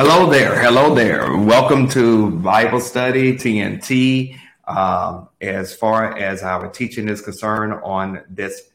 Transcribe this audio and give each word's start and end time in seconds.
Hello 0.00 0.30
there. 0.30 0.56
Hello 0.62 0.94
there. 0.94 1.36
Welcome 1.36 1.88
to 1.88 2.30
Bible 2.30 2.78
Study 2.78 3.32
TNT. 3.32 4.38
Um, 4.64 5.28
as 5.40 5.74
far 5.74 6.16
as 6.16 6.44
our 6.44 6.68
teaching 6.68 7.08
is 7.08 7.20
concerned 7.20 7.72
on 7.82 8.22
this 8.30 8.70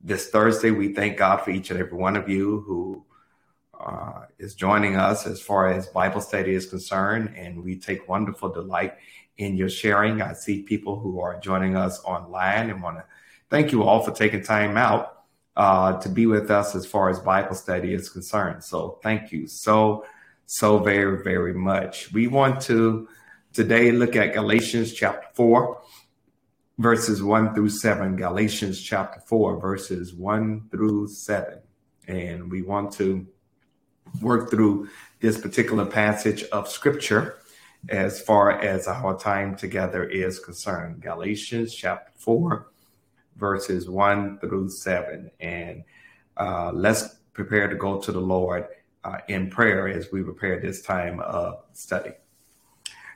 this 0.00 0.30
Thursday, 0.30 0.70
we 0.70 0.94
thank 0.94 1.18
God 1.18 1.42
for 1.42 1.50
each 1.50 1.70
and 1.70 1.78
every 1.78 1.98
one 1.98 2.16
of 2.16 2.26
you 2.26 2.60
who 2.60 3.04
uh, 3.78 4.22
is 4.38 4.54
joining 4.54 4.96
us 4.96 5.26
as 5.26 5.42
far 5.42 5.70
as 5.70 5.88
Bible 5.88 6.22
study 6.22 6.54
is 6.54 6.64
concerned, 6.64 7.34
and 7.36 7.62
we 7.62 7.76
take 7.76 8.08
wonderful 8.08 8.48
delight 8.48 8.94
in 9.36 9.58
your 9.58 9.68
sharing. 9.68 10.22
I 10.22 10.32
see 10.32 10.62
people 10.62 10.98
who 10.98 11.20
are 11.20 11.38
joining 11.38 11.76
us 11.76 12.02
online 12.02 12.70
and 12.70 12.82
want 12.82 12.96
to 12.96 13.04
thank 13.50 13.72
you 13.72 13.82
all 13.82 14.02
for 14.02 14.12
taking 14.12 14.42
time 14.42 14.78
out 14.78 15.24
uh, 15.54 16.00
to 16.00 16.08
be 16.08 16.24
with 16.24 16.50
us 16.50 16.74
as 16.74 16.86
far 16.86 17.10
as 17.10 17.18
Bible 17.18 17.56
study 17.56 17.92
is 17.92 18.08
concerned. 18.08 18.64
So 18.64 19.00
thank 19.02 19.32
you 19.32 19.46
so 19.46 20.06
so 20.46 20.78
very, 20.78 21.22
very 21.22 21.54
much. 21.54 22.12
We 22.12 22.26
want 22.26 22.60
to 22.62 23.08
today 23.52 23.92
look 23.92 24.16
at 24.16 24.34
Galatians 24.34 24.92
chapter 24.92 25.28
4, 25.34 25.80
verses 26.78 27.22
1 27.22 27.54
through 27.54 27.70
7. 27.70 28.16
Galatians 28.16 28.80
chapter 28.80 29.20
4, 29.20 29.60
verses 29.60 30.14
1 30.14 30.68
through 30.70 31.08
7. 31.08 31.58
And 32.08 32.50
we 32.50 32.62
want 32.62 32.92
to 32.94 33.26
work 34.20 34.50
through 34.50 34.88
this 35.20 35.40
particular 35.40 35.86
passage 35.86 36.44
of 36.44 36.68
scripture 36.68 37.38
as 37.88 38.20
far 38.20 38.52
as 38.60 38.86
our 38.86 39.18
time 39.18 39.56
together 39.56 40.04
is 40.04 40.38
concerned. 40.38 41.00
Galatians 41.00 41.74
chapter 41.74 42.12
4, 42.16 42.68
verses 43.36 43.88
1 43.88 44.38
through 44.38 44.68
7. 44.68 45.30
And 45.40 45.84
uh, 46.36 46.70
let's 46.72 47.16
prepare 47.32 47.68
to 47.68 47.76
go 47.76 47.98
to 47.98 48.12
the 48.12 48.20
Lord 48.20 48.66
uh, 49.04 49.18
in 49.28 49.50
prayer 49.50 49.88
as 49.88 50.10
we 50.12 50.22
prepare 50.22 50.60
this 50.60 50.82
time 50.82 51.20
of 51.20 51.62
study. 51.72 52.12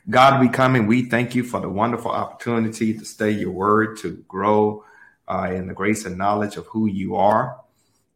God, 0.09 0.39
we 0.39 0.47
come 0.47 0.75
and 0.75 0.87
we 0.87 1.03
thank 1.09 1.35
you 1.35 1.43
for 1.43 1.59
the 1.59 1.69
wonderful 1.69 2.11
opportunity 2.11 2.97
to 2.97 3.03
study 3.03 3.35
your 3.35 3.51
word, 3.51 3.97
to 3.97 4.23
grow 4.27 4.85
uh, 5.27 5.51
in 5.53 5.67
the 5.67 5.73
grace 5.73 6.05
and 6.05 6.17
knowledge 6.17 6.55
of 6.55 6.65
who 6.67 6.87
you 6.87 7.15
are. 7.15 7.59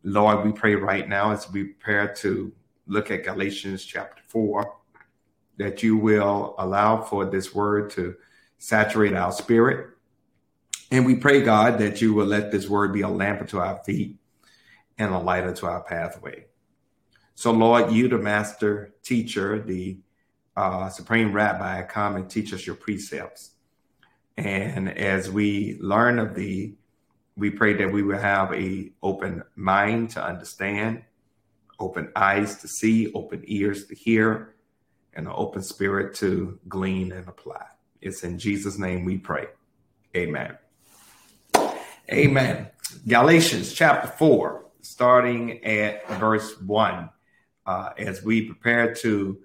Lord, 0.04 0.46
we 0.46 0.52
pray 0.54 0.76
right 0.76 1.08
now 1.08 1.32
as 1.32 1.52
we 1.52 1.66
prepare 1.66 2.14
to 2.16 2.52
look 2.88 3.12
at 3.12 3.24
Galatians 3.24 3.84
chapter 3.84 4.22
4 4.28 4.78
that 5.58 5.84
you 5.84 5.98
will 5.98 6.56
allow 6.58 7.02
for 7.02 7.26
this 7.26 7.54
word 7.54 7.92
to 7.92 8.16
saturate 8.58 9.14
our 9.14 9.32
spirit. 9.32 9.90
And 10.90 11.06
we 11.06 11.16
pray, 11.16 11.42
God, 11.42 11.78
that 11.80 12.02
you 12.02 12.14
will 12.14 12.26
let 12.26 12.52
this 12.52 12.68
word 12.68 12.94
be 12.94 13.02
a 13.02 13.08
lamp 13.08 13.42
unto 13.42 13.60
our 13.60 13.82
feet 13.84 14.18
and 14.98 15.14
a 15.14 15.20
light 15.20 15.44
unto 15.44 15.66
our 15.66 15.84
pathway. 15.84 16.46
So, 17.42 17.52
Lord, 17.52 17.92
you, 17.92 18.08
the 18.08 18.20
master 18.20 18.94
teacher, 19.02 19.60
the 19.60 19.98
uh, 20.56 20.90
supreme 20.90 21.34
rabbi, 21.34 21.82
come 21.82 22.16
and 22.16 22.30
teach 22.30 22.54
us 22.54 22.68
your 22.68 22.76
precepts. 22.76 23.54
And 24.38 24.96
as 24.96 25.32
we 25.32 25.80
learn 25.82 26.20
of 26.20 26.36
thee, 26.36 26.76
we 27.36 27.50
pray 27.50 27.74
that 27.74 27.92
we 27.92 28.04
will 28.04 28.20
have 28.20 28.54
a 28.54 28.92
open 29.02 29.42
mind 29.56 30.12
to 30.12 30.24
understand, 30.24 31.02
open 31.80 32.12
eyes 32.16 32.58
to 32.58 32.68
see, 32.68 33.12
open 33.14 33.42
ears 33.48 33.88
to 33.88 33.96
hear, 33.96 34.54
and 35.16 35.26
an 35.26 35.34
open 35.36 35.64
spirit 35.64 36.14
to 36.18 36.60
glean 36.68 37.12
and 37.12 37.28
apply. 37.28 37.66
It's 38.02 38.24
in 38.24 38.38
Jesus' 38.38 38.78
name 38.78 39.04
we 39.04 39.18
pray. 39.18 39.48
Amen. 40.16 40.60
Amen. 42.08 42.68
Galatians 43.08 43.74
chapter 43.74 44.10
4, 44.10 44.64
starting 44.84 45.66
at 45.66 46.08
verse 46.20 46.62
1 46.62 47.10
uh, 47.66 47.90
as 47.98 48.24
we 48.24 48.44
prepare 48.44 48.94
to 48.96 49.40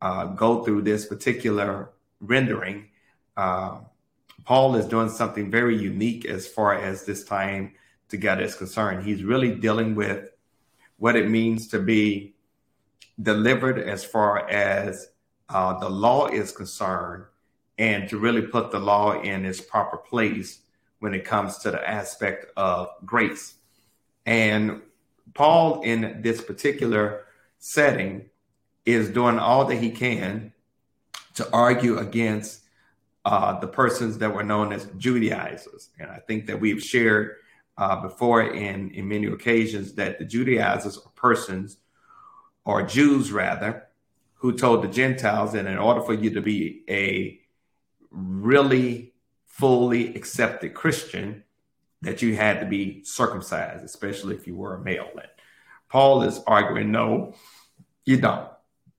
uh, 0.00 0.26
go 0.26 0.64
through 0.64 0.82
this 0.82 1.06
particular 1.06 1.90
rendering, 2.20 2.88
uh, 3.36 3.78
Paul 4.44 4.76
is 4.76 4.86
doing 4.86 5.08
something 5.08 5.50
very 5.50 5.76
unique 5.76 6.24
as 6.24 6.46
far 6.46 6.74
as 6.74 7.04
this 7.04 7.24
time 7.24 7.72
together 8.08 8.42
is 8.42 8.54
concerned. 8.54 9.04
He's 9.04 9.24
really 9.24 9.54
dealing 9.54 9.94
with 9.94 10.30
what 10.98 11.16
it 11.16 11.28
means 11.28 11.66
to 11.68 11.80
be 11.80 12.34
delivered 13.20 13.78
as 13.78 14.04
far 14.04 14.48
as 14.48 15.08
uh, 15.48 15.78
the 15.78 15.88
law 15.88 16.26
is 16.26 16.52
concerned 16.52 17.24
and 17.78 18.08
to 18.08 18.18
really 18.18 18.42
put 18.42 18.70
the 18.70 18.78
law 18.78 19.20
in 19.20 19.44
its 19.44 19.60
proper 19.60 19.96
place 19.96 20.60
when 21.00 21.12
it 21.14 21.24
comes 21.24 21.58
to 21.58 21.70
the 21.70 21.88
aspect 21.88 22.46
of 22.56 22.88
grace. 23.04 23.54
And 24.24 24.80
Paul, 25.34 25.82
in 25.82 26.22
this 26.22 26.40
particular 26.40 27.25
setting 27.58 28.26
is 28.84 29.10
doing 29.10 29.38
all 29.38 29.64
that 29.64 29.76
he 29.76 29.90
can 29.90 30.52
to 31.34 31.48
argue 31.52 31.98
against 31.98 32.62
uh, 33.24 33.58
the 33.58 33.66
persons 33.66 34.18
that 34.18 34.32
were 34.32 34.44
known 34.44 34.72
as 34.72 34.86
Judaizers. 34.96 35.90
And 35.98 36.10
I 36.10 36.18
think 36.18 36.46
that 36.46 36.60
we've 36.60 36.82
shared 36.82 37.36
uh, 37.76 38.00
before 38.00 38.42
in, 38.42 38.90
in 38.92 39.08
many 39.08 39.26
occasions 39.26 39.94
that 39.94 40.18
the 40.18 40.24
Judaizers 40.24 40.96
are 40.96 41.12
persons, 41.16 41.78
or 42.64 42.82
Jews 42.82 43.32
rather, 43.32 43.88
who 44.34 44.56
told 44.56 44.82
the 44.82 44.88
Gentiles 44.88 45.52
that 45.52 45.66
in 45.66 45.78
order 45.78 46.00
for 46.00 46.14
you 46.14 46.30
to 46.30 46.40
be 46.40 46.84
a 46.88 47.40
really 48.10 49.12
fully 49.46 50.14
accepted 50.14 50.74
Christian, 50.74 51.42
that 52.02 52.22
you 52.22 52.36
had 52.36 52.60
to 52.60 52.66
be 52.66 53.02
circumcised, 53.04 53.84
especially 53.84 54.36
if 54.36 54.46
you 54.46 54.54
were 54.54 54.76
a 54.76 54.84
male. 54.84 55.10
Paul 55.88 56.22
is 56.22 56.40
arguing, 56.46 56.90
no, 56.90 57.34
you 58.04 58.18
don't. 58.18 58.48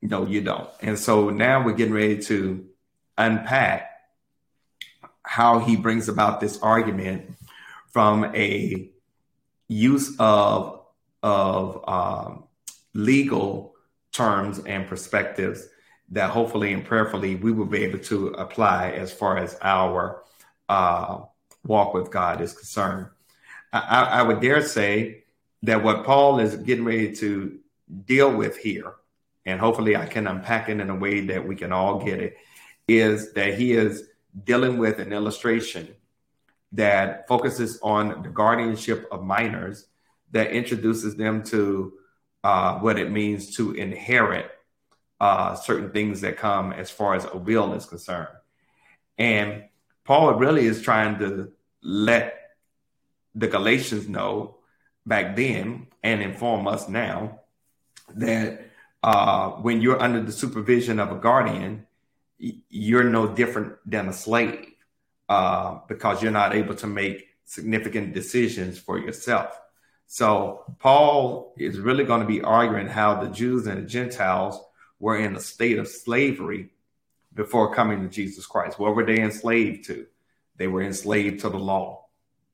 No, 0.01 0.25
you 0.25 0.41
don't. 0.41 0.69
And 0.81 0.97
so 0.97 1.29
now 1.29 1.63
we're 1.63 1.73
getting 1.73 1.93
ready 1.93 2.19
to 2.23 2.66
unpack 3.17 3.89
how 5.23 5.59
he 5.59 5.75
brings 5.75 6.07
about 6.07 6.39
this 6.39 6.59
argument 6.61 7.34
from 7.91 8.25
a 8.35 8.89
use 9.67 10.16
of 10.19 10.81
of 11.23 11.84
um, 11.87 12.43
legal 12.93 13.75
terms 14.13 14.59
and 14.59 14.87
perspectives 14.87 15.67
that 16.09 16.29
hopefully 16.29 16.73
and 16.73 16.85
prayerfully 16.85 17.35
we 17.35 17.51
will 17.51 17.66
be 17.66 17.83
able 17.83 17.99
to 17.99 18.28
apply 18.29 18.91
as 18.91 19.11
far 19.11 19.37
as 19.37 19.57
our 19.61 20.23
uh, 20.69 21.19
walk 21.66 21.93
with 21.93 22.11
God 22.11 22.40
is 22.40 22.53
concerned. 22.53 23.07
I, 23.73 24.03
I 24.03 24.22
would 24.22 24.40
dare 24.40 24.61
say 24.61 25.25
that 25.63 25.83
what 25.83 26.05
Paul 26.05 26.39
is 26.39 26.55
getting 26.55 26.85
ready 26.85 27.15
to 27.17 27.59
deal 28.05 28.35
with 28.35 28.57
here, 28.57 28.93
and 29.45 29.59
hopefully 29.59 29.95
I 29.95 30.05
can 30.05 30.27
unpack 30.27 30.69
it 30.69 30.79
in 30.79 30.89
a 30.89 30.95
way 30.95 31.21
that 31.27 31.47
we 31.47 31.55
can 31.55 31.71
all 31.71 32.03
get 32.03 32.19
it, 32.19 32.37
is 32.87 33.33
that 33.33 33.57
he 33.57 33.73
is 33.73 34.07
dealing 34.43 34.77
with 34.77 34.99
an 34.99 35.13
illustration 35.13 35.87
that 36.73 37.27
focuses 37.27 37.79
on 37.81 38.23
the 38.23 38.29
guardianship 38.29 39.07
of 39.11 39.23
minors, 39.23 39.87
that 40.31 40.51
introduces 40.51 41.15
them 41.15 41.43
to 41.43 41.93
uh, 42.43 42.77
what 42.79 42.99
it 42.99 43.09
means 43.09 43.55
to 43.55 43.73
inherit 43.73 44.51
uh, 45.19 45.55
certain 45.55 45.91
things 45.91 46.21
that 46.21 46.37
come 46.37 46.71
as 46.73 46.91
far 46.91 47.15
as 47.15 47.25
a 47.25 47.37
will 47.37 47.73
is 47.73 47.85
concerned. 47.85 48.27
And 49.17 49.63
Paul 50.03 50.33
really 50.35 50.65
is 50.65 50.81
trying 50.81 51.19
to 51.19 51.51
let 51.81 52.35
the 53.33 53.47
Galatians 53.47 54.07
know 54.07 54.56
back 55.07 55.35
then 55.35 55.87
and 56.03 56.21
inform 56.21 56.67
us 56.67 56.89
now 56.89 57.39
that 58.15 58.69
uh, 59.01 59.51
when 59.51 59.81
you're 59.81 60.01
under 60.01 60.21
the 60.21 60.31
supervision 60.31 60.99
of 60.99 61.11
a 61.11 61.15
guardian, 61.15 61.87
you're 62.37 63.03
no 63.03 63.27
different 63.27 63.73
than 63.85 64.09
a 64.09 64.13
slave 64.13 64.73
uh, 65.29 65.79
because 65.87 66.21
you're 66.21 66.31
not 66.31 66.53
able 66.53 66.75
to 66.75 66.87
make 66.87 67.27
significant 67.45 68.13
decisions 68.13 68.77
for 68.77 68.99
yourself. 68.99 69.59
So 70.07 70.63
Paul 70.79 71.53
is 71.57 71.79
really 71.79 72.03
going 72.03 72.21
to 72.21 72.27
be 72.27 72.41
arguing 72.41 72.87
how 72.87 73.21
the 73.21 73.29
Jews 73.29 73.67
and 73.67 73.83
the 73.83 73.87
Gentiles 73.87 74.61
were 74.99 75.17
in 75.17 75.35
a 75.35 75.39
state 75.39 75.79
of 75.79 75.87
slavery 75.87 76.69
before 77.33 77.73
coming 77.73 78.01
to 78.01 78.09
Jesus 78.09 78.45
Christ. 78.45 78.79
What 78.79 78.95
were 78.95 79.05
they 79.05 79.19
enslaved 79.19 79.85
to? 79.87 80.05
They 80.57 80.67
were 80.67 80.81
enslaved 80.81 81.41
to 81.41 81.49
the 81.49 81.59
law. 81.59 82.06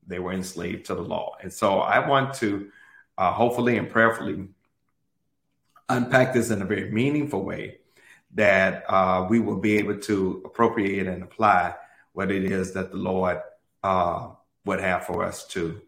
They 0.08 0.20
were 0.20 0.34
enslaved 0.34 0.86
to 0.88 0.96
the 0.96 1.02
law. 1.02 1.36
And 1.42 1.52
so 1.52 1.80
I 1.80 2.08
want 2.08 2.34
to 2.36 2.70
uh, 3.18 3.32
hopefully 3.32 3.78
and 3.78 3.90
prayerfully 3.90 4.48
unpack 5.90 6.34
this 6.34 6.50
in 6.50 6.62
a 6.62 6.66
very 6.66 6.90
meaningful 6.92 7.44
way 7.44 7.78
that 8.36 8.84
uh, 8.90 9.28
we 9.30 9.40
will 9.40 9.60
be 9.60 9.78
able 9.78 10.00
to 10.00 10.42
appropriate 10.46 11.08
and 11.08 11.24
apply 11.24 11.76
what 12.14 12.32
it 12.32 12.44
is 12.44 12.74
that 12.74 12.92
the 12.92 12.98
Lord 12.98 13.40
uh, 13.84 14.30
would 14.66 14.80
have 14.80 15.06
for 15.06 15.24
us 15.24 15.46
to 15.48 15.82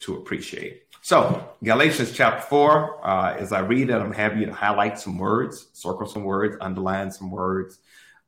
to 0.00 0.16
appreciate. 0.16 0.82
So 1.00 1.48
Galatians 1.62 2.12
chapter 2.12 2.42
four, 2.42 3.06
uh, 3.06 3.36
as 3.38 3.52
I 3.52 3.60
read 3.60 3.90
it, 3.90 3.94
I'm 3.94 4.12
you 4.36 4.46
to 4.46 4.52
highlight 4.52 4.98
some 4.98 5.16
words, 5.16 5.68
circle 5.72 6.06
some 6.06 6.24
words, 6.24 6.56
underline 6.60 7.12
some 7.12 7.30
words, 7.30 7.78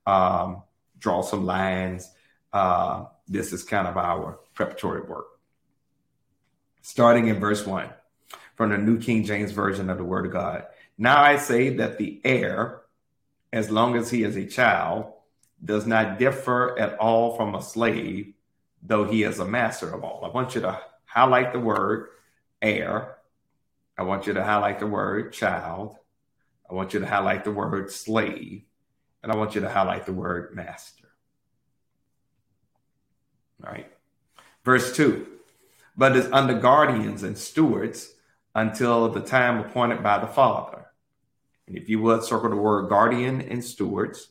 um, 0.07 0.63
draw 0.99 1.23
some 1.23 1.45
lines. 1.47 2.13
Uh, 2.53 3.07
this 3.27 3.53
is 3.53 3.65
kind 3.65 3.89
of 3.89 3.97
our 3.97 4.39
preparatory 4.55 5.03
work. 5.03 5.27
Starting 6.87 7.29
in 7.29 7.41
verse 7.41 7.65
one 7.65 7.89
from 8.57 8.69
the 8.69 8.77
New 8.77 9.01
King 9.01 9.25
James 9.25 9.53
Version 9.53 9.89
of 9.89 9.97
the 9.97 10.05
Word 10.05 10.27
of 10.27 10.33
God. 10.33 10.67
Now 10.99 11.19
I 11.23 11.39
say 11.39 11.71
that 11.77 11.97
the 11.97 12.21
heir, 12.27 12.83
as 13.55 13.71
long 13.71 13.97
as 13.97 14.11
he 14.11 14.23
is 14.23 14.37
a 14.37 14.45
child, 14.45 15.11
does 15.65 15.87
not 15.87 16.19
differ 16.19 16.79
at 16.79 16.99
all 16.99 17.39
from 17.39 17.55
a 17.55 17.63
slave, 17.63 18.35
though 18.83 19.07
he 19.07 19.23
is 19.23 19.39
a 19.39 19.47
master 19.47 19.95
of 19.95 20.05
all. 20.05 20.27
I 20.27 20.29
want 20.29 20.55
you 20.55 20.61
to 20.61 20.79
highlight 21.07 21.55
the 21.55 21.59
word 21.59 22.09
heir. 22.61 23.17
I 23.97 24.03
want 24.03 24.27
you 24.27 24.35
to 24.35 24.45
highlight 24.45 24.79
the 24.79 24.87
word 24.87 25.33
child. 25.33 25.97
I 26.71 26.75
want 26.75 26.93
you 26.93 27.01
to 27.01 27.07
highlight 27.07 27.45
the 27.45 27.51
word 27.51 27.93
slave. 27.93 28.65
And 29.23 29.33
I 29.33 29.37
want 29.37 29.55
you 29.55 29.63
to 29.63 29.71
highlight 29.71 30.05
the 30.05 30.13
word 30.13 30.55
master. 30.55 31.09
All 33.65 33.73
right. 33.73 33.91
Verse 34.67 34.95
2 34.95 35.34
But 35.97 36.17
is 36.17 36.29
under 36.33 36.55
guardians 36.55 37.23
and 37.23 37.39
stewards 37.39 38.15
until 38.55 39.09
the 39.09 39.21
time 39.21 39.59
appointed 39.59 40.03
by 40.03 40.19
the 40.19 40.27
Father. 40.27 40.87
And 41.67 41.77
if 41.77 41.89
you 41.89 42.01
would 42.03 42.25
circle 42.25 42.51
the 42.51 42.57
word 42.57 42.89
guardian 42.89 43.41
and 43.41 43.65
stewards, 43.65 44.29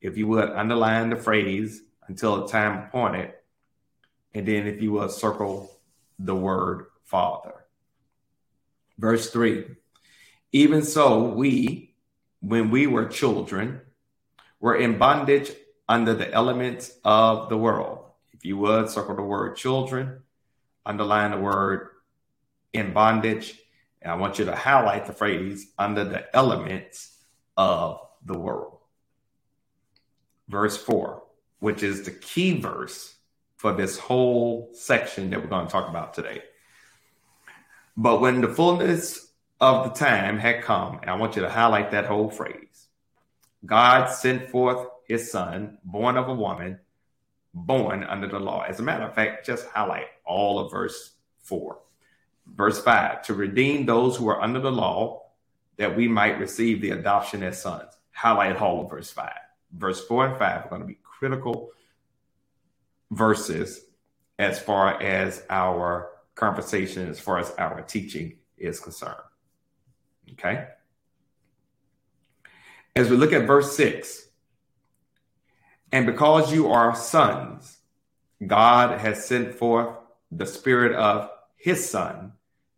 if 0.00 0.16
you 0.16 0.26
would 0.28 0.50
underline 0.50 1.10
the 1.10 1.16
phrase 1.16 1.82
until 2.08 2.40
the 2.40 2.48
time 2.48 2.84
appointed, 2.84 3.32
and 4.34 4.46
then 4.46 4.66
if 4.66 4.82
you 4.82 4.92
would 4.92 5.10
circle 5.10 5.80
the 6.18 6.34
word 6.34 6.86
Father. 7.04 7.54
Verse 8.98 9.30
3 9.30 9.64
Even 10.52 10.82
so, 10.82 11.22
we, 11.22 11.94
when 12.40 12.70
we 12.70 12.86
were 12.86 13.06
children, 13.06 13.80
were 14.60 14.76
in 14.76 14.98
bondage 14.98 15.52
under 15.88 16.14
the 16.14 16.32
elements 16.32 16.92
of 17.04 17.48
the 17.48 17.56
world. 17.56 18.04
If 18.32 18.44
you 18.44 18.58
would 18.58 18.90
circle 18.90 19.16
the 19.16 19.22
word 19.22 19.56
children, 19.56 20.20
underline 20.86 21.32
the 21.32 21.38
word 21.38 21.88
in 22.72 22.92
bondage. 22.92 23.58
And 24.00 24.12
I 24.12 24.16
want 24.16 24.38
you 24.38 24.44
to 24.46 24.54
highlight 24.54 25.06
the 25.06 25.12
phrase 25.12 25.66
under 25.78 26.04
the 26.04 26.34
elements 26.34 27.16
of 27.56 28.00
the 28.24 28.38
world. 28.38 28.78
Verse 30.48 30.76
4, 30.76 31.22
which 31.58 31.82
is 31.82 32.04
the 32.04 32.12
key 32.12 32.60
verse 32.60 33.14
for 33.56 33.72
this 33.72 33.98
whole 33.98 34.70
section 34.72 35.30
that 35.30 35.42
we're 35.42 35.48
going 35.48 35.66
to 35.66 35.72
talk 35.72 35.88
about 35.88 36.14
today. 36.14 36.42
But 37.96 38.20
when 38.20 38.40
the 38.42 38.48
fullness 38.48 39.32
of 39.60 39.84
the 39.84 40.04
time 40.04 40.38
had 40.38 40.62
come, 40.62 40.98
and 41.00 41.10
I 41.10 41.16
want 41.16 41.34
you 41.34 41.42
to 41.42 41.50
highlight 41.50 41.90
that 41.90 42.06
whole 42.06 42.30
phrase 42.30 42.86
God 43.64 44.06
sent 44.06 44.50
forth 44.50 44.86
his 45.08 45.32
son, 45.32 45.78
born 45.82 46.16
of 46.16 46.28
a 46.28 46.34
woman, 46.34 46.78
born 47.54 48.04
under 48.04 48.28
the 48.28 48.38
law. 48.38 48.62
As 48.62 48.78
a 48.78 48.82
matter 48.82 49.04
of 49.04 49.14
fact, 49.14 49.46
just 49.46 49.66
highlight 49.66 50.06
all 50.26 50.58
of 50.58 50.70
verse 50.70 51.12
4. 51.42 51.78
Verse 52.54 52.82
5 52.82 53.22
to 53.22 53.34
redeem 53.34 53.86
those 53.86 54.16
who 54.16 54.28
are 54.28 54.40
under 54.40 54.60
the 54.60 54.70
law, 54.70 55.22
that 55.76 55.96
we 55.96 56.08
might 56.08 56.38
receive 56.38 56.80
the 56.80 56.90
adoption 56.90 57.42
as 57.42 57.60
sons. 57.60 57.92
Highlight 58.12 58.56
all 58.56 58.82
of 58.82 58.90
verse 58.90 59.10
5. 59.10 59.30
Verse 59.72 60.04
4 60.06 60.28
and 60.28 60.38
5 60.38 60.66
are 60.66 60.68
going 60.68 60.80
to 60.80 60.86
be 60.86 60.98
critical 61.02 61.70
verses 63.10 63.80
as 64.38 64.58
far 64.58 65.00
as 65.02 65.42
our 65.50 66.10
conversation, 66.34 67.08
as 67.08 67.18
far 67.18 67.38
as 67.38 67.52
our 67.58 67.82
teaching 67.82 68.38
is 68.56 68.80
concerned. 68.80 69.16
Okay. 70.32 70.66
As 72.94 73.10
we 73.10 73.16
look 73.16 73.32
at 73.32 73.46
verse 73.46 73.76
6, 73.76 74.28
and 75.92 76.06
because 76.06 76.52
you 76.52 76.70
are 76.72 76.94
sons, 76.96 77.78
God 78.44 79.00
has 79.00 79.26
sent 79.26 79.54
forth 79.54 79.96
the 80.36 80.46
spirit 80.46 80.94
of 80.94 81.30
his 81.56 81.88
son 81.88 82.32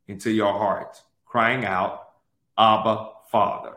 into 0.06 0.30
your 0.30 0.52
heart, 0.52 1.02
crying 1.26 1.64
out, 1.64 2.08
Abba, 2.56 3.10
Father. 3.30 3.74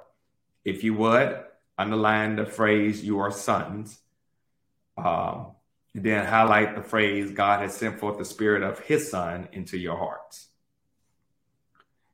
If 0.63 0.83
you 0.83 0.94
would, 0.95 1.39
underline 1.78 2.36
the 2.36 2.45
phrase, 2.45 3.04
you 3.04 3.19
are 3.19 3.31
sons. 3.31 4.00
Um, 4.98 5.48
and 5.94 6.04
then 6.04 6.25
highlight 6.25 6.75
the 6.75 6.83
phrase, 6.83 7.31
God 7.31 7.62
has 7.62 7.75
sent 7.75 8.00
forth 8.00 8.18
the 8.18 8.25
spirit 8.25 8.63
of 8.63 8.80
his 8.80 9.10
son 9.10 9.50
into 9.51 9.78
your 9.78 9.98
hearts. 9.98 10.48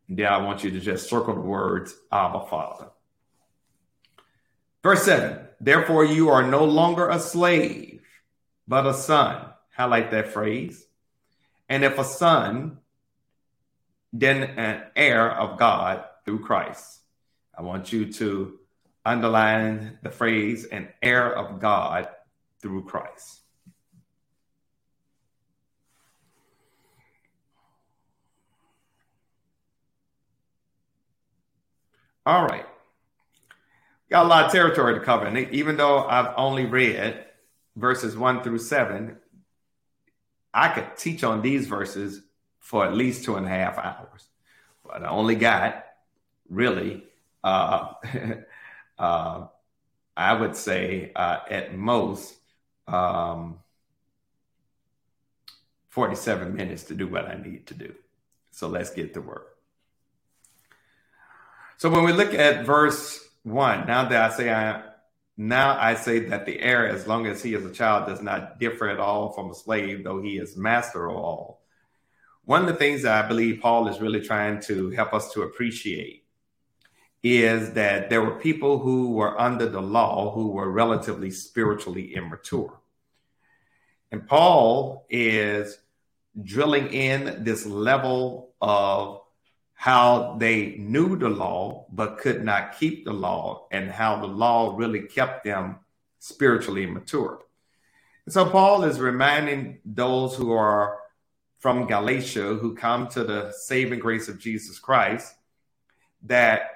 And 0.07 0.17
then 0.17 0.27
I 0.27 0.37
want 0.37 0.63
you 0.63 0.71
to 0.71 0.79
just 0.79 1.09
circle 1.09 1.35
the 1.35 1.41
words, 1.41 1.95
Abba, 2.11 2.47
Father. 2.47 2.87
Verse 4.81 5.03
7 5.03 5.39
Therefore, 5.59 6.05
you 6.05 6.29
are 6.29 6.47
no 6.47 6.63
longer 6.63 7.09
a 7.09 7.19
slave, 7.19 8.01
but 8.67 8.87
a 8.87 8.93
son. 8.93 9.47
Highlight 9.75 10.11
that 10.11 10.29
phrase. 10.29 10.86
And 11.69 11.83
if 11.83 11.97
a 11.97 12.03
son, 12.03 12.79
then 14.13 14.43
an 14.43 14.83
heir 14.95 15.29
of 15.31 15.59
God 15.59 16.05
through 16.25 16.39
Christ. 16.39 17.01
I 17.57 17.61
want 17.61 17.91
you 17.91 18.11
to 18.13 18.59
underline 19.05 19.99
the 20.03 20.11
phrase 20.11 20.65
an 20.65 20.89
heir 21.01 21.33
of 21.33 21.59
God 21.59 22.07
through 22.61 22.85
Christ. 22.85 23.41
All 32.25 32.45
right. 32.45 32.65
Got 34.09 34.25
a 34.25 34.27
lot 34.27 34.45
of 34.45 34.51
territory 34.51 34.95
to 34.95 34.99
cover. 34.99 35.25
And 35.25 35.37
even 35.53 35.77
though 35.77 36.05
I've 36.05 36.33
only 36.35 36.65
read 36.65 37.25
verses 37.77 38.17
one 38.17 38.43
through 38.43 38.59
seven, 38.59 39.17
I 40.57 40.69
could 40.69 40.97
teach 40.97 41.23
on 41.23 41.43
these 41.43 41.67
verses 41.67 42.23
for 42.59 42.83
at 42.83 42.95
least 42.95 43.23
two 43.23 43.35
and 43.35 43.45
a 43.45 43.49
half 43.49 43.77
hours. 43.77 44.27
But 44.83 45.03
I 45.03 45.09
only 45.09 45.35
got 45.35 45.85
really, 46.49 47.03
uh, 47.43 47.93
uh, 48.97 49.45
I 50.17 50.33
would 50.33 50.55
say 50.55 51.11
uh, 51.15 51.41
at 51.47 51.75
most 51.75 52.33
um, 52.87 53.59
47 55.89 56.55
minutes 56.55 56.85
to 56.85 56.95
do 56.95 57.07
what 57.07 57.27
I 57.27 57.35
need 57.35 57.67
to 57.67 57.75
do. 57.75 57.93
So 58.49 58.67
let's 58.67 58.89
get 58.89 59.13
to 59.13 59.21
work. 59.21 59.57
So 61.77 61.91
when 61.91 62.03
we 62.03 62.13
look 62.13 62.33
at 62.33 62.65
verse 62.65 63.23
one, 63.43 63.85
now 63.85 64.05
that 64.09 64.31
I 64.31 64.35
say 64.35 64.51
I 64.51 64.81
now 65.37 65.77
I 65.79 65.93
say 65.93 66.19
that 66.19 66.47
the 66.47 66.59
heir, 66.59 66.87
as 66.87 67.05
long 67.05 67.27
as 67.27 67.43
he 67.43 67.53
is 67.53 67.63
a 67.63 67.71
child, 67.71 68.07
does 68.07 68.21
not 68.21 68.59
differ 68.59 68.89
at 68.89 68.99
all 68.99 69.31
from 69.33 69.51
a 69.51 69.55
slave, 69.55 70.03
though 70.03 70.19
he 70.21 70.37
is 70.37 70.57
master 70.57 71.07
of 71.07 71.15
all. 71.15 71.61
One 72.43 72.61
of 72.61 72.67
the 72.67 72.73
things 72.73 73.03
that 73.03 73.23
I 73.23 73.27
believe 73.27 73.61
Paul 73.61 73.87
is 73.87 74.01
really 74.01 74.21
trying 74.21 74.61
to 74.61 74.89
help 74.91 75.13
us 75.13 75.31
to 75.33 75.43
appreciate 75.43 76.23
is 77.21 77.73
that 77.73 78.09
there 78.09 78.21
were 78.21 78.39
people 78.39 78.79
who 78.79 79.11
were 79.11 79.39
under 79.39 79.67
the 79.67 79.81
law 79.81 80.33
who 80.33 80.51
were 80.51 80.71
relatively 80.71 81.29
spiritually 81.29 82.15
immature. 82.15 82.79
And 84.11 84.25
Paul 84.25 85.05
is 85.09 85.77
drilling 86.41 86.87
in 86.87 87.43
this 87.43 87.65
level 87.65 88.53
of 88.61 89.21
how 89.79 90.35
they 90.39 90.75
knew 90.79 91.15
the 91.15 91.29
law 91.29 91.85
but 91.91 92.17
could 92.17 92.43
not 92.43 92.77
keep 92.79 93.05
the 93.05 93.13
law, 93.13 93.67
and 93.71 93.91
how 93.91 94.19
the 94.19 94.27
law 94.27 94.75
really 94.75 95.03
kept 95.03 95.43
them 95.43 95.77
spiritually 96.17 96.83
immature. 96.83 97.39
And 98.25 98.33
so 98.33 98.49
Paul 98.49 98.83
is 98.85 98.99
reminding 98.99 99.77
those 99.85 100.35
who 100.35 100.51
are 100.51 100.97
from 101.59 101.85
Galatia 101.85 102.55
who 102.55 102.73
come 102.73 103.07
to 103.09 103.23
the 103.23 103.51
saving 103.51 103.99
grace 103.99 104.27
of 104.27 104.39
Jesus 104.39 104.79
Christ 104.79 105.35
that 106.23 106.71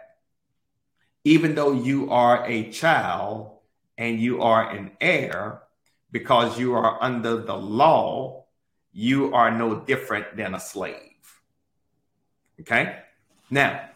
even 1.24 1.56
though 1.56 1.74
you 1.74 2.12
are 2.12 2.46
a 2.46 2.70
child 2.70 3.58
and 3.98 4.20
you 4.20 4.44
are 4.44 4.70
an 4.70 4.92
heir, 5.02 5.64
because 6.12 6.60
you 6.60 6.76
are 6.76 7.02
under 7.02 7.42
the 7.42 7.58
law, 7.58 8.46
you 8.94 9.34
are 9.34 9.50
no 9.50 9.80
different 9.80 10.38
than 10.38 10.54
a 10.54 10.60
slave. 10.60 11.11
Okay. 12.62 12.98
Now, 13.50 13.90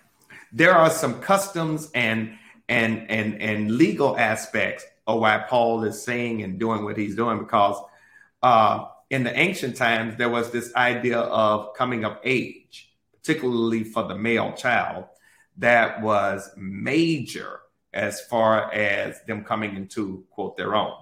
there 0.51 0.73
are 0.73 0.89
some 0.89 1.21
customs 1.21 1.89
and 1.93 2.37
and 2.67 3.09
and 3.09 3.41
and 3.41 3.77
legal 3.77 4.17
aspects 4.17 4.85
of 5.07 5.19
why 5.19 5.37
Paul 5.47 5.83
is 5.83 6.01
saying 6.01 6.41
and 6.41 6.59
doing 6.59 6.83
what 6.83 6.97
he's 6.97 7.15
doing 7.15 7.37
because 7.37 7.77
uh, 8.41 8.85
in 9.09 9.23
the 9.23 9.37
ancient 9.37 9.75
times 9.75 10.15
there 10.17 10.29
was 10.29 10.51
this 10.51 10.73
idea 10.75 11.19
of 11.19 11.73
coming 11.75 12.05
of 12.05 12.17
age, 12.23 12.91
particularly 13.13 13.83
for 13.83 14.03
the 14.03 14.15
male 14.15 14.53
child, 14.53 15.05
that 15.57 16.01
was 16.01 16.49
major 16.57 17.59
as 17.93 18.21
far 18.21 18.73
as 18.73 19.21
them 19.23 19.43
coming 19.43 19.75
into 19.75 20.25
quote 20.31 20.57
their 20.57 20.75
own. 20.75 20.93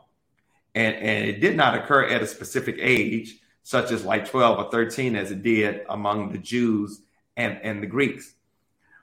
And, 0.76 0.96
and 0.96 1.30
it 1.30 1.40
did 1.40 1.56
not 1.56 1.76
occur 1.76 2.06
at 2.06 2.22
a 2.22 2.28
specific 2.28 2.78
age, 2.80 3.40
such 3.64 3.92
as 3.92 4.04
like 4.04 4.30
12 4.30 4.60
or 4.60 4.72
13, 4.72 5.16
as 5.16 5.32
it 5.32 5.44
did 5.44 5.82
among 5.90 6.32
the 6.32 6.38
Jews 6.38 7.02
and, 7.36 7.60
and 7.64 7.82
the 7.82 7.88
Greeks. 7.88 8.34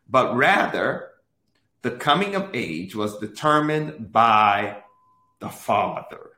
But 0.08 0.36
rather, 0.36 1.10
the 1.82 1.92
coming 1.92 2.34
of 2.34 2.50
age 2.54 2.94
was 2.94 3.18
determined 3.18 4.12
by 4.12 4.82
the 5.40 5.48
Father. 5.48 6.30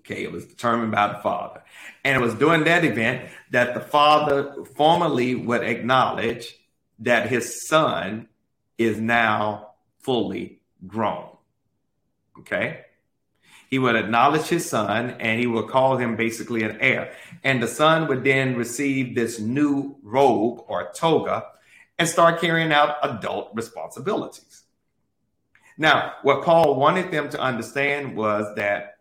Okay, 0.00 0.24
it 0.24 0.32
was 0.32 0.46
determined 0.46 0.92
by 0.92 1.08
the 1.08 1.20
Father. 1.20 1.62
And 2.04 2.16
it 2.16 2.24
was 2.24 2.34
during 2.34 2.64
that 2.64 2.84
event 2.84 3.30
that 3.52 3.74
the 3.74 3.80
Father 3.80 4.64
formally 4.74 5.34
would 5.34 5.62
acknowledge 5.62 6.56
that 6.98 7.28
his 7.28 7.66
Son 7.66 8.28
is 8.78 9.00
now 9.00 9.70
fully 10.00 10.60
grown. 10.86 11.28
Okay? 12.40 12.80
He 13.72 13.78
would 13.78 13.96
acknowledge 13.96 14.48
his 14.48 14.68
son 14.68 15.16
and 15.18 15.40
he 15.40 15.46
would 15.46 15.68
call 15.68 15.96
him 15.96 16.14
basically 16.14 16.62
an 16.62 16.76
heir. 16.82 17.14
And 17.42 17.62
the 17.62 17.66
son 17.66 18.06
would 18.06 18.22
then 18.22 18.54
receive 18.54 19.14
this 19.14 19.40
new 19.40 19.96
robe 20.02 20.62
or 20.68 20.92
toga 20.94 21.46
and 21.98 22.06
start 22.06 22.38
carrying 22.38 22.70
out 22.70 22.98
adult 23.02 23.48
responsibilities. 23.54 24.64
Now, 25.78 26.12
what 26.20 26.44
Paul 26.44 26.74
wanted 26.74 27.10
them 27.10 27.30
to 27.30 27.40
understand 27.40 28.14
was 28.14 28.54
that 28.56 28.98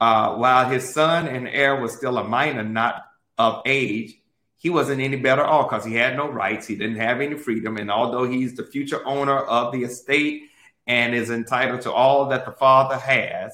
uh, 0.00 0.36
while 0.36 0.68
his 0.68 0.94
son 0.94 1.26
and 1.26 1.48
heir 1.48 1.80
was 1.80 1.96
still 1.96 2.16
a 2.16 2.22
minor, 2.22 2.62
not 2.62 3.02
of 3.36 3.62
age, 3.66 4.14
he 4.56 4.70
wasn't 4.70 5.00
any 5.00 5.16
better 5.16 5.42
off 5.42 5.70
because 5.70 5.84
he 5.84 5.94
had 5.94 6.16
no 6.16 6.30
rights. 6.30 6.68
He 6.68 6.76
didn't 6.76 6.98
have 6.98 7.20
any 7.20 7.34
freedom. 7.34 7.78
And 7.78 7.90
although 7.90 8.30
he's 8.30 8.54
the 8.54 8.64
future 8.64 9.04
owner 9.04 9.38
of 9.38 9.72
the 9.72 9.82
estate 9.82 10.50
and 10.86 11.16
is 11.16 11.30
entitled 11.30 11.80
to 11.80 11.92
all 11.92 12.28
that 12.28 12.44
the 12.44 12.52
father 12.52 12.96
has, 12.96 13.52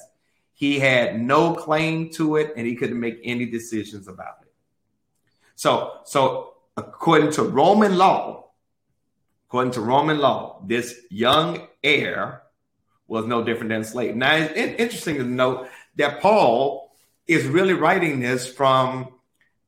he 0.61 0.77
had 0.77 1.19
no 1.19 1.55
claim 1.55 2.11
to 2.11 2.35
it 2.35 2.53
and 2.55 2.67
he 2.67 2.75
couldn't 2.75 2.99
make 2.99 3.19
any 3.23 3.47
decisions 3.47 4.07
about 4.07 4.35
it. 4.43 4.53
So, 5.55 6.01
so 6.05 6.53
according 6.77 7.31
to 7.31 7.41
Roman 7.41 7.97
law, 7.97 8.51
according 9.47 9.71
to 9.71 9.81
Roman 9.81 10.19
law, 10.19 10.61
this 10.63 10.95
young 11.09 11.67
heir 11.83 12.43
was 13.07 13.25
no 13.25 13.43
different 13.43 13.69
than 13.69 13.81
a 13.81 13.83
slave. 13.83 14.15
Now, 14.15 14.35
it's 14.35 14.79
interesting 14.79 15.15
to 15.15 15.23
note 15.23 15.67
that 15.95 16.21
Paul 16.21 16.91
is 17.25 17.47
really 17.47 17.73
writing 17.73 18.19
this 18.19 18.47
from 18.47 19.07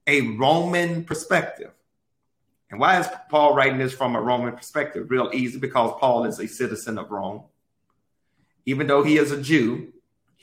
a 0.06 0.22
Roman 0.38 1.06
perspective. 1.06 1.72
And 2.70 2.80
why 2.80 3.00
is 3.00 3.08
Paul 3.32 3.56
writing 3.56 3.80
this 3.80 3.94
from 3.94 4.16
a 4.16 4.22
Roman 4.22 4.56
perspective? 4.56 5.10
Real 5.10 5.32
easy 5.34 5.58
because 5.58 5.98
Paul 6.00 6.26
is 6.26 6.40
a 6.40 6.48
citizen 6.48 7.00
of 7.00 7.10
Rome. 7.10 7.46
Even 8.68 8.86
though 8.86 9.04
he 9.04 9.18
is 9.18 9.32
a 9.32 9.42
Jew, 9.42 9.92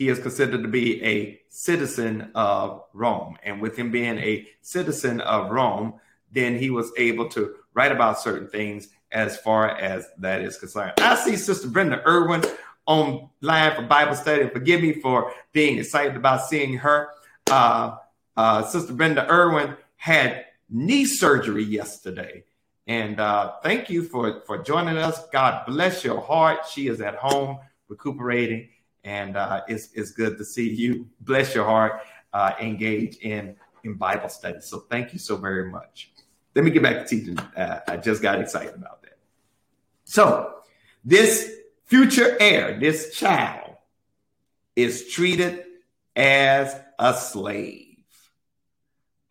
he 0.00 0.08
is 0.08 0.18
considered 0.18 0.62
to 0.62 0.68
be 0.68 1.04
a 1.04 1.38
citizen 1.50 2.30
of 2.34 2.84
Rome. 2.94 3.36
And 3.42 3.60
with 3.60 3.76
him 3.76 3.90
being 3.90 4.16
a 4.16 4.48
citizen 4.62 5.20
of 5.20 5.50
Rome, 5.50 6.00
then 6.32 6.56
he 6.56 6.70
was 6.70 6.90
able 6.96 7.28
to 7.28 7.56
write 7.74 7.92
about 7.92 8.18
certain 8.18 8.48
things 8.48 8.88
as 9.12 9.36
far 9.36 9.68
as 9.68 10.06
that 10.16 10.40
is 10.40 10.56
concerned. 10.56 10.94
I 10.96 11.16
see 11.16 11.36
Sister 11.36 11.68
Brenda 11.68 12.02
Irwin 12.08 12.42
online 12.86 13.76
for 13.76 13.82
Bible 13.82 14.14
study. 14.14 14.48
Forgive 14.48 14.80
me 14.80 14.94
for 15.02 15.34
being 15.52 15.76
excited 15.76 16.16
about 16.16 16.46
seeing 16.46 16.78
her. 16.78 17.10
Uh, 17.50 17.96
uh, 18.38 18.62
Sister 18.62 18.94
Brenda 18.94 19.30
Irwin 19.30 19.76
had 19.96 20.46
knee 20.70 21.04
surgery 21.04 21.64
yesterday. 21.64 22.44
And 22.86 23.20
uh, 23.20 23.52
thank 23.62 23.90
you 23.90 24.04
for, 24.04 24.40
for 24.46 24.62
joining 24.62 24.96
us. 24.96 25.28
God 25.28 25.66
bless 25.66 26.02
your 26.02 26.22
heart. 26.22 26.66
She 26.66 26.88
is 26.88 27.02
at 27.02 27.16
home 27.16 27.58
recuperating, 27.88 28.70
and 29.04 29.36
uh, 29.36 29.62
it's, 29.68 29.88
it's 29.94 30.12
good 30.12 30.38
to 30.38 30.44
see 30.44 30.70
you. 30.70 31.08
Bless 31.20 31.54
your 31.54 31.64
heart, 31.64 32.02
uh, 32.32 32.52
engage 32.60 33.16
in, 33.18 33.56
in 33.84 33.94
Bible 33.94 34.28
study. 34.28 34.60
So 34.60 34.80
thank 34.90 35.12
you 35.12 35.18
so 35.18 35.36
very 35.36 35.70
much. 35.70 36.12
Let 36.54 36.64
me 36.64 36.70
get 36.70 36.82
back 36.82 37.06
to 37.06 37.16
teaching. 37.16 37.38
Uh, 37.38 37.80
I 37.86 37.96
just 37.96 38.22
got 38.22 38.40
excited 38.40 38.74
about 38.74 39.02
that. 39.02 39.18
So, 40.04 40.54
this 41.04 41.50
future 41.84 42.36
heir, 42.40 42.78
this 42.78 43.14
child, 43.14 43.76
is 44.74 45.08
treated 45.08 45.64
as 46.16 46.74
a 46.98 47.14
slave. 47.14 47.86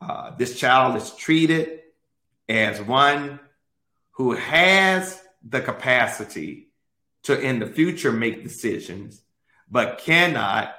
Uh, 0.01 0.31
this 0.37 0.57
child 0.57 0.95
is 0.95 1.11
treated 1.11 1.81
as 2.47 2.81
one 2.81 3.39
who 4.11 4.33
has 4.33 5.21
the 5.47 5.61
capacity 5.61 6.69
to 7.23 7.39
in 7.39 7.59
the 7.59 7.67
future 7.67 8.11
make 8.11 8.43
decisions, 8.43 9.21
but 9.69 9.99
cannot 9.99 10.75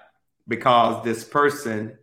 because 0.49 1.05
this 1.05 1.25
person 1.25 1.97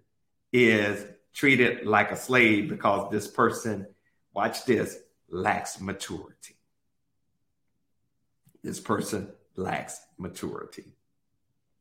is 0.53 1.05
treated 1.33 1.85
like 1.85 2.11
a 2.11 2.15
slave 2.15 2.69
because 2.69 3.11
this 3.11 3.27
person, 3.27 3.87
watch 4.33 4.65
this, 4.65 4.97
lacks 5.29 5.79
maturity. 5.81 6.55
This 8.63 8.79
person 8.79 9.31
lacks 9.55 9.99
maturity. 10.17 10.85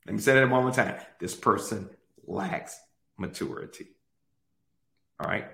Let 0.05 0.15
me 0.15 0.21
say 0.21 0.35
that 0.35 0.51
one 0.51 0.63
more 0.63 0.73
time. 0.73 0.97
This 1.19 1.35
person 1.35 1.89
lacks 2.27 2.79
maturity. 3.17 3.89
All 5.19 5.29
right. 5.29 5.47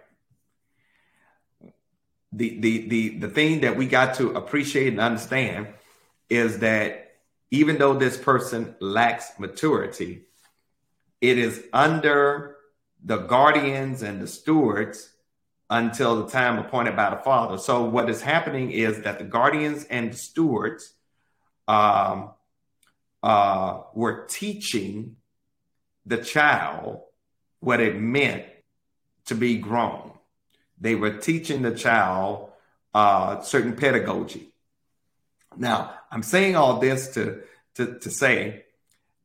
The, 2.32 2.60
the, 2.60 2.88
the, 2.88 3.18
the 3.18 3.28
thing 3.28 3.60
that 3.60 3.76
we 3.76 3.86
got 3.86 4.14
to 4.16 4.30
appreciate 4.30 4.88
and 4.88 5.00
understand 5.00 5.68
is 6.28 6.58
that 6.60 7.11
even 7.52 7.76
though 7.76 7.92
this 7.92 8.16
person 8.16 8.74
lacks 8.80 9.38
maturity, 9.38 10.22
it 11.20 11.36
is 11.38 11.62
under 11.72 12.56
the 13.04 13.18
guardians 13.18 14.02
and 14.02 14.22
the 14.22 14.26
stewards 14.26 15.10
until 15.68 16.24
the 16.24 16.30
time 16.30 16.58
appointed 16.58 16.96
by 16.96 17.10
the 17.10 17.22
father. 17.22 17.58
So 17.58 17.84
what 17.84 18.08
is 18.08 18.22
happening 18.22 18.70
is 18.70 19.02
that 19.02 19.18
the 19.18 19.24
guardians 19.24 19.84
and 19.84 20.12
the 20.12 20.16
stewards 20.16 20.94
um, 21.68 22.30
uh, 23.22 23.82
were 23.94 24.26
teaching 24.28 25.16
the 26.06 26.18
child 26.18 27.02
what 27.60 27.80
it 27.80 28.00
meant 28.00 28.44
to 29.26 29.34
be 29.34 29.58
grown. 29.58 30.12
They 30.80 30.94
were 30.94 31.18
teaching 31.18 31.60
the 31.60 31.74
child 31.74 32.50
uh, 32.94 33.42
certain 33.42 33.76
pedagogy. 33.76 34.54
Now, 35.56 35.98
I'm 36.12 36.22
saying 36.22 36.56
all 36.56 36.78
this 36.78 37.14
to, 37.14 37.40
to, 37.76 37.98
to 37.98 38.10
say 38.10 38.66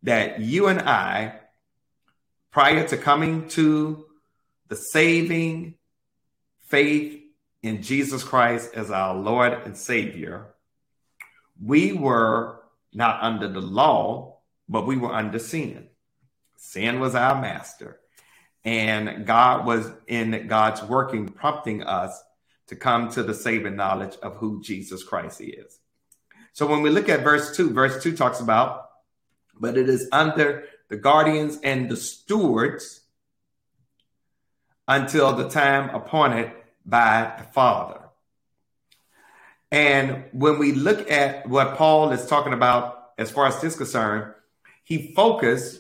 that 0.04 0.40
you 0.40 0.68
and 0.68 0.80
I, 0.80 1.40
prior 2.50 2.88
to 2.88 2.98
coming 2.98 3.50
to 3.50 4.06
the 4.70 4.78
saving 4.78 5.74
faith 6.62 7.22
in 7.62 7.82
Jesus 7.84 8.24
Christ 8.24 8.74
as 8.74 8.90
our 8.90 9.16
Lord 9.16 9.52
and 9.66 9.76
Savior, 9.76 10.48
we 11.62 11.92
were 11.92 12.62
not 12.94 13.22
under 13.22 13.50
the 13.50 13.62
law, 13.62 14.38
but 14.70 14.88
we 14.88 14.96
were 14.96 15.14
under 15.14 15.40
sin. 15.40 15.88
Sin 16.56 17.02
was 17.02 17.16
our 17.16 17.42
master. 17.42 18.00
And 18.64 19.26
God 19.26 19.66
was 19.66 19.92
in 20.08 20.48
God's 20.48 20.82
working, 20.84 21.28
prompting 21.28 21.84
us 21.84 22.18
to 22.68 22.78
come 22.78 23.10
to 23.12 23.24
the 23.24 23.34
saving 23.34 23.76
knowledge 23.76 24.16
of 24.24 24.38
who 24.38 24.62
Jesus 24.62 25.04
Christ 25.04 25.42
is. 25.42 25.80
So 26.58 26.66
when 26.66 26.82
we 26.82 26.90
look 26.90 27.08
at 27.08 27.24
verse 27.24 27.56
2, 27.56 27.70
verse 27.70 28.02
2 28.02 28.18
talks 28.18 28.40
about, 28.40 28.90
but 29.60 29.78
it 29.78 29.88
is 29.88 30.10
under 30.12 30.64
the 30.90 30.98
guardians 30.98 31.60
and 31.64 31.88
the 31.88 31.96
stewards 31.96 33.02
until 34.88 35.36
the 35.36 35.50
time 35.50 35.92
appointed 35.92 36.52
by 36.84 37.32
the 37.38 37.44
Father. 37.44 38.00
And 39.72 40.24
when 40.32 40.58
we 40.58 40.72
look 40.72 41.12
at 41.12 41.48
what 41.48 41.76
Paul 41.78 42.12
is 42.12 42.26
talking 42.26 42.54
about 42.54 43.12
as 43.20 43.30
far 43.30 43.46
as 43.46 43.62
this 43.62 43.74
is 43.74 43.78
concerned, 43.78 44.34
he 44.84 45.14
focused 45.14 45.80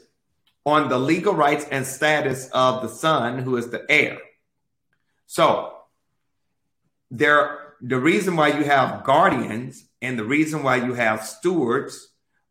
on 0.63 0.89
the 0.89 0.99
legal 0.99 1.33
rights 1.33 1.65
and 1.71 1.87
status 1.87 2.49
of 2.49 2.83
the 2.83 2.89
son 2.89 3.39
who 3.39 3.57
is 3.57 3.71
the 3.71 3.83
heir. 3.89 4.19
So 5.25 5.73
there 7.09 7.73
the 7.81 7.97
reason 7.97 8.35
why 8.35 8.49
you 8.49 8.63
have 8.63 9.03
guardians 9.03 9.86
and 10.01 10.17
the 10.17 10.23
reason 10.23 10.63
why 10.63 10.77
you 10.77 10.93
have 10.93 11.25
stewards 11.25 12.09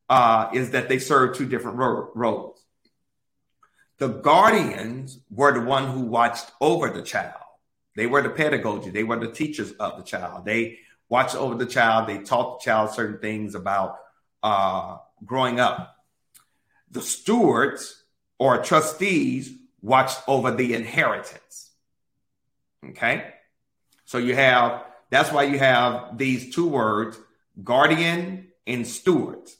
uh, 0.08 0.50
is 0.52 0.70
that 0.70 0.88
they 0.88 0.98
serve 0.98 1.36
two 1.36 1.46
different 1.46 1.78
ro- 1.78 2.10
roles. 2.14 2.64
The 3.98 4.08
guardians 4.08 5.20
were 5.30 5.52
the 5.52 5.64
one 5.64 5.90
who 5.90 6.02
watched 6.02 6.50
over 6.60 6.90
the 6.90 7.02
child. 7.02 7.40
They 7.96 8.06
were 8.06 8.20
the 8.20 8.30
pedagogy. 8.30 8.90
They 8.90 9.04
were 9.04 9.18
the 9.18 9.32
teachers 9.32 9.72
of 9.72 9.96
the 9.96 10.02
child. 10.02 10.44
They 10.44 10.78
watched 11.08 11.34
over 11.34 11.54
the 11.54 11.66
child. 11.66 12.06
They 12.06 12.18
taught 12.18 12.60
the 12.60 12.64
child 12.64 12.90
certain 12.90 13.18
things 13.20 13.54
about 13.54 13.98
uh, 14.42 14.98
growing 15.24 15.60
up. 15.60 15.96
The 16.90 17.00
stewards 17.00 18.04
or 18.38 18.62
trustees 18.62 19.52
watched 19.80 20.20
over 20.28 20.50
the 20.50 20.74
inheritance. 20.74 21.70
Okay. 22.90 23.32
So 24.04 24.18
you 24.18 24.34
have, 24.34 24.84
that's 25.10 25.32
why 25.32 25.44
you 25.44 25.58
have 25.58 26.18
these 26.18 26.54
two 26.54 26.68
words, 26.68 27.18
guardian 27.62 28.48
and 28.66 28.86
stewards. 28.86 29.56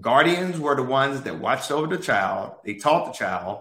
Guardians 0.00 0.58
were 0.58 0.74
the 0.74 0.82
ones 0.82 1.22
that 1.22 1.38
watched 1.38 1.70
over 1.70 1.86
the 1.86 2.02
child, 2.02 2.56
they 2.64 2.74
taught 2.74 3.06
the 3.06 3.12
child. 3.12 3.60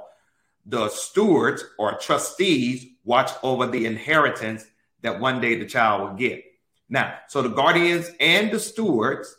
The 0.65 0.87
stewards 0.89 1.63
or 1.77 1.97
trustees 1.97 2.85
watched 3.03 3.35
over 3.43 3.67
the 3.67 3.85
inheritance 3.85 4.65
that 5.01 5.19
one 5.19 5.41
day 5.41 5.59
the 5.59 5.65
child 5.65 6.07
would 6.07 6.17
get. 6.17 6.43
Now, 6.89 7.15
so 7.27 7.41
the 7.41 7.49
guardians 7.49 8.09
and 8.19 8.49
the 8.49 8.59
stewards, 8.59 9.35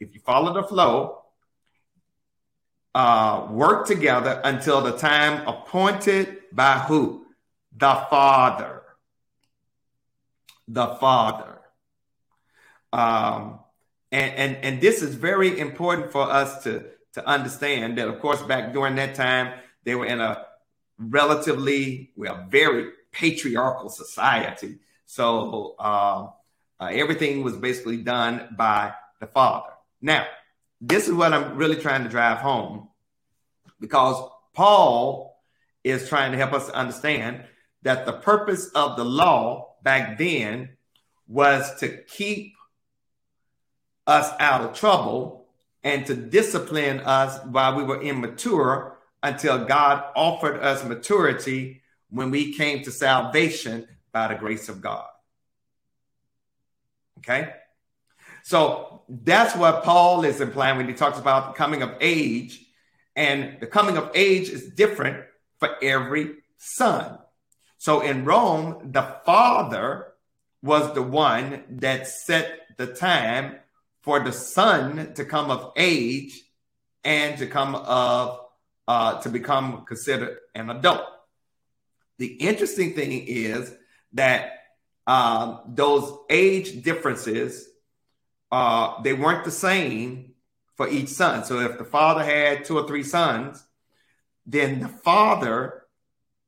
if 0.00 0.14
you 0.14 0.20
follow 0.20 0.52
the 0.52 0.66
flow, 0.66 1.22
uh, 2.94 3.46
work 3.50 3.86
together 3.86 4.40
until 4.44 4.80
the 4.80 4.96
time 4.96 5.46
appointed 5.46 6.38
by 6.52 6.78
who? 6.78 7.26
The 7.76 8.06
Father. 8.10 8.82
The 10.68 10.86
Father. 10.96 11.60
Um, 12.92 13.60
and, 14.14 14.34
and, 14.36 14.64
and 14.64 14.80
this 14.80 15.02
is 15.02 15.16
very 15.16 15.58
important 15.58 16.12
for 16.12 16.22
us 16.22 16.62
to, 16.62 16.84
to 17.14 17.26
understand 17.26 17.98
that, 17.98 18.06
of 18.06 18.20
course, 18.20 18.40
back 18.42 18.72
during 18.72 18.94
that 18.94 19.16
time, 19.16 19.58
they 19.82 19.96
were 19.96 20.06
in 20.06 20.20
a 20.20 20.46
relatively, 20.98 22.12
well, 22.14 22.46
very 22.48 22.90
patriarchal 23.10 23.88
society. 23.88 24.78
So 25.06 25.74
uh, 25.80 26.28
uh, 26.78 26.86
everything 26.92 27.42
was 27.42 27.56
basically 27.56 27.98
done 27.98 28.54
by 28.56 28.94
the 29.18 29.26
father. 29.26 29.72
Now, 30.00 30.26
this 30.80 31.08
is 31.08 31.14
what 31.14 31.32
I'm 31.32 31.56
really 31.56 31.76
trying 31.76 32.04
to 32.04 32.08
drive 32.08 32.38
home 32.38 32.90
because 33.80 34.30
Paul 34.52 35.42
is 35.82 36.08
trying 36.08 36.30
to 36.30 36.38
help 36.38 36.52
us 36.52 36.70
understand 36.70 37.42
that 37.82 38.06
the 38.06 38.12
purpose 38.12 38.68
of 38.76 38.96
the 38.96 39.04
law 39.04 39.74
back 39.82 40.18
then 40.18 40.70
was 41.26 41.74
to 41.80 41.88
keep 42.04 42.54
us 44.06 44.30
out 44.38 44.60
of 44.62 44.74
trouble 44.74 45.46
and 45.82 46.06
to 46.06 46.14
discipline 46.14 47.00
us 47.00 47.38
while 47.44 47.76
we 47.76 47.84
were 47.84 48.02
immature 48.02 48.98
until 49.22 49.64
God 49.64 50.04
offered 50.14 50.60
us 50.60 50.84
maturity 50.84 51.82
when 52.10 52.30
we 52.30 52.54
came 52.54 52.82
to 52.84 52.90
salvation 52.90 53.88
by 54.12 54.28
the 54.28 54.34
grace 54.34 54.68
of 54.68 54.80
God. 54.80 55.06
Okay? 57.18 57.52
So 58.42 59.02
that's 59.08 59.56
what 59.56 59.84
Paul 59.84 60.24
is 60.24 60.40
implying 60.40 60.76
when 60.76 60.88
he 60.88 60.94
talks 60.94 61.18
about 61.18 61.52
the 61.52 61.58
coming 61.58 61.82
of 61.82 61.94
age. 62.00 62.60
And 63.16 63.58
the 63.60 63.66
coming 63.66 63.96
of 63.96 64.10
age 64.14 64.50
is 64.50 64.68
different 64.70 65.24
for 65.58 65.70
every 65.82 66.36
son. 66.58 67.18
So 67.78 68.00
in 68.00 68.24
Rome, 68.24 68.92
the 68.92 69.16
father 69.24 70.12
was 70.62 70.94
the 70.94 71.02
one 71.02 71.64
that 71.68 72.06
set 72.06 72.60
the 72.76 72.86
time 72.86 73.56
for 74.04 74.20
the 74.20 74.32
son 74.32 75.14
to 75.14 75.24
come 75.24 75.50
of 75.50 75.72
age 75.76 76.42
and 77.02 77.38
to 77.38 77.46
come 77.46 77.74
of 77.74 78.40
uh, 78.86 79.20
to 79.22 79.30
become 79.30 79.84
considered 79.86 80.38
an 80.54 80.70
adult. 80.70 81.06
The 82.18 82.26
interesting 82.26 82.92
thing 82.92 83.12
is 83.26 83.74
that 84.12 84.52
um, 85.06 85.60
those 85.68 86.16
age 86.30 86.82
differences 86.82 87.66
uh, 88.52 89.02
they 89.02 89.12
weren't 89.12 89.44
the 89.44 89.50
same 89.50 90.32
for 90.76 90.88
each 90.88 91.08
son. 91.08 91.44
So 91.44 91.58
if 91.58 91.76
the 91.76 91.84
father 91.84 92.22
had 92.22 92.64
two 92.64 92.78
or 92.78 92.86
three 92.86 93.02
sons, 93.02 93.64
then 94.46 94.78
the 94.78 94.88
father 94.88 95.82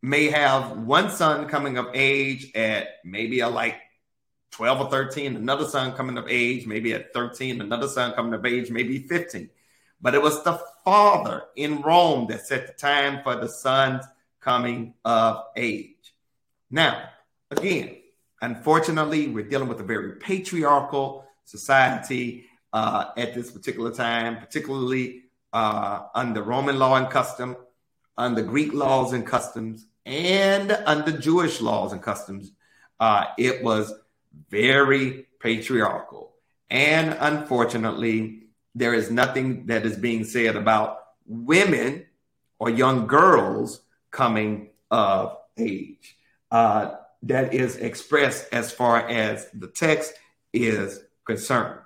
may 0.03 0.29
have 0.29 0.79
one 0.79 1.11
son 1.11 1.49
coming 1.49 1.79
of 1.79 1.89
age 1.95 2.53
at 2.55 2.89
maybe 3.05 3.41
a 3.41 3.49
like 3.49 3.75
12 4.57 4.81
or 4.81 4.91
13, 4.91 5.37
another 5.37 5.67
son 5.67 5.93
coming 5.93 6.17
of 6.17 6.27
age, 6.29 6.67
maybe 6.67 6.95
at 6.95 7.13
13, 7.13 7.61
another 7.61 7.87
son 7.87 8.15
coming 8.15 8.33
of 8.33 8.47
age, 8.47 8.71
maybe 8.71 9.01
15. 9.01 9.51
But 10.01 10.15
it 10.15 10.23
was 10.23 10.43
the 10.45 10.59
father 10.83 11.45
in 11.57 11.83
Rome 11.83 12.27
that 12.29 12.47
set 12.47 12.67
the 12.67 12.73
time 12.73 13.23
for 13.23 13.37
the 13.37 13.49
sons 13.49 14.07
coming 14.41 14.95
of 15.05 15.45
age. 15.57 16.15
Now, 16.71 17.11
again, 17.51 17.97
unfortunately, 18.41 19.29
we're 19.29 19.47
dealing 19.47 19.69
with 19.69 19.81
a 19.81 19.85
very 19.85 20.13
patriarchal 20.13 21.27
society 21.45 22.47
uh, 22.73 23.11
at 23.19 23.35
this 23.35 23.51
particular 23.51 23.93
time, 23.93 24.39
particularly 24.39 25.25
uh, 25.53 26.05
under 26.15 26.43
Roman 26.43 26.79
law 26.79 26.97
and 26.97 27.11
custom, 27.11 27.57
under 28.17 28.43
Greek 28.43 28.73
laws 28.73 29.13
and 29.13 29.27
customs, 29.27 29.87
and 30.07 30.73
under 30.87 31.13
Jewish 31.13 31.61
laws 31.61 31.93
and 31.93 32.01
customs. 32.01 32.53
Uh, 32.99 33.27
it 33.37 33.63
was 33.63 33.93
very 34.51 35.27
patriarchal. 35.41 36.33
And 36.71 37.17
unfortunately, 37.21 38.45
there 38.75 38.95
is 38.95 39.11
nothing 39.11 39.67
that 39.67 39.87
is 39.87 39.97
being 39.97 40.25
said 40.25 40.57
about 40.57 40.99
women 41.27 42.07
or 42.59 42.71
young 42.71 43.07
girls 43.07 43.81
coming 44.11 44.71
of 44.91 45.37
age. 45.57 46.17
Uh, 46.51 46.97
that 47.23 47.55
is 47.55 47.77
expressed 47.77 48.47
as 48.53 48.71
far 48.71 49.09
as 49.09 49.49
the 49.53 49.67
text 49.67 50.15
is 50.53 51.01
concerned. 51.27 51.81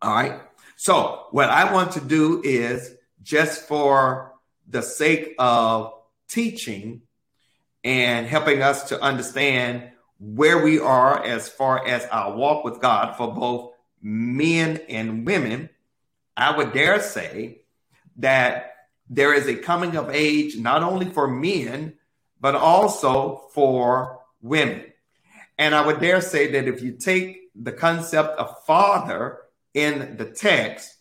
All 0.00 0.14
right. 0.14 0.40
So, 0.76 1.26
what 1.30 1.50
I 1.50 1.72
want 1.72 1.92
to 1.92 2.00
do 2.00 2.42
is 2.44 2.94
just 3.22 3.66
for 3.66 4.32
the 4.68 4.82
sake 4.82 5.34
of 5.38 5.92
teaching 6.28 7.02
and 7.82 8.26
helping 8.26 8.62
us 8.62 8.88
to 8.88 9.00
understand 9.00 9.90
where 10.18 10.62
we 10.62 10.78
are 10.78 11.22
as 11.24 11.48
far 11.48 11.86
as 11.86 12.06
our 12.06 12.34
walk 12.34 12.64
with 12.64 12.80
God 12.80 13.16
for 13.16 13.32
both 13.32 13.72
men 14.02 14.80
and 14.88 15.26
women, 15.26 15.68
I 16.36 16.56
would 16.56 16.72
dare 16.72 17.00
say 17.00 17.60
that 18.16 18.74
there 19.08 19.34
is 19.34 19.46
a 19.46 19.56
coming 19.56 19.96
of 19.96 20.10
age 20.10 20.56
not 20.56 20.82
only 20.82 21.06
for 21.06 21.28
men, 21.28 21.94
but 22.40 22.54
also 22.54 23.48
for 23.52 24.20
women. 24.42 24.84
And 25.58 25.74
I 25.74 25.86
would 25.86 26.00
dare 26.00 26.20
say 26.20 26.52
that 26.52 26.68
if 26.68 26.82
you 26.82 26.92
take 26.92 27.50
the 27.54 27.72
concept 27.72 28.38
of 28.38 28.64
father 28.64 29.38
in 29.74 30.16
the 30.16 30.26
text 30.26 30.94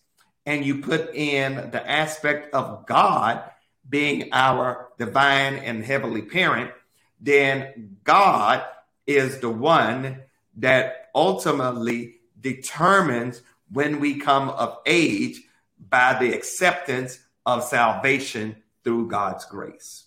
and 0.45 0.65
you 0.65 0.81
put 0.81 1.13
in 1.13 1.71
the 1.71 1.89
aspect 1.89 2.53
of 2.53 2.85
God 2.85 3.43
being 3.87 4.29
our 4.31 4.89
divine 4.97 5.55
and 5.55 5.83
heavenly 5.83 6.21
parent, 6.21 6.71
then 7.19 7.97
God 8.03 8.63
is 9.07 9.39
the 9.39 9.49
one 9.49 10.21
that 10.57 11.09
ultimately 11.13 12.15
determines 12.39 13.41
when 13.71 13.99
we 13.99 14.19
come 14.19 14.49
of 14.49 14.77
age 14.85 15.41
by 15.89 16.17
the 16.19 16.33
acceptance 16.33 17.19
of 17.45 17.63
salvation 17.63 18.55
through 18.83 19.07
God's 19.07 19.45
grace. 19.45 20.05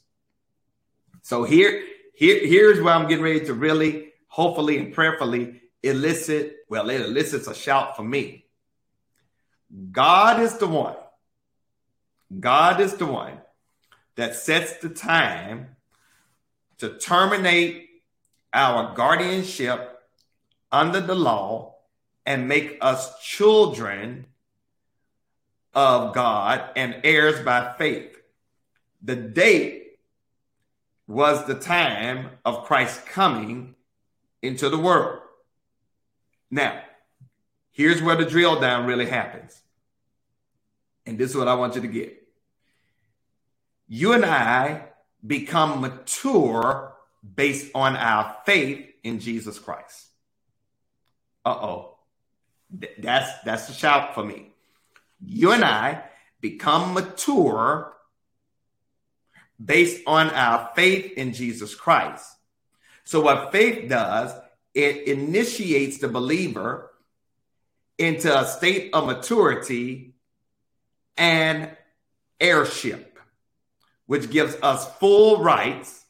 So 1.23 1.45
here, 1.45 1.85
here, 2.15 2.47
here's 2.47 2.81
where 2.81 2.95
I'm 2.95 3.09
getting 3.09 3.25
ready 3.25 3.45
to 3.47 3.55
really, 3.55 4.13
hopefully 4.29 4.79
and 4.79 4.93
prayerfully 4.93 5.61
elicit, 5.83 6.57
well, 6.69 6.91
it 6.91 7.01
elicits 7.01 7.47
a 7.47 7.55
shout 7.55 7.97
for 7.97 8.03
me. 8.03 8.47
God 9.93 10.41
is 10.41 10.59
the 10.59 10.67
one. 10.67 10.97
God 12.41 12.81
is 12.81 12.95
the 12.95 13.07
one 13.07 13.39
that 14.17 14.35
sets 14.35 14.79
the 14.79 14.89
time 14.89 15.77
to 16.79 16.99
terminate 16.99 17.88
our 18.53 18.95
guardianship 18.95 19.99
under 20.71 21.01
the 21.01 21.15
law 21.15 21.77
and 22.27 22.49
make 22.49 22.79
us 22.81 23.19
children 23.21 24.27
of 25.75 26.15
God 26.15 26.71
and 26.77 27.01
heirs 27.05 27.41
by 27.45 27.75
faith. 27.79 28.17
The 29.03 29.17
date 29.17 29.99
was 31.07 31.47
the 31.47 31.55
time 31.55 32.31
of 32.45 32.65
Christ's 32.65 33.03
coming 33.09 33.75
into 34.43 34.69
the 34.69 34.79
world. 34.79 35.21
Now, 36.51 36.83
here's 37.71 38.03
where 38.03 38.17
the 38.17 38.27
drill 38.27 38.61
down 38.61 38.87
really 38.87 39.07
happens. 39.07 39.61
And 41.07 41.17
this 41.17 41.31
is 41.31 41.37
what 41.37 41.49
I 41.49 41.55
want 41.55 41.75
you 41.75 41.81
to 41.81 41.89
get. 41.89 42.23
You 43.87 44.13
and 44.13 44.25
I 44.25 44.85
become 45.27 45.81
mature 45.81 46.93
based 47.23 47.71
on 47.75 47.97
our 47.97 48.37
faith 48.47 48.87
in 49.03 49.21
Jesus 49.21 49.59
Christ. 49.59 50.07
Uh-oh. 51.45 51.97
That's 52.99 53.31
that's 53.45 53.67
the 53.67 53.73
shout 53.73 54.15
for 54.15 54.23
me. 54.23 54.53
You 55.25 55.53
and 55.53 55.65
I 55.65 56.05
become 56.41 56.93
mature 56.93 57.95
based 59.63 60.03
on 60.07 60.31
our 60.31 60.71
faith 60.77 61.13
in 61.17 61.33
Jesus 61.33 61.75
Christ. 61.75 62.27
So 63.05 63.23
what 63.23 63.53
faith 63.53 63.89
does, 63.89 64.33
it 64.75 65.09
initiates 65.09 65.99
the 65.99 66.09
believer 66.09 66.91
into 67.97 68.39
a 68.39 68.47
state 68.47 68.91
of 68.93 69.07
maturity 69.07 70.15
and 71.17 71.75
heirship, 72.39 73.19
which 74.07 74.31
gives 74.31 74.55
us 74.63 74.89
full 74.99 75.43
rights 75.43 76.05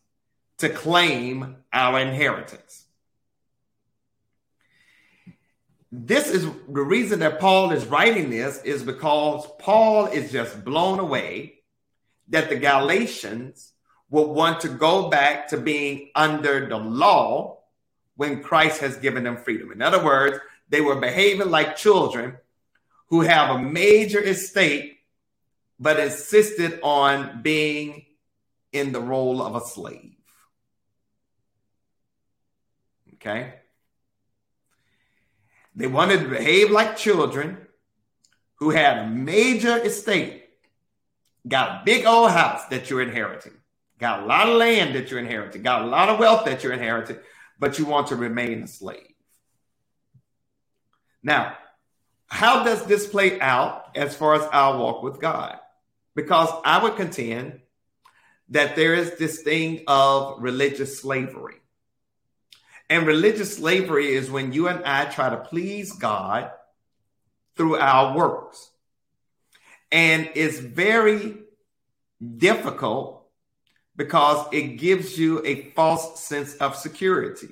to 0.59 0.69
claim 0.69 1.57
our 1.73 1.99
inheritance. 2.01 2.89
this 5.91 6.29
is 6.29 6.45
the 6.45 6.83
reason 6.83 7.21
that 7.21 7.41
Paul 7.41 7.73
is 7.73 7.87
writing 7.87 8.29
this 8.31 8.63
is 8.63 8.83
because 8.83 9.47
Paul 9.59 10.07
is 10.07 10.31
just 10.31 10.65
blown 10.65 10.99
away 10.99 11.61
that 12.29 12.51
the 12.51 12.57
Galatians 12.57 13.73
would 14.11 14.29
want 14.29 14.61
to 14.61 14.69
go 14.69 15.09
back 15.09 15.49
to 15.49 15.57
being 15.57 16.11
under 16.15 16.69
the 16.69 16.77
law 16.77 17.61
when 18.17 18.43
Christ 18.43 18.81
has 18.81 18.97
given 18.97 19.25
them 19.25 19.39
freedom. 19.39 19.73
In 19.73 19.81
other 19.81 20.03
words, 20.03 20.39
they 20.69 20.83
were 20.83 20.97
behaving 20.97 21.51
like 21.51 21.77
children 21.77 22.37
who 23.09 23.23
have 23.23 23.57
a 23.57 23.59
major 23.59 24.21
estate 24.21 24.99
but 25.81 25.99
insisted 25.99 26.81
on 26.83 27.41
being 27.41 28.05
in 28.73 28.93
the 28.93 29.01
role 29.01 29.41
of 29.41 29.55
a 29.55 29.65
slave. 29.65 30.18
Okay? 33.21 33.55
They 35.75 35.87
wanted 35.87 36.23
to 36.23 36.29
behave 36.29 36.71
like 36.71 36.97
children 36.97 37.59
who 38.57 38.71
had 38.71 38.99
a 38.99 39.09
major 39.09 39.77
estate, 39.79 40.45
got 41.47 41.83
a 41.83 41.85
big 41.85 42.05
old 42.07 42.31
house 42.31 42.67
that 42.67 42.91
you're 42.91 43.03
inheriting, 43.03 43.53
got 43.99 44.23
a 44.23 44.27
lot 44.27 44.49
of 44.49 44.57
land 44.57 44.95
that 44.95 45.11
you're 45.11 45.21
inheriting, 45.21 45.63
got 45.63 45.83
a 45.83 45.87
lot 45.87 46.09
of 46.09 46.19
wealth 46.19 46.45
that 46.45 46.65
you're 46.65 46.73
inheriting, 46.73 47.19
but 47.59 47.79
you 47.79 47.85
want 47.85 48.09
to 48.09 48.17
remain 48.17 48.65
a 48.65 48.67
slave. 48.67 49.15
Now, 51.23 51.57
how 52.27 52.65
does 52.65 52.85
this 52.85 53.07
play 53.07 53.41
out 53.41 53.97
as 53.97 54.15
far 54.15 54.35
as 54.35 54.43
our 54.53 54.79
walk 54.79 55.03
with 55.03 55.21
God? 55.21 55.59
Because 56.15 56.49
I 56.65 56.83
would 56.83 56.97
contend 56.97 57.61
that 58.51 58.77
there 58.77 58.95
is 58.95 59.17
this 59.17 59.43
thing 59.43 59.85
of 59.87 60.43
religious 60.43 61.01
slavery. 61.01 61.61
And 62.91 63.07
religious 63.07 63.57
slavery 63.57 64.15
is 64.15 64.31
when 64.31 64.53
you 64.53 64.69
and 64.69 64.85
I 64.85 65.05
try 65.07 65.31
to 65.31 65.37
please 65.37 65.93
God 65.93 66.51
through 67.57 67.77
our 67.77 68.17
works. 68.17 68.71
And 69.93 70.31
it's 70.35 70.59
very 70.59 71.37
difficult 72.37 73.27
because 73.97 74.47
it 74.53 74.79
gives 74.79 75.19
you 75.19 75.45
a 75.45 75.71
false 75.73 76.23
sense 76.23 76.55
of 76.57 76.77
security. 76.77 77.49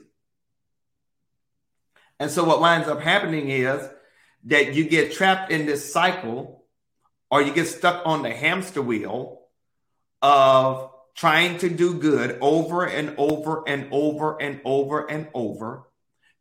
And 2.18 2.30
so 2.30 2.44
what 2.44 2.60
winds 2.60 2.88
up 2.88 3.00
happening 3.00 3.50
is 3.50 3.86
that 4.44 4.74
you 4.74 4.84
get 4.84 5.12
trapped 5.12 5.50
in 5.50 5.66
this 5.66 5.92
cycle 5.92 6.64
or 7.30 7.42
you 7.42 7.52
get 7.52 7.66
stuck 7.66 8.06
on 8.06 8.22
the 8.22 8.30
hamster 8.30 8.80
wheel 8.80 9.40
of 10.22 10.90
trying 11.16 11.56
to 11.58 11.68
do 11.68 11.94
good 11.94 12.38
over 12.40 12.84
and 12.84 13.14
over 13.16 13.64
and 13.66 13.88
over 13.90 14.40
and 14.40 14.60
over 14.64 15.10
and 15.10 15.28
over, 15.34 15.88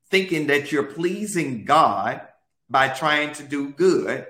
thinking 0.09 0.47
that 0.47 0.71
you're 0.71 0.83
pleasing 0.83 1.63
God 1.63 2.21
by 2.69 2.89
trying 2.89 3.33
to 3.33 3.43
do 3.43 3.69
good 3.69 4.27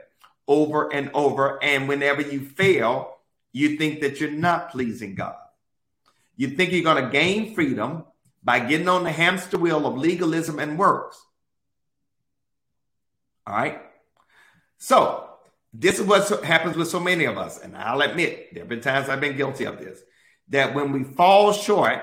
over 0.47 0.93
and 0.93 1.09
over. 1.13 1.61
And 1.63 1.89
whenever 1.89 2.21
you 2.21 2.41
fail, 2.41 3.17
you 3.51 3.75
think 3.77 4.01
that 4.01 4.21
you're 4.21 4.31
not 4.31 4.71
pleasing 4.71 5.15
God. 5.15 5.35
You 6.37 6.49
think 6.49 6.71
you're 6.71 6.83
going 6.83 7.03
to 7.03 7.09
gain 7.09 7.55
freedom 7.55 8.03
by 8.43 8.59
getting 8.59 8.87
on 8.87 9.03
the 9.03 9.11
hamster 9.11 9.57
wheel 9.57 9.87
of 9.87 9.97
legalism 9.97 10.59
and 10.59 10.77
works. 10.77 11.19
All 13.47 13.55
right. 13.55 13.81
So, 14.77 15.29
this 15.73 15.99
is 15.99 16.05
what 16.05 16.43
happens 16.43 16.77
with 16.77 16.87
so 16.87 16.99
many 16.99 17.25
of 17.25 17.37
us. 17.37 17.59
And 17.59 17.75
I'll 17.75 18.01
admit, 18.01 18.53
there 18.53 18.61
have 18.61 18.69
been 18.69 18.81
times 18.81 19.09
I've 19.09 19.19
been 19.19 19.35
guilty 19.35 19.65
of 19.65 19.79
this 19.79 20.01
that 20.49 20.73
when 20.73 20.91
we 20.91 21.03
fall 21.03 21.51
short 21.53 22.01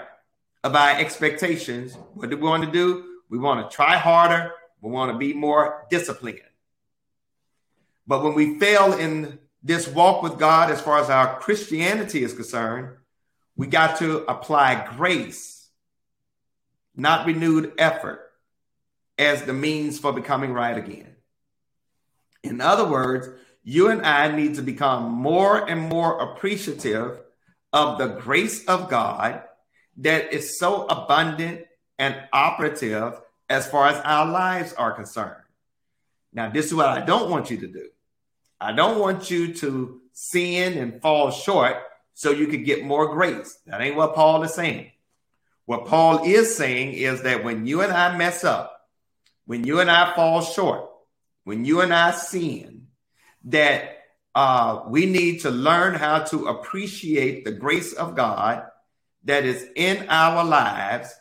of 0.64 0.74
our 0.74 0.98
expectations, 0.98 1.94
what 2.14 2.30
do 2.30 2.36
we 2.36 2.42
want 2.42 2.64
to 2.64 2.70
do? 2.70 3.04
We 3.28 3.38
want 3.38 3.68
to 3.68 3.74
try 3.74 3.96
harder. 3.96 4.52
We 4.80 4.90
want 4.90 5.12
to 5.12 5.18
be 5.18 5.32
more 5.32 5.86
disciplined. 5.90 6.40
But 8.06 8.22
when 8.22 8.34
we 8.34 8.58
fail 8.58 8.92
in 8.92 9.38
this 9.62 9.86
walk 9.86 10.22
with 10.22 10.38
God, 10.38 10.70
as 10.70 10.80
far 10.80 10.98
as 10.98 11.08
our 11.08 11.38
Christianity 11.38 12.24
is 12.24 12.34
concerned, 12.34 12.96
we 13.56 13.66
got 13.68 13.98
to 13.98 14.24
apply 14.24 14.88
grace, 14.96 15.68
not 16.96 17.26
renewed 17.26 17.72
effort, 17.78 18.32
as 19.18 19.42
the 19.42 19.52
means 19.52 19.98
for 19.98 20.12
becoming 20.12 20.52
right 20.52 20.76
again. 20.76 21.14
In 22.42 22.60
other 22.60 22.84
words, 22.84 23.28
you 23.62 23.88
and 23.88 24.04
I 24.04 24.34
need 24.34 24.56
to 24.56 24.62
become 24.62 25.12
more 25.12 25.68
and 25.68 25.80
more 25.80 26.18
appreciative 26.18 27.20
of 27.72 27.98
the 27.98 28.08
grace 28.08 28.64
of 28.66 28.88
God 28.90 29.42
that 29.98 30.32
is 30.32 30.58
so 30.58 30.86
abundant 30.86 31.66
and 31.98 32.16
operative 32.32 33.20
as 33.48 33.68
far 33.68 33.88
as 33.88 34.00
our 34.04 34.26
lives 34.26 34.72
are 34.74 34.92
concerned. 34.92 35.36
Now, 36.32 36.50
this 36.50 36.66
is 36.66 36.74
what 36.74 36.86
I 36.86 37.00
don't 37.00 37.30
want 37.30 37.50
you 37.50 37.58
to 37.58 37.66
do. 37.66 37.88
I 38.60 38.72
don't 38.72 38.98
want 38.98 39.30
you 39.30 39.54
to 39.54 40.00
sin 40.12 40.78
and 40.78 41.00
fall 41.02 41.30
short 41.30 41.76
so 42.14 42.30
you 42.30 42.46
could 42.46 42.64
get 42.64 42.84
more 42.84 43.14
grace. 43.14 43.58
That 43.66 43.80
ain't 43.80 43.96
what 43.96 44.14
Paul 44.14 44.42
is 44.42 44.54
saying. 44.54 44.92
What 45.66 45.86
Paul 45.86 46.24
is 46.24 46.56
saying 46.56 46.94
is 46.94 47.22
that 47.22 47.44
when 47.44 47.66
you 47.66 47.82
and 47.82 47.92
I 47.92 48.16
mess 48.16 48.44
up, 48.44 48.88
when 49.46 49.64
you 49.64 49.80
and 49.80 49.90
I 49.90 50.14
fall 50.14 50.42
short, 50.42 50.88
when 51.44 51.64
you 51.64 51.80
and 51.80 51.92
I 51.92 52.12
sin, 52.12 52.86
that 53.44 54.01
uh, 54.34 54.82
we 54.86 55.06
need 55.06 55.40
to 55.40 55.50
learn 55.50 55.94
how 55.94 56.20
to 56.20 56.46
appreciate 56.46 57.44
the 57.44 57.52
grace 57.52 57.92
of 57.92 58.14
God 58.14 58.64
that 59.24 59.44
is 59.44 59.66
in 59.76 60.08
our 60.08 60.44
lives. 60.44 61.14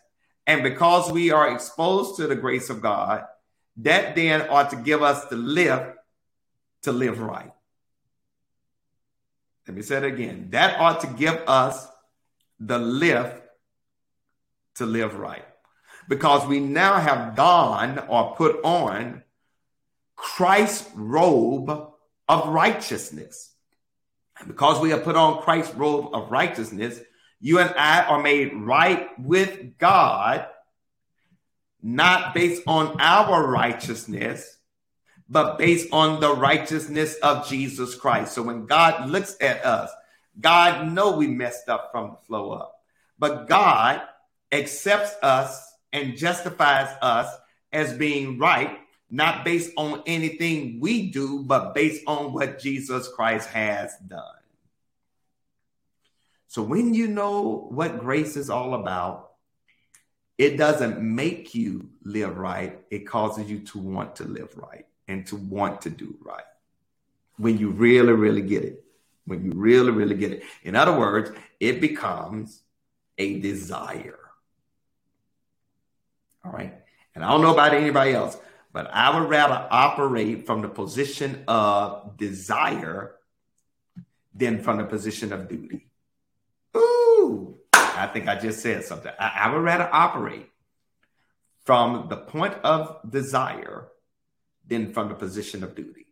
And 0.48 0.64
because 0.64 1.12
we 1.12 1.32
are 1.32 1.54
exposed 1.54 2.18
to 2.18 2.28
the 2.28 2.36
grace 2.36 2.70
of 2.70 2.82
God, 2.82 3.26
that 3.78 4.16
then 4.16 4.48
ought 4.50 4.70
to 4.72 4.76
give 4.76 5.04
us 5.04 5.26
the 5.26 5.36
lift 5.36 5.98
to 6.84 6.92
live 6.92 7.20
right. 7.20 7.52
Let 9.68 9.76
me 9.76 9.84
say 9.84 9.98
it 9.98 10.04
again. 10.04 10.48
That 10.52 10.80
ought 10.80 11.02
to 11.02 11.08
give 11.08 11.36
us 11.48 11.88
the 12.60 12.80
lift 12.80 13.42
to 14.76 14.86
live 14.86 15.16
right. 15.16 15.46
Because 16.08 16.48
we 16.48 16.60
now 16.60 17.00
have 17.00 17.36
donned 17.36 18.02
or 18.10 18.36
put 18.36 18.64
on 18.64 19.24
Christ's 20.16 20.90
robe 20.96 21.91
of 22.32 22.48
righteousness. 22.48 23.52
And 24.40 24.48
because 24.48 24.80
we 24.80 24.92
have 24.92 25.04
put 25.04 25.18
on 25.18 25.42
Christ's 25.42 25.76
robe 25.76 26.16
of 26.16 26.32
righteousness, 26.32 27.02
you 27.42 27.60
and 27.60 27.72
I 27.72 28.04
are 28.04 28.22
made 28.22 28.54
right 28.54 29.10
with 29.20 29.78
God, 29.78 30.48
not 31.84 32.34
based 32.34 32.64
on 32.66 33.02
our 33.02 33.46
righteousness, 33.46 34.58
but 35.28 35.58
based 35.58 35.90
on 35.92 36.22
the 36.22 36.34
righteousness 36.34 37.16
of 37.16 37.50
Jesus 37.50 37.96
Christ. 37.96 38.32
So 38.34 38.44
when 38.44 38.66
God 38.66 39.10
looks 39.10 39.36
at 39.42 39.66
us, 39.66 39.92
God 40.40 40.90
know 40.90 41.18
we 41.18 41.28
messed 41.28 41.68
up 41.68 41.90
from 41.92 42.12
the 42.12 42.18
flow 42.28 42.52
up, 42.52 42.80
but 43.20 43.50
God 43.50 44.02
accepts 44.54 45.18
us 45.22 45.70
and 45.92 46.16
justifies 46.16 46.96
us 47.02 47.28
as 47.74 47.92
being 47.92 48.40
right 48.40 48.80
not 49.12 49.44
based 49.44 49.72
on 49.76 50.02
anything 50.06 50.80
we 50.80 51.12
do, 51.12 51.44
but 51.44 51.76
based 51.76 52.04
on 52.08 52.34
what 52.34 52.60
Jesus 52.60 53.10
Christ 53.10 53.50
has 53.50 53.96
done. 54.08 54.24
So 56.48 56.64
when 56.64 56.94
you 56.94 57.08
know 57.08 57.68
what 57.70 58.00
grace 58.00 58.36
is 58.38 58.50
all 58.50 58.74
about, 58.74 59.32
it 60.38 60.58
doesn't 60.58 61.00
make 61.02 61.54
you 61.54 61.90
live 62.04 62.38
right, 62.38 62.80
it 62.90 63.06
causes 63.06 63.50
you 63.50 63.60
to 63.60 63.80
want 63.80 64.16
to 64.16 64.24
live 64.24 64.58
right 64.58 64.86
and 65.08 65.26
to 65.28 65.36
want 65.36 65.82
to 65.82 65.90
do 65.90 66.16
right. 66.22 66.44
When 67.38 67.58
you 67.58 67.70
really, 67.70 68.14
really 68.14 68.42
get 68.42 68.64
it. 68.64 68.84
When 69.26 69.44
you 69.46 69.52
really, 69.54 69.92
really 69.92 70.16
get 70.16 70.32
it. 70.32 70.44
In 70.64 70.76
other 70.76 70.98
words, 70.98 71.32
it 71.60 71.80
becomes 71.80 72.64
a 73.18 73.40
desire. 73.40 74.20
All 76.44 76.52
right. 76.52 76.74
And 77.14 77.24
I 77.24 77.30
don't 77.30 77.42
know 77.42 77.54
about 77.54 77.74
anybody 77.74 78.14
else, 78.14 78.38
but 78.74 78.90
I 78.94 79.18
would 79.18 79.30
rather 79.30 79.68
operate 79.70 80.46
from 80.46 80.62
the 80.62 80.70
position 80.70 81.44
of 81.48 82.18
desire 82.18 83.16
than 84.34 84.62
from 84.64 84.78
the 84.78 84.86
position 84.86 85.34
of 85.34 85.50
duty. 85.50 85.88
Ooh, 86.76 87.58
I 87.74 88.08
think 88.08 88.28
I 88.28 88.40
just 88.40 88.62
said 88.62 88.86
something. 88.86 89.12
I, 89.20 89.42
I 89.44 89.54
would 89.54 89.64
rather 89.64 89.90
operate 89.92 90.50
from 91.66 92.08
the 92.10 92.18
point 92.18 92.54
of 92.64 93.00
desire 93.10 93.88
than 94.68 94.94
from 94.94 95.10
the 95.10 95.16
position 95.16 95.64
of 95.64 95.76
duty 95.76 96.08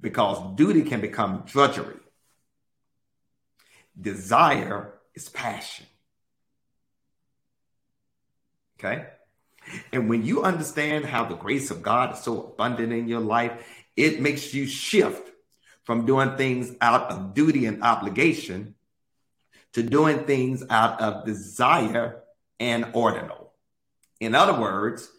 because 0.00 0.56
duty 0.56 0.82
can 0.82 1.00
become 1.00 1.44
drudgery. 1.46 1.96
Desire 3.98 4.94
is 5.14 5.28
passion. 5.28 5.86
Okay? 8.78 9.06
And 9.92 10.08
when 10.08 10.24
you 10.24 10.42
understand 10.42 11.04
how 11.04 11.24
the 11.24 11.34
grace 11.34 11.70
of 11.70 11.82
God 11.82 12.14
is 12.14 12.20
so 12.20 12.42
abundant 12.42 12.92
in 12.92 13.08
your 13.08 13.20
life, 13.20 13.52
it 13.96 14.20
makes 14.20 14.54
you 14.54 14.66
shift 14.66 15.30
from 15.84 16.06
doing 16.06 16.36
things 16.36 16.74
out 16.80 17.10
of 17.10 17.34
duty 17.34 17.66
and 17.66 17.82
obligation 17.82 18.74
to 19.72 19.82
doing 19.82 20.24
things 20.24 20.62
out 20.70 21.00
of 21.00 21.24
desire 21.24 22.22
and 22.60 22.86
ordinal. 22.92 23.52
In 24.20 24.34
other 24.34 24.60
words, 24.60 25.10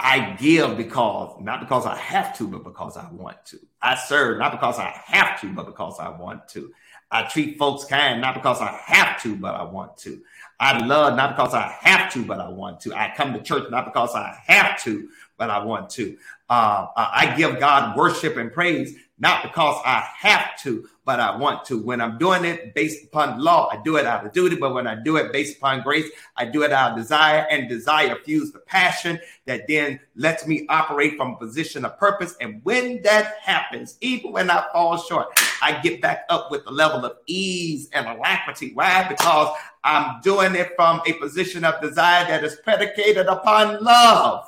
I 0.00 0.36
give 0.40 0.76
because, 0.76 1.40
not 1.40 1.60
because 1.60 1.84
I 1.84 1.96
have 1.96 2.36
to, 2.38 2.48
but 2.48 2.64
because 2.64 2.96
I 2.96 3.10
want 3.10 3.44
to. 3.46 3.58
I 3.82 3.96
serve 3.96 4.38
not 4.38 4.52
because 4.52 4.78
I 4.78 4.90
have 5.06 5.40
to, 5.40 5.52
but 5.52 5.66
because 5.66 5.98
I 5.98 6.08
want 6.10 6.48
to. 6.48 6.72
I 7.10 7.22
treat 7.22 7.58
folks 7.58 7.84
kind, 7.84 8.20
not 8.20 8.34
because 8.34 8.60
I 8.60 8.78
have 8.84 9.22
to, 9.22 9.36
but 9.36 9.54
I 9.54 9.64
want 9.64 9.96
to. 9.98 10.20
I 10.60 10.84
love 10.84 11.16
not 11.16 11.36
because 11.36 11.54
I 11.54 11.74
have 11.80 12.12
to, 12.12 12.24
but 12.24 12.40
I 12.40 12.48
want 12.48 12.80
to. 12.80 12.94
I 12.94 13.12
come 13.16 13.32
to 13.32 13.40
church 13.40 13.70
not 13.70 13.86
because 13.86 14.14
I 14.14 14.36
have 14.46 14.82
to, 14.84 15.08
but 15.36 15.50
I 15.50 15.64
want 15.64 15.90
to. 15.90 16.16
Uh, 16.50 16.86
I 16.96 17.34
give 17.36 17.60
God 17.60 17.96
worship 17.96 18.36
and 18.36 18.52
praise 18.52 18.94
not 19.18 19.42
because 19.42 19.80
I 19.84 20.06
have 20.16 20.60
to, 20.62 20.88
but 21.04 21.20
I 21.20 21.36
want 21.36 21.64
to. 21.66 21.82
When 21.82 22.00
I'm 22.00 22.18
doing 22.18 22.44
it 22.44 22.74
based 22.74 23.04
upon 23.04 23.40
law, 23.40 23.68
I 23.72 23.82
do 23.82 23.96
it 23.96 24.06
out 24.06 24.24
of 24.24 24.32
duty. 24.32 24.56
But 24.56 24.74
when 24.74 24.86
I 24.86 24.94
do 24.94 25.16
it 25.16 25.32
based 25.32 25.56
upon 25.56 25.82
grace, 25.82 26.08
I 26.36 26.44
do 26.44 26.62
it 26.62 26.72
out 26.72 26.92
of 26.92 26.98
desire, 26.98 27.46
and 27.50 27.68
desire 27.68 28.16
fuels 28.24 28.52
the 28.52 28.60
passion 28.60 29.18
that 29.46 29.66
then 29.66 29.98
lets 30.14 30.46
me 30.46 30.66
operate 30.68 31.16
from 31.16 31.32
a 31.32 31.36
position 31.36 31.84
of 31.84 31.98
purpose. 31.98 32.36
And 32.40 32.60
when 32.64 33.02
that 33.02 33.36
happens, 33.42 33.96
even 34.00 34.32
when 34.32 34.50
I 34.50 34.64
fall 34.72 34.98
short, 34.98 35.28
I 35.62 35.80
get 35.80 36.00
back 36.00 36.24
up 36.28 36.50
with 36.50 36.64
the 36.64 36.70
level 36.70 37.04
of 37.04 37.16
ease 37.26 37.88
and 37.92 38.06
alacrity. 38.06 38.72
Why? 38.74 39.08
Because 39.08 39.56
I'm 39.82 40.20
doing 40.20 40.54
it 40.54 40.72
from 40.76 41.00
a 41.06 41.14
position 41.14 41.64
of 41.64 41.80
desire 41.80 42.26
that 42.26 42.44
is 42.44 42.56
predicated 42.56 43.26
upon 43.26 43.82
love 43.82 44.47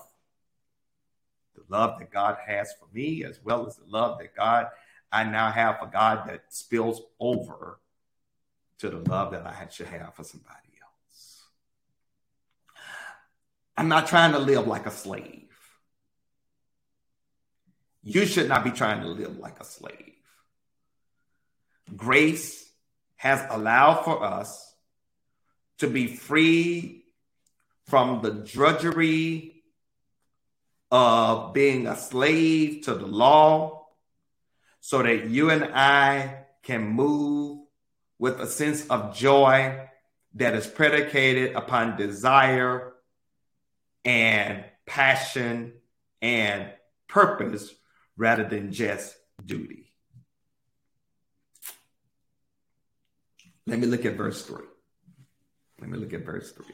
love 1.71 1.99
that 1.99 2.11
God 2.11 2.37
has 2.47 2.73
for 2.75 2.87
me, 2.93 3.25
as 3.25 3.41
well 3.43 3.67
as 3.67 3.77
the 3.77 3.85
love 3.87 4.19
that 4.19 4.35
God 4.35 4.67
I 5.13 5.25
now 5.25 5.51
have 5.51 5.79
for 5.79 5.87
God 5.87 6.29
that 6.29 6.45
spills 6.51 7.03
over 7.19 7.81
to 8.79 8.89
the 8.89 8.99
love 9.11 9.33
that 9.33 9.47
I 9.47 9.67
should 9.71 9.89
have 9.89 10.15
for 10.15 10.25
somebody 10.25 10.55
else. 10.81 11.43
I'm 13.77 13.89
not 13.89 14.07
trying 14.07 14.33
to 14.33 14.39
live 14.39 14.67
like 14.67 14.87
a 14.87 14.91
slave. 14.91 15.49
You 18.03 18.25
should 18.25 18.49
not 18.49 18.65
be 18.65 18.71
trying 18.71 19.03
to 19.03 19.09
live 19.09 19.39
like 19.39 19.61
a 19.61 19.65
slave. 19.65 20.15
Grace 21.95 22.71
has 23.17 23.45
allowed 23.51 24.05
for 24.05 24.23
us 24.23 24.75
to 25.79 25.89
be 25.89 26.07
free 26.07 27.05
from 27.87 28.23
the 28.23 28.31
drudgery 28.31 29.60
of 30.91 31.53
being 31.53 31.87
a 31.87 31.97
slave 31.97 32.85
to 32.85 32.95
the 32.95 33.07
law 33.07 33.87
so 34.81 35.03
that 35.03 35.29
you 35.29 35.51
and 35.51 35.65
I 35.65 36.47
can 36.63 36.85
move 36.85 37.61
with 38.19 38.41
a 38.41 38.47
sense 38.47 38.87
of 38.89 39.15
joy 39.15 39.89
that 40.35 40.55
is 40.55 40.67
predicated 40.67 41.55
upon 41.55 41.97
desire 41.97 42.93
and 44.05 44.65
passion 44.87 45.73
and 46.23 46.71
purpose 47.09 47.73
rather 48.17 48.45
than 48.45 48.73
just 48.73 49.17
duty. 49.45 49.93
Let 53.67 53.79
me 53.79 53.87
look 53.87 54.05
at 54.05 54.15
verse 54.15 54.45
3. 54.45 54.65
Let 55.81 55.91
me 55.91 55.99
look 55.99 56.13
at 56.13 56.25
verse 56.25 56.53
3. 56.53 56.67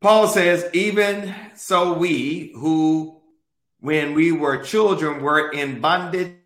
Paul 0.00 0.28
says, 0.28 0.64
even 0.72 1.34
so, 1.56 1.92
we 1.92 2.52
who, 2.54 3.20
when 3.80 4.14
we 4.14 4.32
were 4.32 4.62
children, 4.64 5.22
were 5.22 5.50
in 5.50 5.80
bondage. 5.80 6.36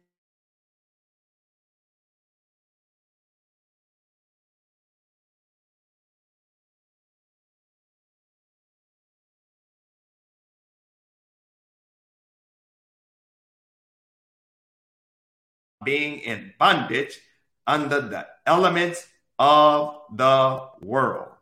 Being 15.84 16.20
in 16.20 16.54
bondage 16.58 17.20
under 17.66 18.00
the 18.00 18.26
elements 18.46 19.06
of 19.38 20.00
the 20.12 20.70
world. 20.80 21.33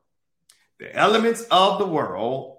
The 0.82 0.96
elements 0.96 1.42
of 1.48 1.78
the 1.78 1.86
world 1.86 2.58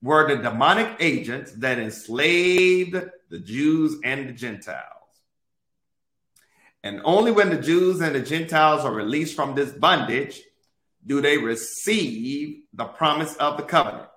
were 0.00 0.28
the 0.28 0.40
demonic 0.40 0.94
agents 1.00 1.50
that 1.54 1.80
enslaved 1.80 2.92
the 3.30 3.38
Jews 3.40 3.96
and 4.04 4.28
the 4.28 4.32
Gentiles. 4.32 4.84
And 6.84 7.00
only 7.02 7.32
when 7.32 7.50
the 7.50 7.60
Jews 7.60 8.00
and 8.00 8.14
the 8.14 8.20
Gentiles 8.20 8.84
are 8.84 8.94
released 8.94 9.34
from 9.34 9.56
this 9.56 9.72
bondage 9.72 10.40
do 11.04 11.20
they 11.20 11.36
receive 11.36 12.62
the 12.74 12.84
promise 12.84 13.34
of 13.38 13.56
the 13.56 13.64
covenant. 13.64 14.08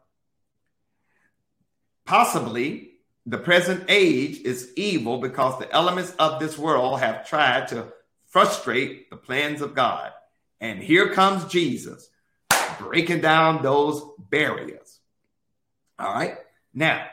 Possibly 2.05 2.91
the 3.25 3.39
present 3.39 3.85
age 3.87 4.41
is 4.41 4.71
evil 4.77 5.17
because 5.17 5.57
the 5.57 5.73
elements 5.73 6.11
of 6.19 6.39
this 6.39 6.59
world 6.59 6.99
have 6.99 7.27
tried 7.27 7.69
to 7.69 7.91
frustrate 8.27 9.09
the 9.09 9.17
plans 9.17 9.63
of 9.63 9.73
God. 9.73 10.11
And 10.59 10.79
here 10.79 11.11
comes 11.11 11.51
Jesus 11.51 12.07
breaking 12.81 13.21
down 13.21 13.61
those 13.61 14.03
barriers. 14.17 14.99
All 15.99 16.13
right. 16.13 16.37
Now, 16.73 17.05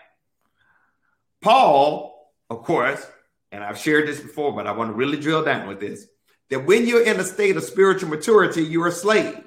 Paul, 1.41 2.33
of 2.51 2.63
course, 2.63 3.05
and 3.53 3.63
I've 3.63 3.79
shared 3.79 4.09
this 4.09 4.21
before, 4.21 4.53
but 4.53 4.67
I 4.67 4.73
want 4.73 4.91
to 4.91 4.95
really 4.95 5.19
drill 5.19 5.45
down 5.45 5.69
with 5.69 5.81
this 5.81 6.07
that 6.51 6.65
when 6.65 6.87
you're 6.87 7.05
in 7.05 7.21
a 7.21 7.25
state 7.25 7.57
of 7.57 7.65
spiritual 7.65 8.09
maturity, 8.09 8.63
you're 8.63 8.87
a 8.87 8.93
slave. 8.93 9.45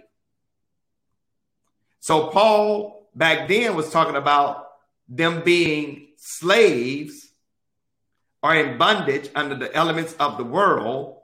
So, 2.00 2.28
Paul 2.28 3.10
back 3.16 3.48
then 3.48 3.76
was 3.76 3.90
talking 3.90 4.16
about 4.16 4.68
them 5.10 5.42
being 5.44 6.10
slaves 6.18 7.30
or 8.44 8.56
in 8.56 8.78
bondage 8.78 9.30
under 9.36 9.56
the 9.56 9.76
elements 9.76 10.14
of 10.20 10.38
the 10.38 10.44
world 10.44 11.22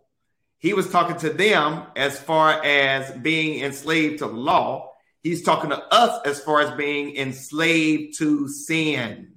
he 0.60 0.74
was 0.74 0.90
talking 0.90 1.18
to 1.18 1.30
them 1.30 1.84
as 1.96 2.20
far 2.20 2.64
as 2.64 3.12
being 3.12 3.64
enslaved 3.64 4.20
to 4.20 4.28
the 4.28 4.34
law. 4.34 4.87
He's 5.28 5.44
talking 5.44 5.72
to 5.72 5.94
us 5.94 6.22
as 6.24 6.40
far 6.40 6.62
as 6.62 6.72
being 6.78 7.18
enslaved 7.18 8.18
to 8.20 8.48
sin. 8.48 9.34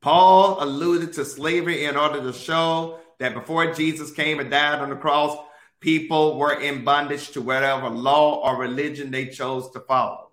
Paul 0.00 0.62
alluded 0.62 1.12
to 1.14 1.26
slavery 1.26 1.84
in 1.84 1.98
order 1.98 2.22
to 2.22 2.32
show 2.32 3.00
that 3.18 3.34
before 3.34 3.74
Jesus 3.74 4.10
came 4.10 4.40
and 4.40 4.50
died 4.50 4.78
on 4.78 4.88
the 4.88 4.96
cross, 4.96 5.36
people 5.80 6.38
were 6.38 6.58
in 6.58 6.82
bondage 6.82 7.32
to 7.32 7.42
whatever 7.42 7.90
law 7.90 8.36
or 8.42 8.56
religion 8.58 9.10
they 9.10 9.26
chose 9.26 9.70
to 9.72 9.80
follow. 9.80 10.30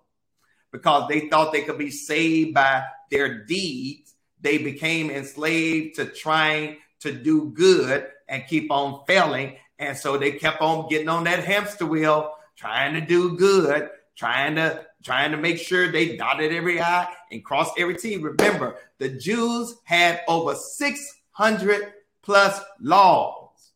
Because 0.70 1.10
they 1.10 1.28
thought 1.28 1.52
they 1.52 1.60
could 1.60 1.76
be 1.76 1.90
saved 1.90 2.54
by 2.54 2.84
their 3.10 3.44
deeds, 3.44 4.14
they 4.40 4.56
became 4.56 5.10
enslaved 5.10 5.96
to 5.96 6.06
trying 6.06 6.78
to 7.00 7.12
do 7.12 7.50
good 7.50 8.08
and 8.28 8.46
keep 8.46 8.70
on 8.70 9.04
failing. 9.06 9.56
And 9.82 9.96
so 9.96 10.16
they 10.16 10.32
kept 10.32 10.60
on 10.60 10.88
getting 10.88 11.08
on 11.08 11.24
that 11.24 11.44
hamster 11.44 11.86
wheel, 11.86 12.34
trying 12.56 12.94
to 12.94 13.00
do 13.00 13.36
good, 13.36 13.90
trying 14.16 14.56
to 14.56 14.86
trying 15.02 15.32
to 15.32 15.36
make 15.36 15.58
sure 15.58 15.90
they 15.90 16.16
dotted 16.16 16.52
every 16.52 16.80
I 16.80 17.08
and 17.32 17.44
crossed 17.44 17.72
every 17.76 17.96
T. 17.96 18.16
Remember, 18.18 18.76
the 18.98 19.08
Jews 19.08 19.74
had 19.84 20.20
over 20.28 20.54
600 20.54 21.92
plus 22.22 22.60
laws 22.80 23.72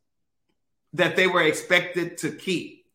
that 0.92 1.16
they 1.16 1.26
were 1.26 1.42
expected 1.42 2.16
to 2.18 2.30
keep 2.30 2.86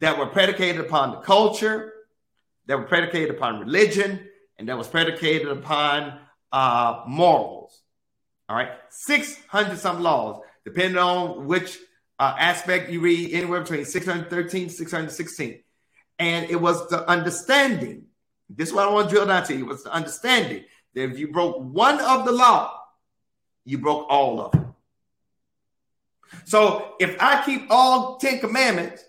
that 0.00 0.18
were 0.18 0.26
predicated 0.26 0.80
upon 0.80 1.12
the 1.12 1.18
culture, 1.18 1.92
that 2.66 2.78
were 2.78 2.84
predicated 2.84 3.30
upon 3.30 3.60
religion, 3.60 4.28
and 4.58 4.68
that 4.68 4.76
was 4.76 4.88
predicated 4.88 5.48
upon 5.48 6.18
uh, 6.52 7.02
morals. 7.06 7.80
All 8.48 8.56
right, 8.56 8.70
600 8.90 9.78
some 9.78 10.02
laws, 10.02 10.42
depending 10.64 10.98
on 10.98 11.46
which 11.46 11.78
uh, 12.18 12.34
aspect 12.38 12.90
you 12.90 13.00
read, 13.00 13.32
anywhere 13.32 13.60
between 13.60 13.84
613 13.84 14.70
616. 14.70 15.62
And 16.18 16.50
it 16.50 16.60
was 16.60 16.88
the 16.88 17.08
understanding. 17.08 18.04
This 18.48 18.68
is 18.68 18.74
what 18.74 18.88
I 18.88 18.92
want 18.92 19.08
to 19.08 19.14
drill 19.14 19.26
down 19.26 19.44
to 19.44 19.54
you. 19.54 19.66
Was 19.66 19.84
the 19.84 19.92
understanding 19.92 20.64
that 20.94 21.02
if 21.10 21.18
you 21.18 21.32
broke 21.32 21.58
one 21.58 22.00
of 22.00 22.24
the 22.24 22.32
law, 22.32 22.72
you 23.64 23.78
broke 23.78 24.06
all 24.08 24.40
of 24.40 24.52
them. 24.52 24.74
So 26.44 26.94
if 27.00 27.16
I 27.20 27.44
keep 27.44 27.66
all 27.70 28.16
10 28.16 28.40
commandments, 28.40 29.04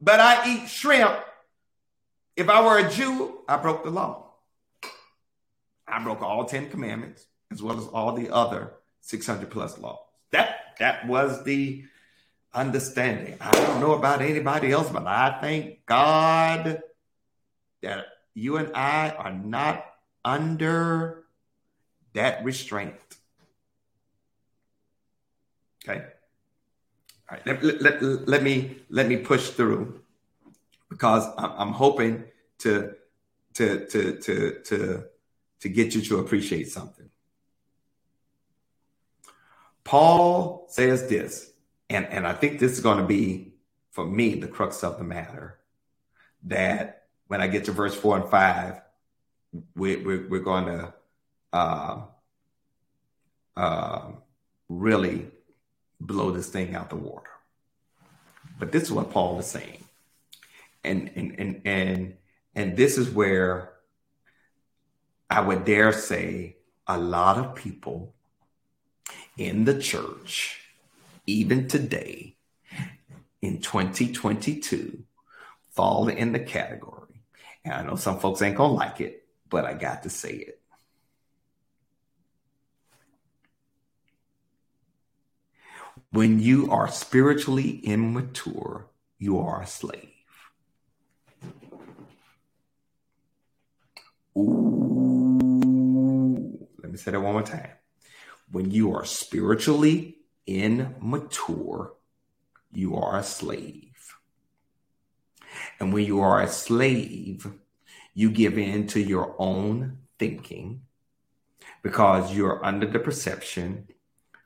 but 0.00 0.20
I 0.20 0.48
eat 0.48 0.68
shrimp, 0.68 1.18
if 2.36 2.48
I 2.48 2.64
were 2.64 2.78
a 2.78 2.90
Jew, 2.90 3.40
I 3.48 3.56
broke 3.56 3.84
the 3.84 3.90
law. 3.90 4.32
I 5.86 6.02
broke 6.02 6.22
all 6.22 6.44
10 6.44 6.70
commandments 6.70 7.26
as 7.50 7.62
well 7.62 7.78
as 7.78 7.86
all 7.86 8.12
the 8.12 8.32
other 8.32 8.72
600 9.02 9.50
plus 9.50 9.78
laws. 9.78 9.98
That 10.32 10.63
that 10.78 11.06
was 11.06 11.44
the 11.44 11.84
understanding. 12.52 13.36
I 13.40 13.50
don't 13.50 13.80
know 13.80 13.94
about 13.94 14.22
anybody 14.22 14.70
else, 14.70 14.88
but 14.90 15.06
I 15.06 15.38
thank 15.40 15.84
God 15.86 16.82
that 17.82 18.06
you 18.34 18.56
and 18.56 18.74
I 18.74 19.10
are 19.10 19.32
not 19.32 19.84
under 20.24 21.24
that 22.14 22.44
restraint. 22.44 22.94
Okay. 25.86 26.04
All 27.30 27.36
right. 27.36 27.46
Let, 27.46 27.62
let, 27.62 28.02
let, 28.02 28.28
let 28.28 28.42
me 28.42 28.78
let 28.88 29.08
me 29.08 29.16
push 29.16 29.50
through 29.50 30.00
because 30.88 31.26
I'm 31.36 31.72
hoping 31.72 32.24
to 32.60 32.94
to 33.54 33.86
to 33.86 34.18
to 34.20 34.60
to 34.62 35.04
to 35.60 35.68
get 35.68 35.94
you 35.94 36.02
to 36.02 36.18
appreciate 36.18 36.70
something. 36.70 37.08
Paul 39.84 40.66
says 40.68 41.08
this, 41.08 41.52
and, 41.90 42.06
and 42.06 42.26
I 42.26 42.32
think 42.32 42.58
this 42.58 42.72
is 42.72 42.80
going 42.80 42.98
to 42.98 43.04
be, 43.04 43.54
for 43.90 44.06
me, 44.06 44.34
the 44.34 44.48
crux 44.48 44.82
of 44.82 44.98
the 44.98 45.04
matter. 45.04 45.58
That 46.44 47.04
when 47.28 47.40
I 47.40 47.46
get 47.46 47.66
to 47.66 47.72
verse 47.72 47.94
four 47.94 48.18
and 48.18 48.28
five, 48.28 48.80
we, 49.74 49.96
we, 49.96 50.18
we're 50.26 50.40
going 50.40 50.66
to 50.66 50.94
uh, 51.52 52.00
uh, 53.56 54.02
really 54.68 55.26
blow 56.00 56.30
this 56.30 56.48
thing 56.48 56.74
out 56.74 56.90
the 56.90 56.96
water. 56.96 57.30
But 58.58 58.72
this 58.72 58.84
is 58.84 58.92
what 58.92 59.10
Paul 59.10 59.38
is 59.38 59.46
saying. 59.46 59.84
And 60.82 61.10
and 61.16 61.34
and 61.38 61.60
and 61.64 62.14
and 62.54 62.76
this 62.76 62.98
is 62.98 63.08
where 63.08 63.72
I 65.30 65.40
would 65.40 65.64
dare 65.64 65.92
say 65.92 66.56
a 66.86 66.98
lot 66.98 67.38
of 67.38 67.54
people 67.54 68.13
in 69.36 69.64
the 69.64 69.80
church, 69.80 70.60
even 71.26 71.68
today 71.68 72.36
in 73.42 73.60
2022, 73.60 75.04
fall 75.70 76.08
in 76.08 76.32
the 76.32 76.40
category. 76.40 77.22
And 77.64 77.74
I 77.74 77.82
know 77.82 77.96
some 77.96 78.18
folks 78.18 78.42
ain't 78.42 78.56
gonna 78.56 78.72
like 78.72 79.00
it, 79.00 79.26
but 79.48 79.64
I 79.64 79.74
got 79.74 80.02
to 80.04 80.10
say 80.10 80.32
it. 80.32 80.60
When 86.10 86.38
you 86.38 86.70
are 86.70 86.88
spiritually 86.88 87.80
immature, 87.82 88.86
you 89.18 89.38
are 89.38 89.62
a 89.62 89.66
slave. 89.66 90.10
Ooh, 94.36 95.38
let 96.82 96.90
me 96.92 96.98
say 96.98 97.10
that 97.10 97.20
one 97.20 97.32
more 97.32 97.42
time. 97.42 97.70
When 98.54 98.70
you 98.70 98.94
are 98.94 99.04
spiritually 99.04 100.18
immature, 100.46 101.94
you 102.70 102.94
are 102.94 103.18
a 103.18 103.24
slave. 103.24 104.14
And 105.80 105.92
when 105.92 106.04
you 106.04 106.20
are 106.20 106.40
a 106.40 106.46
slave, 106.46 107.52
you 108.14 108.30
give 108.30 108.56
in 108.56 108.86
to 108.86 109.00
your 109.00 109.34
own 109.40 109.98
thinking 110.20 110.82
because 111.82 112.32
you're 112.32 112.64
under 112.64 112.86
the 112.86 113.00
perception 113.00 113.88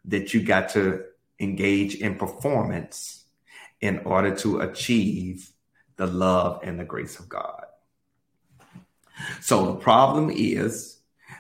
that 0.07 0.33
you 0.33 0.43
got 0.43 0.71
to 0.71 1.05
engage 1.39 1.97
in 1.97 2.17
performance 2.17 3.27
in 3.83 3.99
order 4.07 4.35
to 4.37 4.61
achieve 4.61 5.51
the 5.97 6.07
love 6.07 6.61
and 6.63 6.81
the 6.81 6.85
grace 6.87 7.19
of 7.19 7.29
God. 7.29 7.67
So 9.43 9.67
the 9.67 9.81
problem 9.81 10.31
is 10.31 10.99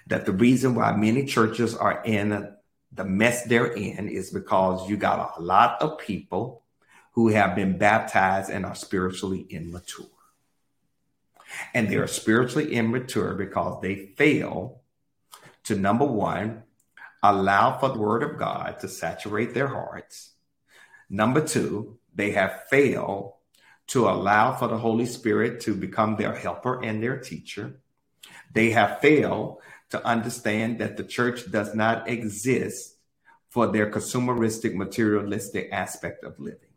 that 0.09 0.27
the 0.27 0.33
reason 0.33 0.75
why 0.75 0.95
many 0.95 1.25
churches 1.25 1.75
are 1.75 2.03
in 2.05 2.57
the 2.93 3.05
mess 3.05 3.45
they're 3.45 3.73
in 3.73 4.09
is 4.09 4.31
because 4.31 4.89
you 4.89 4.97
got 4.97 5.39
a 5.39 5.43
lot 5.43 5.81
of 5.83 5.99
people 5.99 6.63
who 7.13 7.29
have 7.29 7.55
been 7.55 7.79
baptized 7.79 8.51
and 8.51 8.65
are 8.65 8.75
spiritually 8.75 9.47
immature. 9.51 10.07
And 11.75 11.89
they 11.89 11.97
are 11.97 12.07
spiritually 12.07 12.75
immature 12.75 13.35
because 13.35 13.81
they 13.83 14.13
fail 14.17 14.83
to 15.65 15.77
number 15.77 16.05
one, 16.05 16.63
allow 17.23 17.79
for 17.79 17.91
the 17.91 17.99
word 17.99 18.23
of 18.23 18.39
God 18.39 18.81
to 18.81 18.89
saturate 18.89 19.53
their 19.53 19.69
hearts. 19.69 20.33
Number 21.11 21.47
two, 21.47 21.99
they 22.15 22.31
have 22.33 22.65
failed 22.71 23.35
to 23.89 24.09
allow 24.09 24.55
for 24.55 24.69
the 24.69 24.79
Holy 24.79 25.07
Spirit 25.07 25.61
to 25.63 25.75
become 25.75 26.17
their 26.17 26.35
helper 26.35 26.83
and 26.83 27.03
their 27.03 27.19
teacher. 27.19 27.81
They 28.53 28.71
have 28.71 29.01
failed 29.01 29.59
to 29.91 30.05
understand 30.05 30.79
that 30.79 30.97
the 30.97 31.05
church 31.05 31.51
does 31.51 31.75
not 31.75 32.09
exist 32.09 32.97
for 33.49 33.67
their 33.67 33.91
consumeristic, 33.91 34.75
materialistic 34.75 35.69
aspect 35.73 36.25
of 36.25 36.39
living. 36.39 36.69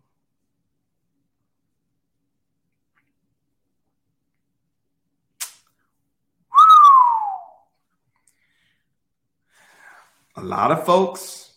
a 10.36 10.44
lot 10.44 10.72
of 10.72 10.86
folks 10.86 11.54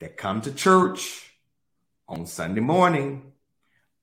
that 0.00 0.16
come 0.16 0.40
to 0.42 0.52
church 0.52 1.32
on 2.08 2.26
Sunday 2.26 2.60
morning 2.60 3.32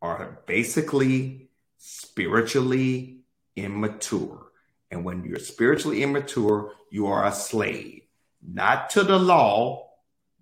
are 0.01 0.39
basically 0.47 1.49
spiritually 1.77 3.19
immature. 3.55 4.51
And 4.91 5.03
when 5.03 5.23
you're 5.23 5.39
spiritually 5.39 6.03
immature, 6.03 6.73
you 6.91 7.07
are 7.07 7.25
a 7.25 7.31
slave, 7.31 8.03
not 8.41 8.91
to 8.91 9.03
the 9.03 9.19
law, 9.19 9.89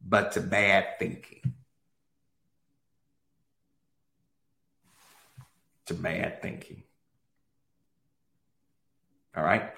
but 0.05 0.33
to 0.33 0.41
bad 0.41 0.99
thinking. 0.99 1.53
To 5.87 5.93
bad 5.93 6.41
thinking. 6.41 6.83
All 9.35 9.43
right. 9.43 9.71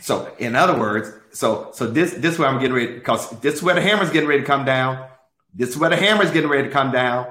So 0.00 0.32
in 0.38 0.54
other 0.54 0.78
words, 0.78 1.10
so 1.32 1.70
so 1.72 1.86
this 1.86 2.12
this 2.14 2.34
is 2.34 2.38
where 2.38 2.48
I'm 2.48 2.60
getting 2.60 2.74
ready 2.74 2.94
because 2.94 3.28
this 3.40 3.54
is 3.54 3.62
where 3.62 3.74
the 3.74 3.80
hammer's 3.80 4.10
getting 4.10 4.28
ready 4.28 4.42
to 4.42 4.46
come 4.46 4.64
down. 4.64 5.08
This 5.52 5.70
is 5.70 5.78
where 5.78 5.90
the 5.90 5.96
hammer's 5.96 6.30
getting 6.30 6.48
ready 6.48 6.68
to 6.68 6.72
come 6.72 6.92
down. 6.92 7.26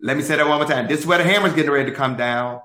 Let 0.00 0.16
me 0.16 0.22
say 0.24 0.36
that 0.36 0.48
one 0.48 0.58
more 0.58 0.68
time. 0.68 0.88
This 0.88 1.00
is 1.00 1.06
where 1.06 1.18
the 1.18 1.24
hammer's 1.24 1.52
getting 1.52 1.70
ready 1.70 1.90
to 1.90 1.96
come 1.96 2.16
down. 2.16 2.60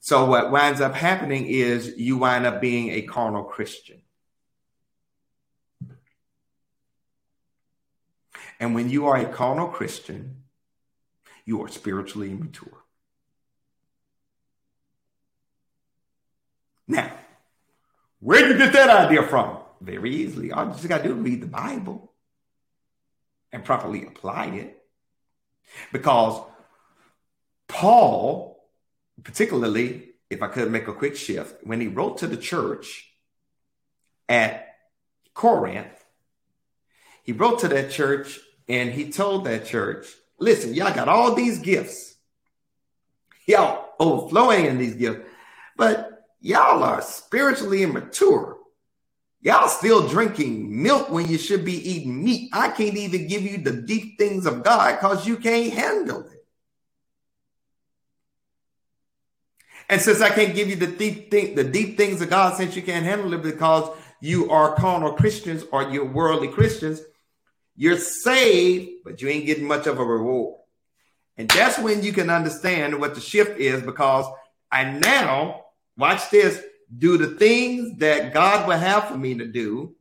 So 0.00 0.24
what 0.26 0.50
winds 0.50 0.80
up 0.80 0.94
happening 0.94 1.46
is 1.46 1.94
you 1.96 2.18
wind 2.18 2.46
up 2.46 2.60
being 2.60 2.90
a 2.90 3.02
carnal 3.02 3.44
Christian. 3.44 4.00
And 8.60 8.74
when 8.74 8.90
you 8.90 9.06
are 9.06 9.16
a 9.16 9.26
carnal 9.26 9.68
Christian, 9.68 10.42
you 11.44 11.62
are 11.62 11.68
spiritually 11.68 12.30
immature. 12.30 12.84
Now, 16.86 17.12
where 18.20 18.40
did 18.40 18.52
you 18.52 18.58
get 18.58 18.72
that 18.72 19.06
idea 19.06 19.22
from? 19.22 19.58
Very 19.80 20.14
easily. 20.14 20.50
All 20.50 20.66
you 20.66 20.72
just 20.72 20.88
got 20.88 21.02
to 21.02 21.08
do 21.08 21.16
is 21.16 21.20
read 21.20 21.42
the 21.42 21.46
Bible 21.46 22.12
and 23.52 23.64
properly 23.64 24.06
apply 24.06 24.46
it. 24.46 24.82
Because 25.92 26.42
Paul, 27.68 28.47
particularly, 29.28 30.14
if 30.30 30.42
I 30.42 30.48
could 30.48 30.72
make 30.72 30.88
a 30.88 30.94
quick 30.94 31.14
shift, 31.14 31.62
when 31.62 31.82
he 31.82 31.86
wrote 31.86 32.16
to 32.18 32.26
the 32.26 32.38
church 32.38 33.12
at 34.26 34.74
Corinth, 35.34 36.02
he 37.24 37.32
wrote 37.32 37.58
to 37.58 37.68
that 37.68 37.90
church 37.90 38.40
and 38.70 38.90
he 38.90 39.12
told 39.12 39.44
that 39.44 39.66
church, 39.66 40.06
listen, 40.38 40.72
y'all 40.72 40.94
got 40.94 41.10
all 41.10 41.34
these 41.34 41.58
gifts. 41.58 42.16
Y'all 43.46 43.90
overflowing 44.00 44.64
in 44.64 44.78
these 44.78 44.94
gifts, 44.94 45.28
but 45.76 46.24
y'all 46.40 46.82
are 46.82 47.02
spiritually 47.02 47.82
immature. 47.82 48.56
Y'all 49.42 49.68
still 49.68 50.08
drinking 50.08 50.82
milk 50.82 51.10
when 51.10 51.28
you 51.28 51.36
should 51.36 51.66
be 51.66 51.90
eating 51.90 52.24
meat. 52.24 52.48
I 52.54 52.70
can't 52.70 52.96
even 52.96 53.28
give 53.28 53.42
you 53.42 53.58
the 53.58 53.72
deep 53.72 54.16
things 54.16 54.46
of 54.46 54.64
God 54.64 54.96
because 54.96 55.26
you 55.26 55.36
can't 55.36 55.74
handle 55.74 56.22
it. 56.22 56.37
And 59.88 60.00
since 60.00 60.20
I 60.20 60.28
can't 60.28 60.54
give 60.54 60.68
you 60.68 60.76
the 60.76 60.86
deep 60.86 61.30
thing, 61.30 61.54
the 61.54 61.64
deep 61.64 61.96
things 61.96 62.20
of 62.20 62.28
God, 62.28 62.56
since 62.56 62.76
you 62.76 62.82
can't 62.82 63.06
handle 63.06 63.32
it 63.32 63.42
because 63.42 63.96
you 64.20 64.50
are 64.50 64.74
carnal 64.74 65.12
Christians 65.12 65.64
or 65.72 65.84
you're 65.84 66.04
worldly 66.04 66.48
Christians, 66.48 67.00
you're 67.76 67.96
saved, 67.96 69.04
but 69.04 69.22
you 69.22 69.28
ain't 69.28 69.46
getting 69.46 69.66
much 69.66 69.86
of 69.86 69.98
a 69.98 70.04
reward. 70.04 70.60
And 71.36 71.48
that's 71.48 71.78
when 71.78 72.02
you 72.02 72.12
can 72.12 72.28
understand 72.28 72.98
what 72.98 73.14
the 73.14 73.20
shift 73.20 73.58
is 73.58 73.82
because 73.82 74.26
I 74.70 74.84
now 74.84 75.64
watch 75.96 76.28
this, 76.30 76.62
do 76.96 77.16
the 77.16 77.28
things 77.28 77.98
that 77.98 78.34
God 78.34 78.66
will 78.66 78.76
have 78.76 79.08
for 79.08 79.16
me 79.16 79.36
to 79.36 79.46
do, 79.46 79.94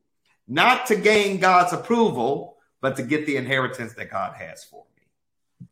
not 0.48 0.88
to 0.88 0.96
gain 0.96 1.40
God's 1.40 1.74
approval, 1.74 2.58
but 2.82 2.96
to 2.98 3.04
get 3.04 3.26
the 3.26 3.38
inheritance 3.38 3.94
that 3.94 4.10
God 4.10 4.36
has 4.36 4.64
for 4.64 4.84
me. 4.96 5.68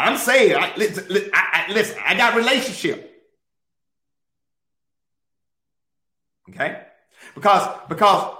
I'm 0.00 0.16
saying, 0.16 0.56
I, 0.56 0.72
listen, 0.76 1.30
I, 1.32 1.64
I, 1.68 1.72
listen, 1.72 1.96
I 2.04 2.16
got 2.16 2.34
relationship. 2.34 3.06
Okay? 6.48 6.82
Because 7.34 7.68
because 7.88 8.36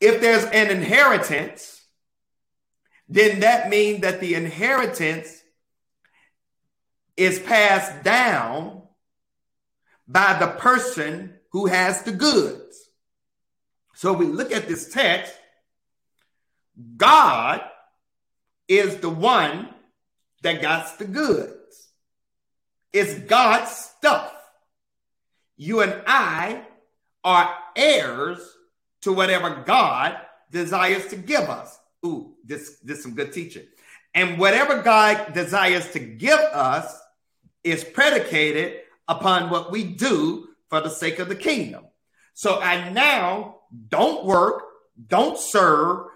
if 0.00 0.20
there's 0.20 0.44
an 0.44 0.70
inheritance, 0.70 1.84
then 3.08 3.40
that 3.40 3.68
means 3.68 4.00
that 4.00 4.20
the 4.20 4.34
inheritance 4.34 5.42
is 7.16 7.38
passed 7.38 8.02
down 8.02 8.82
by 10.08 10.38
the 10.38 10.46
person 10.46 11.34
who 11.50 11.66
has 11.66 12.02
the 12.02 12.12
goods. 12.12 12.90
So 13.94 14.12
we 14.12 14.26
look 14.26 14.52
at 14.52 14.66
this 14.66 14.90
text, 14.90 15.34
God 16.96 17.60
is 18.68 18.96
the 18.96 19.10
one 19.10 19.68
that 20.42 20.62
got 20.62 20.98
the 20.98 21.04
goods. 21.04 21.88
It's 22.92 23.14
God's 23.20 23.70
stuff. 23.70 24.32
You 25.56 25.80
and 25.80 26.02
I 26.06 26.62
are 27.22 27.54
heirs 27.76 28.40
to 29.02 29.12
whatever 29.12 29.62
God 29.66 30.16
desires 30.50 31.06
to 31.08 31.16
give 31.16 31.48
us. 31.48 31.78
Ooh, 32.04 32.34
this, 32.44 32.78
this 32.80 32.98
is 32.98 33.04
some 33.04 33.14
good 33.14 33.32
teaching. 33.32 33.66
And 34.14 34.38
whatever 34.38 34.82
God 34.82 35.34
desires 35.34 35.90
to 35.92 36.00
give 36.00 36.38
us 36.38 36.98
is 37.62 37.84
predicated 37.84 38.80
upon 39.06 39.50
what 39.50 39.70
we 39.70 39.84
do 39.84 40.48
for 40.68 40.80
the 40.80 40.90
sake 40.90 41.18
of 41.18 41.28
the 41.28 41.36
kingdom. 41.36 41.84
So 42.34 42.58
I 42.58 42.90
now 42.90 43.56
don't 43.88 44.24
work, 44.24 44.64
don't 45.06 45.38
serve, 45.38 46.06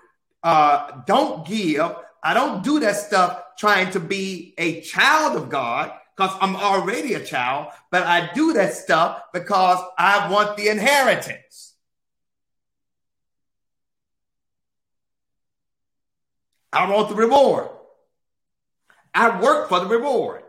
uh, 0.42 1.02
don't 1.06 1.46
give. 1.46 1.94
I 2.22 2.34
don't 2.34 2.64
do 2.64 2.80
that 2.80 2.96
stuff 2.96 3.43
trying 3.58 3.90
to 3.92 4.00
be 4.00 4.54
a 4.58 4.80
child 4.80 5.36
of 5.36 5.48
God 5.48 5.92
because 6.16 6.36
I'm 6.40 6.56
already 6.56 7.14
a 7.14 7.24
child, 7.24 7.68
but 7.90 8.04
I 8.04 8.32
do 8.34 8.52
that 8.54 8.74
stuff 8.74 9.22
because 9.32 9.78
I 9.98 10.30
want 10.30 10.56
the 10.56 10.68
inheritance. 10.68 11.74
I 16.72 16.90
want 16.90 17.08
the 17.08 17.14
reward. 17.14 17.68
I 19.14 19.40
work 19.40 19.68
for 19.68 19.80
the 19.80 19.86
reward. 19.86 20.42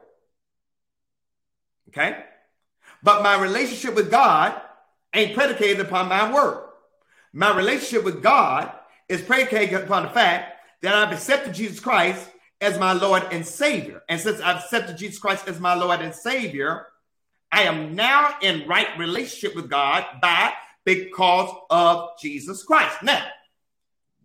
Okay? 1.90 2.18
But 3.04 3.22
my 3.22 3.40
relationship 3.40 3.96
with 3.96 4.10
God 4.10 4.60
ain't 5.14 5.36
predicated 5.36 5.80
upon 5.80 6.10
my 6.10 6.34
work. 6.34 6.74
My 7.32 7.56
relationship 7.56 8.04
with 8.04 8.24
God 8.24 8.72
is 9.08 9.22
predicated 9.22 9.84
upon 9.84 10.04
the 10.04 10.10
fact 10.10 10.54
that 10.82 10.96
I've 10.96 11.14
accepted 11.14 11.54
Jesus 11.54 11.80
Christ 11.80 12.28
as 12.66 12.80
my 12.80 12.94
Lord 12.94 13.24
and 13.32 13.46
Savior. 13.46 14.02
And 14.10 14.20
since 14.20 14.42
I've 14.42 14.58
accepted 14.58 14.98
Jesus 14.98 15.20
Christ 15.20 15.48
as 15.48 15.60
my 15.60 15.76
Lord 15.76 16.02
and 16.02 16.14
Savior, 16.14 16.88
I 17.52 17.64
am 17.64 17.96
now 17.96 18.36
in 18.42 18.68
right 18.68 18.88
relationship 18.98 19.56
with 19.56 19.70
God 19.70 20.04
by 20.20 20.52
because 20.84 21.56
of 21.70 22.10
Jesus 22.20 22.64
Christ. 22.64 23.04
Now, 23.04 23.24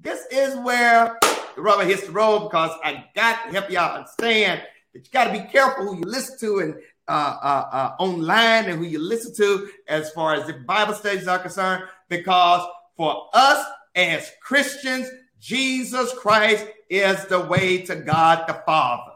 this 0.00 0.24
is 0.32 0.56
where 0.64 1.18
the 1.54 1.60
rubber 1.60 1.84
hits 1.84 2.06
the 2.06 2.12
road 2.12 2.48
because 2.48 2.70
I 2.82 3.04
got 3.14 3.44
to 3.44 3.52
help 3.52 3.70
y'all 3.70 3.98
understand 3.98 4.62
that 4.94 5.04
you 5.04 5.10
got 5.12 5.24
to 5.24 5.32
be 5.32 5.46
careful 5.52 5.84
who 5.84 5.96
you 5.98 6.04
listen 6.04 6.38
to 6.38 6.58
and 6.60 6.74
uh, 7.08 7.36
uh, 7.42 7.68
uh, 7.72 8.02
online 8.02 8.70
and 8.70 8.78
who 8.78 8.86
you 8.86 9.00
listen 9.00 9.34
to 9.34 9.68
as 9.86 10.10
far 10.12 10.34
as 10.34 10.46
the 10.46 10.54
Bible 10.54 10.94
studies 10.94 11.28
are 11.28 11.38
concerned, 11.38 11.84
because 12.08 12.66
for 12.96 13.28
us 13.34 13.66
as 13.94 14.30
Christians, 14.42 15.10
Jesus 15.40 16.12
Christ 16.12 16.66
is 16.88 17.24
the 17.26 17.40
way 17.40 17.82
to 17.82 17.96
God 17.96 18.46
the 18.46 18.54
Father. 18.54 19.12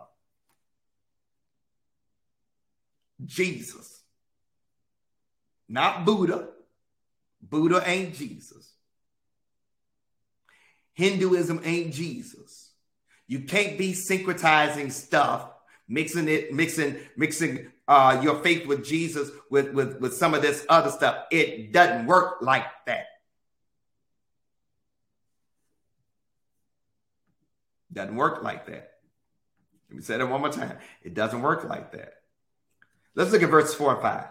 Jesus, 3.24 4.02
not 5.68 6.04
Buddha. 6.04 6.48
Buddha 7.42 7.82
ain't 7.86 8.14
Jesus. 8.14 8.72
Hinduism 10.94 11.60
ain't 11.64 11.92
Jesus. 11.92 12.70
You 13.26 13.40
can't 13.40 13.76
be 13.76 13.92
syncretizing 13.92 14.92
stuff, 14.92 15.48
mixing 15.88 16.28
it, 16.28 16.52
mixing, 16.52 16.96
mixing 17.16 17.70
uh, 17.86 18.20
your 18.22 18.42
faith 18.42 18.66
with 18.66 18.84
Jesus 18.84 19.30
with, 19.50 19.72
with, 19.74 20.00
with 20.00 20.14
some 20.14 20.34
of 20.34 20.42
this 20.42 20.64
other 20.68 20.90
stuff. 20.90 21.24
It 21.30 21.72
doesn't 21.72 22.06
work 22.06 22.38
like 22.40 22.66
that. 22.86 23.06
Doesn't 27.94 28.16
work 28.16 28.42
like 28.42 28.66
that. 28.66 28.90
Let 29.88 29.96
me 29.96 30.02
say 30.02 30.18
that 30.18 30.28
one 30.28 30.40
more 30.40 30.50
time. 30.50 30.76
It 31.02 31.14
doesn't 31.14 31.40
work 31.40 31.64
like 31.64 31.92
that. 31.92 32.14
Let's 33.14 33.32
look 33.32 33.42
at 33.42 33.50
verses 33.50 33.74
four 33.74 33.92
and 33.92 34.02
five. 34.02 34.26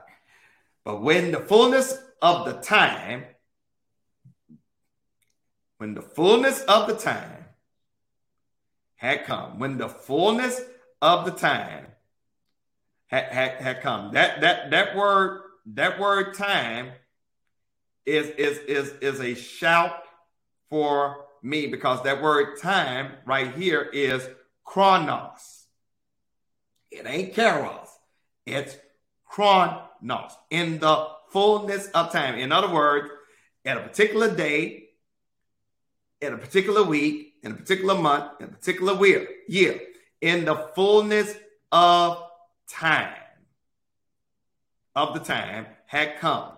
But 0.83 1.01
when 1.01 1.31
the 1.31 1.39
fullness 1.39 1.97
of 2.21 2.45
the 2.45 2.53
time 2.53 3.23
when 5.83 5.95
the 5.95 6.01
fullness 6.01 6.61
of 6.61 6.87
the 6.87 6.95
time 6.95 7.43
had 8.95 9.25
come, 9.25 9.59
when 9.59 9.77
the 9.77 9.89
fullness 9.89 10.61
of 11.01 11.25
the 11.25 11.31
time 11.31 11.87
had, 13.07 13.25
had, 13.25 13.51
had 13.55 13.81
come, 13.81 14.13
that 14.13 14.39
that 14.39 14.71
that 14.71 14.95
word 14.95 15.41
that 15.65 15.99
word 15.99 16.35
time 16.35 16.93
is 18.05 18.29
is 18.29 18.59
is 18.59 18.93
is 19.01 19.19
a 19.19 19.35
shout 19.35 20.03
for 20.69 21.22
me 21.43 21.67
because 21.67 22.01
that 22.03 22.21
word 22.21 22.59
time 22.59 23.11
right 23.25 23.53
here 23.53 23.81
is 23.81 24.27
chronos. 24.63 25.65
It 26.89 27.05
ain't 27.05 27.33
kairos. 27.33 27.87
It's 28.45 28.77
chronos. 29.25 30.31
In 30.49 30.79
the 30.79 31.07
fullness 31.31 31.87
of 31.87 32.11
time. 32.11 32.35
In 32.35 32.51
other 32.51 32.73
words, 32.73 33.09
at 33.65 33.77
a 33.77 33.81
particular 33.81 34.33
day, 34.33 34.89
in 36.21 36.33
a 36.33 36.37
particular 36.37 36.83
week, 36.83 37.33
in 37.43 37.51
a 37.51 37.55
particular 37.55 37.95
month, 37.95 38.39
in 38.39 38.45
a 38.45 38.51
particular 38.51 38.95
year, 39.47 39.79
in 40.21 40.45
the 40.45 40.55
fullness 40.75 41.35
of 41.71 42.23
time, 42.69 43.13
of 44.95 45.13
the 45.13 45.19
time 45.19 45.65
had 45.85 46.17
come. 46.19 46.51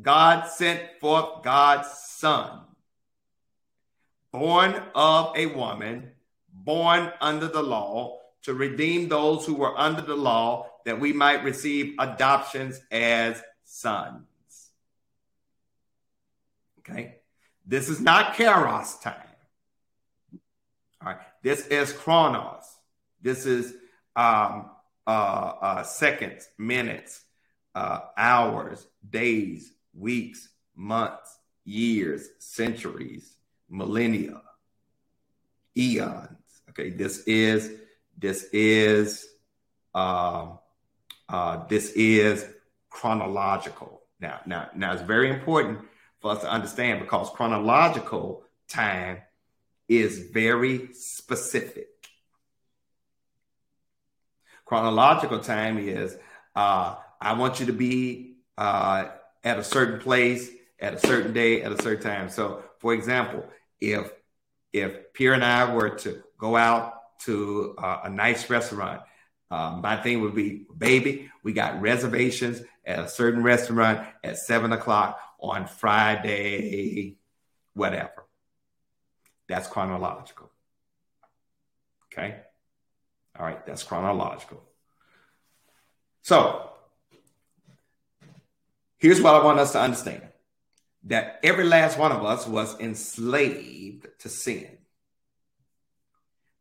God 0.00 0.46
sent 0.48 0.80
forth 1.00 1.42
God's 1.42 1.88
son, 1.88 2.60
born 4.32 4.82
of 4.94 5.36
a 5.36 5.46
woman, 5.46 6.12
born 6.52 7.12
under 7.20 7.48
the 7.48 7.62
law, 7.62 8.18
to 8.42 8.54
redeem 8.54 9.08
those 9.08 9.44
who 9.44 9.54
were 9.54 9.78
under 9.78 10.02
the 10.02 10.16
law, 10.16 10.66
that 10.84 10.98
we 10.98 11.12
might 11.12 11.44
receive 11.44 11.94
adoptions 11.98 12.80
as 12.90 13.42
sons. 13.64 14.24
Okay. 16.78 17.16
This 17.66 17.88
is 17.88 18.00
not 18.00 18.34
Kairos 18.34 19.00
time. 19.00 19.14
All 21.02 21.12
right. 21.12 21.18
This 21.42 21.66
is 21.68 21.92
Chronos. 21.92 22.64
This 23.22 23.46
is 23.46 23.74
um, 24.16 24.70
uh, 25.06 25.52
uh, 25.60 25.82
seconds, 25.82 26.48
minutes, 26.58 27.24
uh, 27.74 28.00
hours, 28.16 28.86
days, 29.08 29.72
weeks, 29.94 30.48
months, 30.74 31.38
years, 31.64 32.28
centuries, 32.38 33.36
millennia, 33.70 34.42
eons. 35.76 36.28
Okay, 36.70 36.90
this 36.90 37.20
is 37.26 37.72
this 38.18 38.44
is 38.52 39.26
um, 39.94 40.58
uh, 41.28 41.66
this 41.68 41.92
is 41.92 42.46
chronological. 42.90 44.02
Now, 44.20 44.40
now, 44.44 44.68
now, 44.74 44.92
it's 44.92 45.02
very 45.02 45.30
important 45.30 45.80
for 46.20 46.32
us 46.32 46.42
to 46.42 46.50
understand 46.50 47.00
because 47.00 47.30
chronological 47.30 48.44
time 48.68 49.18
is 49.88 50.30
very 50.32 50.92
specific. 50.92 51.88
Chronological 54.66 55.40
time 55.40 55.78
is 55.78 56.16
uh, 56.54 56.96
I 57.20 57.32
want 57.32 57.60
you 57.60 57.66
to 57.66 57.72
be 57.72 58.36
uh, 58.58 59.06
at 59.42 59.58
a 59.58 59.64
certain 59.64 60.00
place 60.00 60.50
at 60.80 60.94
a 60.94 60.98
certain 60.98 61.32
day 61.32 61.62
at 61.62 61.72
a 61.72 61.82
certain 61.82 62.02
time. 62.02 62.28
So, 62.28 62.62
for 62.78 62.94
example, 62.94 63.44
if 63.80 64.10
if 64.72 65.12
Pierre 65.12 65.34
and 65.34 65.44
I 65.44 65.74
were 65.74 65.90
to 65.90 66.22
go 66.38 66.56
out 66.56 66.94
to 67.24 67.74
uh, 67.76 68.00
a 68.04 68.10
nice 68.10 68.48
restaurant, 68.48 69.02
um, 69.50 69.80
my 69.80 69.96
thing 69.96 70.20
would 70.20 70.34
be, 70.34 70.64
baby, 70.76 71.30
we 71.42 71.52
got 71.52 71.80
reservations 71.80 72.62
at 72.84 73.00
a 73.00 73.08
certain 73.08 73.42
restaurant 73.42 74.06
at 74.22 74.38
seven 74.38 74.72
o'clock 74.72 75.20
on 75.40 75.66
Friday, 75.66 77.16
whatever. 77.74 78.26
That's 79.48 79.66
chronological. 79.66 80.50
Okay. 82.12 82.36
All 83.38 83.44
right. 83.44 83.64
That's 83.66 83.82
chronological. 83.82 84.62
So 86.22 86.70
here's 88.98 89.20
what 89.20 89.34
I 89.34 89.44
want 89.44 89.58
us 89.58 89.72
to 89.72 89.80
understand 89.80 90.29
that 91.04 91.40
every 91.42 91.64
last 91.64 91.98
one 91.98 92.12
of 92.12 92.24
us 92.24 92.46
was 92.46 92.78
enslaved 92.78 94.06
to 94.20 94.28
sin. 94.28 94.78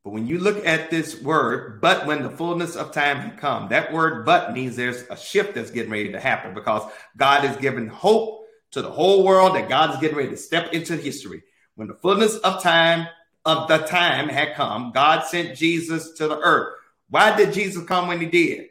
But 0.04 0.12
when 0.12 0.28
you 0.28 0.40
look 0.40 0.66
at 0.66 0.90
this 0.90 1.22
word, 1.22 1.82
but 1.82 2.06
when 2.06 2.24
the 2.24 2.30
fullness 2.30 2.76
of 2.76 2.94
time 2.94 3.18
had 3.18 3.38
come, 3.38 3.70
that 3.70 3.92
word 3.92 4.26
but 4.26 4.54
means 4.54 4.76
there's 4.76 5.04
a 5.10 5.18
shift 5.18 5.56
that's 5.56 5.72
getting 5.72 5.92
ready 5.92 6.14
to 6.14 6.20
happen 6.20 6.54
because 6.54 6.90
God 7.18 7.44
is 7.44 7.58
giving 7.58 7.88
hope 7.88 8.46
to 8.72 8.82
the 8.82 8.90
whole 8.90 9.26
world 9.26 9.56
that 9.56 9.68
God 9.68 9.94
is 9.94 10.00
getting 10.00 10.18
ready 10.18 10.30
to 10.30 10.38
step 10.38 10.72
into 10.74 10.96
history. 10.96 11.44
When 11.76 11.88
the 11.88 11.96
fullness 11.96 12.38
of 12.38 12.64
time 12.64 13.08
of 13.46 13.68
the 13.68 13.80
time 13.80 14.30
had 14.30 14.56
come, 14.56 14.92
God 14.94 15.26
sent 15.26 15.58
Jesus 15.58 16.12
to 16.14 16.28
the 16.28 16.40
earth. 16.40 16.76
Why 17.10 17.36
did 17.36 17.54
Jesus 17.54 17.84
come 17.86 18.08
when 18.08 18.20
he 18.20 18.28
did? 18.28 18.68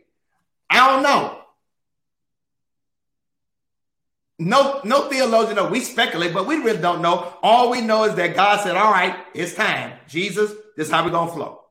I 0.71 0.89
don't 0.89 1.03
know. 1.03 1.43
No, 4.39 4.81
no 4.85 5.09
theologian 5.09 5.57
know. 5.57 5.69
We 5.69 5.81
speculate, 5.81 6.33
but 6.33 6.47
we 6.47 6.57
really 6.57 6.81
don't 6.81 7.03
know. 7.03 7.35
All 7.43 7.71
we 7.71 7.81
know 7.81 8.05
is 8.05 8.15
that 8.15 8.37
God 8.37 8.61
said, 8.61 8.77
All 8.77 8.93
right, 8.93 9.17
it's 9.35 9.55
time. 9.55 9.99
Jesus, 10.07 10.53
This 10.77 10.87
is 10.87 10.93
how 10.93 11.05
we're 11.05 11.11
to 11.11 11.33
flow. 11.33 11.65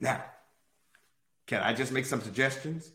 Now, 0.00 0.24
can 1.46 1.62
I 1.62 1.72
just 1.72 1.92
make 1.92 2.06
some 2.06 2.20
suggestions? 2.20 2.90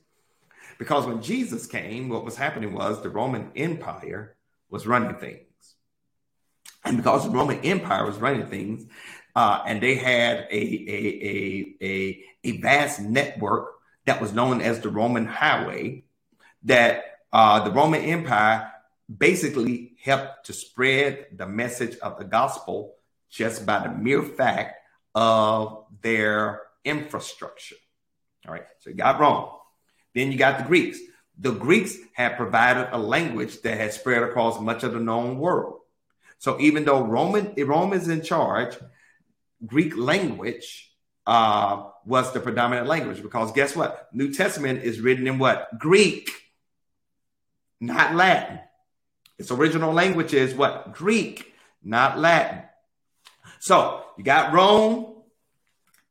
Because 0.77 1.05
when 1.05 1.21
Jesus 1.21 1.65
came, 1.65 2.09
what 2.09 2.25
was 2.25 2.35
happening 2.35 2.73
was 2.73 3.01
the 3.01 3.09
Roman 3.09 3.51
Empire 3.55 4.35
was 4.69 4.85
running 4.85 5.15
things. 5.15 5.45
And 6.83 6.97
because 6.97 7.23
the 7.23 7.29
Roman 7.29 7.59
Empire 7.61 8.05
was 8.05 8.17
running 8.17 8.47
things, 8.47 8.85
uh, 9.35 9.63
and 9.65 9.81
they 9.81 9.95
had 9.95 10.47
a, 10.51 10.57
a, 10.57 11.25
a, 11.25 11.75
a, 11.81 12.25
a 12.43 12.61
vast 12.61 12.99
network 12.99 13.75
that 14.05 14.21
was 14.21 14.33
known 14.33 14.61
as 14.61 14.81
the 14.81 14.89
Roman 14.89 15.25
Highway, 15.25 16.03
that 16.63 17.03
uh, 17.31 17.63
the 17.63 17.71
Roman 17.71 18.01
Empire 18.01 18.71
basically 19.15 19.95
helped 20.01 20.45
to 20.45 20.53
spread 20.53 21.27
the 21.35 21.47
message 21.47 21.97
of 21.99 22.17
the 22.17 22.25
gospel 22.25 22.95
just 23.29 23.65
by 23.65 23.79
the 23.79 23.89
mere 23.89 24.23
fact 24.23 24.75
of 25.15 25.85
their 26.01 26.61
infrastructure. 26.83 27.75
All 28.47 28.53
right, 28.53 28.65
so 28.79 28.89
you 28.89 28.95
got 28.95 29.19
Rome. 29.19 29.49
Then 30.13 30.31
you 30.31 30.37
got 30.37 30.57
the 30.57 30.63
Greeks. 30.63 30.99
The 31.39 31.51
Greeks 31.51 31.95
had 32.13 32.37
provided 32.37 32.89
a 32.91 32.97
language 32.97 33.61
that 33.61 33.77
had 33.77 33.93
spread 33.93 34.23
across 34.23 34.59
much 34.59 34.83
of 34.83 34.93
the 34.93 34.99
known 34.99 35.37
world. 35.37 35.81
So 36.39 36.59
even 36.59 36.85
though 36.85 37.03
Roman 37.03 37.53
Rome 37.57 37.93
is 37.93 38.07
in 38.07 38.21
charge, 38.21 38.77
Greek 39.65 39.97
language 39.97 40.93
uh, 41.25 41.89
was 42.05 42.31
the 42.31 42.39
predominant 42.39 42.87
language 42.87 43.21
because 43.21 43.51
guess 43.51 43.75
what? 43.75 44.07
New 44.13 44.33
Testament 44.33 44.83
is 44.83 45.01
written 45.01 45.27
in 45.27 45.39
what? 45.39 45.67
Greek, 45.77 46.29
not 47.79 48.15
Latin. 48.15 48.59
Its 49.37 49.51
original 49.51 49.93
language 49.93 50.33
is 50.33 50.55
what? 50.55 50.93
Greek, 50.93 51.53
not 51.83 52.17
Latin. 52.17 52.63
So 53.59 54.03
you 54.17 54.23
got 54.23 54.53
Rome, 54.53 55.15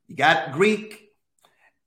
you 0.07 0.17
got 0.17 0.53
Greek. 0.53 1.11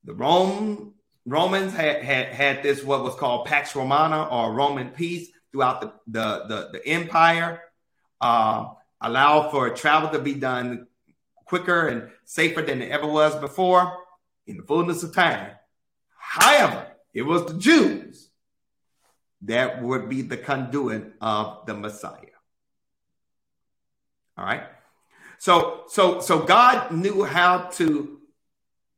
The 0.03 0.13
Rome 0.13 0.93
Romans 1.25 1.73
had, 1.73 2.03
had 2.03 2.27
had 2.27 2.63
this 2.63 2.83
what 2.83 3.03
was 3.03 3.15
called 3.15 3.45
Pax 3.45 3.75
Romana 3.75 4.25
or 4.25 4.53
Roman 4.53 4.89
peace 4.89 5.29
throughout 5.51 5.81
the 5.81 5.93
the 6.07 6.45
the, 6.47 6.69
the 6.73 6.87
empire. 6.87 7.61
Uh, 8.19 8.69
for 9.51 9.69
travel 9.69 10.09
to 10.09 10.19
be 10.19 10.33
done 10.33 10.87
quicker 11.45 11.87
and 11.87 12.09
safer 12.25 12.61
than 12.61 12.81
it 12.81 12.91
ever 12.91 13.07
was 13.07 13.35
before 13.39 13.93
in 14.45 14.57
the 14.57 14.63
fullness 14.63 15.03
of 15.03 15.13
time. 15.13 15.51
However, 16.17 16.87
it 17.13 17.21
was 17.21 17.45
the 17.45 17.57
Jews 17.57 18.28
that 19.43 19.81
would 19.81 20.09
be 20.09 20.21
the 20.21 20.37
conduit 20.37 21.13
of 21.21 21.65
the 21.65 21.73
Messiah. 21.73 22.35
All 24.37 24.45
right. 24.45 24.63
So, 25.37 25.83
so, 25.87 26.19
so 26.19 26.39
God 26.39 26.91
knew 26.91 27.23
how 27.23 27.69
to 27.73 28.19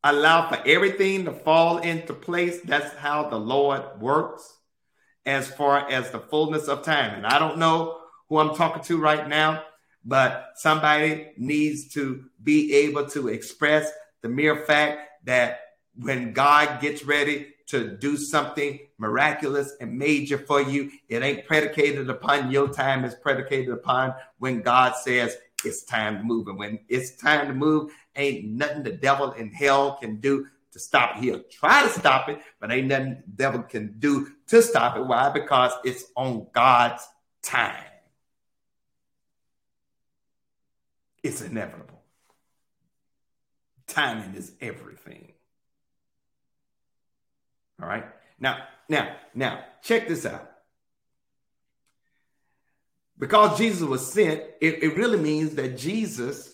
allow 0.04 0.50
for 0.50 0.62
everything 0.66 1.26
to 1.26 1.32
fall 1.32 1.78
into 1.80 2.14
place. 2.14 2.60
That's 2.62 2.96
how 2.96 3.30
the 3.30 3.38
Lord 3.38 3.84
works 4.00 4.58
as 5.26 5.50
far 5.50 5.90
as 5.90 6.10
the 6.10 6.20
fullness 6.20 6.68
of 6.68 6.84
time. 6.84 7.14
And 7.14 7.28
I 7.28 7.38
don't 7.38 7.60
know 7.60 8.00
who 8.28 8.40
I'm 8.40 8.56
talking 8.56 8.84
to 8.84 8.98
right 8.98 9.28
now, 9.28 9.64
but 10.04 10.54
somebody 10.56 11.32
needs 11.38 11.90
to 11.94 12.26
be 12.42 12.74
able 12.74 13.08
to 13.10 13.28
express 13.28 13.92
the 14.22 14.30
mere 14.30 14.66
fact 14.66 15.26
that 15.26 15.60
when 15.96 16.34
God 16.34 16.82
gets 16.82 17.04
ready 17.04 17.51
to 17.72 17.98
do 17.98 18.18
something 18.18 18.80
miraculous 18.98 19.74
and 19.80 19.98
major 19.98 20.38
for 20.38 20.62
you, 20.62 20.92
it 21.10 21.24
ain't 21.24 21.46
predicated 21.46 22.10
upon 22.10 22.52
your 22.52 22.68
time, 22.68 23.06
it's 23.06 23.16
predicated 23.16 23.74
upon 23.74 24.14
when 24.40 24.62
God 24.62 24.94
says 24.96 25.38
it's 25.64 25.84
time 25.84 26.18
to 26.18 26.24
move. 26.24 26.48
And 26.48 26.60
when 26.60 26.80
it's 26.90 27.12
time 27.16 27.48
to 27.48 27.54
move, 27.54 27.92
ain't 28.16 28.46
nothing 28.46 28.84
the 28.84 28.92
devil 28.92 29.32
in 29.32 29.52
hell 29.52 29.98
can 30.02 30.18
do 30.18 30.48
to 30.74 30.80
stop 30.80 31.18
it. 31.18 31.24
He'll 31.24 31.44
try 31.44 31.84
to 31.84 31.90
stop 31.90 32.30
it, 32.30 32.40
but 32.60 32.72
ain't 32.72 32.88
nothing 32.88 33.24
the 33.26 33.32
devil 33.36 33.64
can 33.64 33.96
do 34.00 34.28
to 34.48 34.62
stop 34.62 34.98
it. 34.98 35.06
Why? 35.06 35.30
Because 35.30 35.72
it's 35.86 36.06
on 36.16 36.48
God's 36.54 37.08
time. 37.42 37.86
It's 41.24 41.42
inevitable. 41.42 42.02
Timing 43.88 44.36
is 44.36 44.54
everything. 44.60 45.34
All 47.82 47.88
right. 47.88 48.06
Now, 48.40 48.64
now, 48.88 49.16
now, 49.34 49.64
check 49.82 50.08
this 50.08 50.26
out. 50.26 50.50
Because 53.18 53.58
Jesus 53.58 53.82
was 53.82 54.12
sent, 54.12 54.42
it, 54.60 54.84
it 54.84 54.98
really 54.98 55.20
means 55.20 55.56
that 55.56 55.78
Jesus 55.78 56.54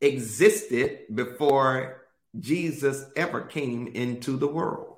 existed 0.00 1.00
before 1.14 2.02
Jesus 2.38 3.04
ever 3.16 3.42
came 3.42 3.86
into 3.88 4.36
the 4.36 4.48
world. 4.48 4.96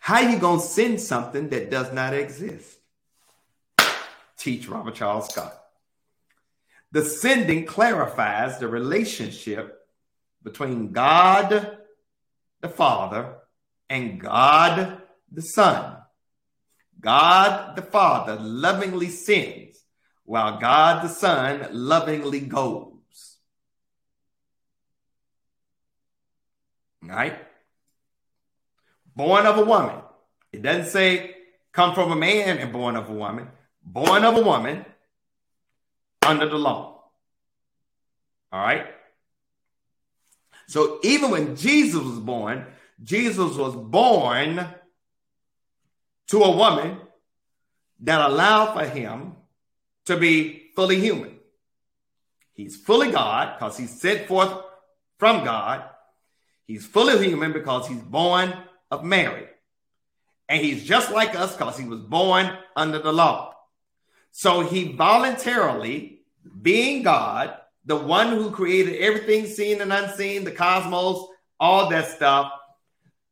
How 0.00 0.20
you 0.20 0.38
going 0.38 0.60
to 0.60 0.66
send 0.66 1.00
something 1.00 1.48
that 1.50 1.70
does 1.70 1.92
not 1.92 2.14
exist? 2.14 2.78
teach 4.38 4.68
Robert 4.68 4.94
Charles 4.94 5.28
Scott. 5.28 5.60
The 6.92 7.04
sending 7.04 7.66
clarifies 7.66 8.58
the 8.58 8.68
relationship 8.68 9.77
between 10.48 10.92
God 10.92 11.78
the 12.60 12.68
Father 12.68 13.36
and 13.88 14.20
God 14.20 15.02
the 15.30 15.42
Son. 15.42 15.96
God 17.00 17.76
the 17.76 17.82
Father 17.82 18.36
lovingly 18.36 19.08
sends, 19.08 19.84
while 20.24 20.58
God 20.58 21.04
the 21.04 21.08
Son 21.08 21.68
lovingly 21.72 22.40
goes. 22.40 23.36
Right? 27.02 27.38
Born 29.14 29.46
of 29.46 29.58
a 29.58 29.64
woman. 29.64 29.96
It 30.52 30.62
doesn't 30.62 30.90
say 30.90 31.36
come 31.72 31.94
from 31.94 32.10
a 32.10 32.16
man 32.16 32.58
and 32.58 32.72
born 32.72 32.96
of 32.96 33.08
a 33.08 33.12
woman 33.12 33.48
born 33.92 34.24
of 34.24 34.36
a 34.36 34.42
woman 34.42 34.84
under 36.26 36.48
the 36.48 36.58
law. 36.58 37.04
All 38.52 38.60
right. 38.60 38.86
So 40.68 41.00
even 41.02 41.30
when 41.30 41.56
Jesus 41.56 42.02
was 42.02 42.18
born, 42.20 42.66
Jesus 43.02 43.56
was 43.56 43.74
born 43.74 44.66
to 46.28 46.42
a 46.42 46.56
woman 46.56 46.98
that 48.00 48.20
allowed 48.20 48.74
for 48.74 48.84
him 48.84 49.32
to 50.04 50.16
be 50.16 50.70
fully 50.76 51.00
human. 51.00 51.38
He's 52.52 52.76
fully 52.76 53.10
God 53.10 53.56
because 53.56 53.78
he's 53.78 53.98
sent 53.98 54.28
forth 54.28 54.52
from 55.18 55.42
God. 55.44 55.84
He's 56.66 56.86
fully 56.86 57.26
human 57.26 57.52
because 57.52 57.88
he's 57.88 58.02
born 58.02 58.52
of 58.90 59.04
Mary. 59.04 59.46
And 60.50 60.62
he's 60.62 60.84
just 60.84 61.10
like 61.10 61.34
us 61.34 61.56
because 61.56 61.78
he 61.78 61.86
was 61.86 62.00
born 62.00 62.50
under 62.76 62.98
the 62.98 63.12
law. 63.12 63.54
So 64.32 64.60
he 64.60 64.92
voluntarily, 64.92 66.20
being 66.60 67.02
God, 67.02 67.56
the 67.88 67.96
one 67.96 68.28
who 68.28 68.50
created 68.50 68.96
everything 68.96 69.46
seen 69.46 69.80
and 69.80 69.92
unseen, 69.92 70.44
the 70.44 70.50
cosmos, 70.50 71.26
all 71.58 71.88
that 71.88 72.06
stuff, 72.06 72.52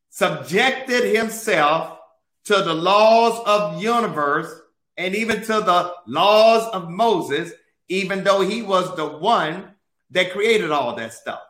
subjected 0.08 1.14
himself 1.14 1.98
to 2.46 2.54
the 2.62 2.72
laws 2.72 3.38
of 3.44 3.82
universe 3.82 4.50
and 4.96 5.14
even 5.14 5.42
to 5.42 5.52
the 5.60 5.92
laws 6.06 6.66
of 6.72 6.88
Moses, 6.88 7.52
even 7.88 8.24
though 8.24 8.40
he 8.40 8.62
was 8.62 8.96
the 8.96 9.06
one 9.06 9.72
that 10.10 10.32
created 10.32 10.70
all 10.70 10.96
that 10.96 11.12
stuff. 11.12 11.42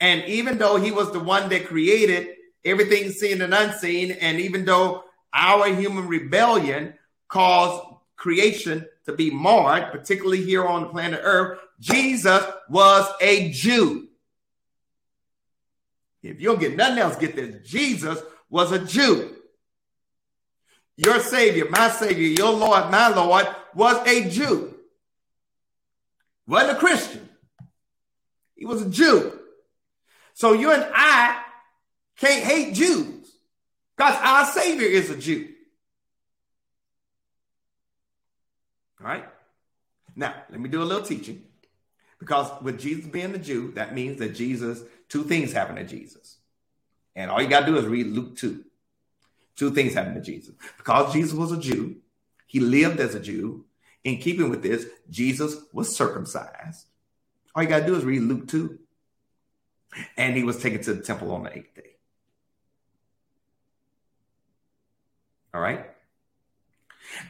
And 0.00 0.24
even 0.24 0.56
though 0.56 0.76
he 0.76 0.90
was 0.90 1.12
the 1.12 1.20
one 1.20 1.50
that 1.50 1.66
created 1.66 2.28
everything 2.64 3.10
seen 3.10 3.42
and 3.42 3.52
unseen, 3.52 4.12
and 4.12 4.40
even 4.40 4.64
though 4.64 5.04
our 5.34 5.68
human 5.74 6.08
rebellion 6.08 6.94
caused 7.28 7.82
creation 8.16 8.86
to 9.04 9.12
be 9.12 9.30
marred, 9.30 9.92
particularly 9.92 10.42
here 10.42 10.64
on 10.64 10.84
the 10.84 10.88
planet 10.88 11.20
Earth, 11.22 11.58
Jesus 11.80 12.44
was 12.68 13.10
a 13.20 13.50
Jew. 13.50 14.08
If 16.22 16.40
you 16.40 16.48
don't 16.48 16.60
get 16.60 16.76
nothing 16.76 16.98
else, 16.98 17.16
get 17.16 17.36
this. 17.36 17.68
Jesus 17.68 18.20
was 18.50 18.72
a 18.72 18.84
Jew. 18.84 19.36
Your 20.96 21.20
Savior, 21.20 21.68
my 21.70 21.88
Savior, 21.90 22.26
your 22.26 22.52
Lord, 22.52 22.90
my 22.90 23.08
Lord, 23.08 23.46
was 23.74 23.96
a 24.06 24.28
Jew. 24.28 24.74
Wasn't 26.46 26.76
a 26.76 26.80
Christian. 26.80 27.28
He 28.56 28.64
was 28.64 28.82
a 28.82 28.90
Jew. 28.90 29.38
So 30.34 30.54
you 30.54 30.72
and 30.72 30.84
I 30.92 31.40
can't 32.16 32.42
hate 32.42 32.74
Jews 32.74 33.30
because 33.96 34.16
our 34.20 34.46
Savior 34.46 34.88
is 34.88 35.10
a 35.10 35.16
Jew. 35.16 35.48
All 39.00 39.06
right. 39.06 39.24
Now, 40.16 40.34
let 40.50 40.58
me 40.58 40.68
do 40.68 40.82
a 40.82 40.84
little 40.84 41.04
teaching. 41.04 41.44
Because 42.18 42.50
with 42.62 42.80
Jesus 42.80 43.06
being 43.06 43.32
the 43.32 43.38
Jew, 43.38 43.72
that 43.72 43.94
means 43.94 44.18
that 44.18 44.34
Jesus, 44.34 44.82
two 45.08 45.24
things 45.24 45.52
happen 45.52 45.76
to 45.76 45.84
Jesus. 45.84 46.38
And 47.14 47.30
all 47.30 47.40
you 47.40 47.48
got 47.48 47.60
to 47.60 47.66
do 47.66 47.78
is 47.78 47.86
read 47.86 48.06
Luke 48.06 48.36
2. 48.36 48.64
Two 49.56 49.70
things 49.72 49.94
happen 49.94 50.14
to 50.14 50.20
Jesus. 50.20 50.54
Because 50.76 51.12
Jesus 51.12 51.34
was 51.34 51.52
a 51.52 51.58
Jew, 51.58 51.96
he 52.46 52.60
lived 52.60 53.00
as 53.00 53.14
a 53.14 53.20
Jew, 53.20 53.64
in 54.04 54.18
keeping 54.18 54.50
with 54.50 54.62
this, 54.62 54.86
Jesus 55.10 55.56
was 55.72 55.94
circumcised. 55.94 56.86
All 57.54 57.62
you 57.62 57.68
got 57.68 57.80
to 57.80 57.86
do 57.86 57.96
is 57.96 58.04
read 58.04 58.22
Luke 58.22 58.48
2. 58.48 58.78
And 60.16 60.36
he 60.36 60.44
was 60.44 60.62
taken 60.62 60.82
to 60.82 60.94
the 60.94 61.02
temple 61.02 61.32
on 61.32 61.42
the 61.44 61.56
eighth 61.56 61.74
day. 61.74 61.96
All 65.52 65.60
right. 65.60 65.90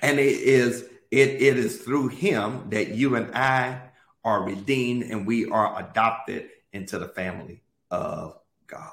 And 0.03 0.19
it 0.19 0.27
is 0.27 0.83
it, 1.11 1.29
it 1.41 1.57
is 1.57 1.79
through 1.79 2.09
him 2.09 2.71
that 2.71 2.89
you 2.89 3.15
and 3.15 3.35
I 3.35 3.81
are 4.29 4.43
redeemed 4.43 5.05
and 5.05 5.27
we 5.27 5.49
are 5.49 5.81
adopted 5.81 6.51
into 6.75 6.99
the 6.99 7.09
family 7.09 7.63
of 7.91 8.39
God. 8.67 8.93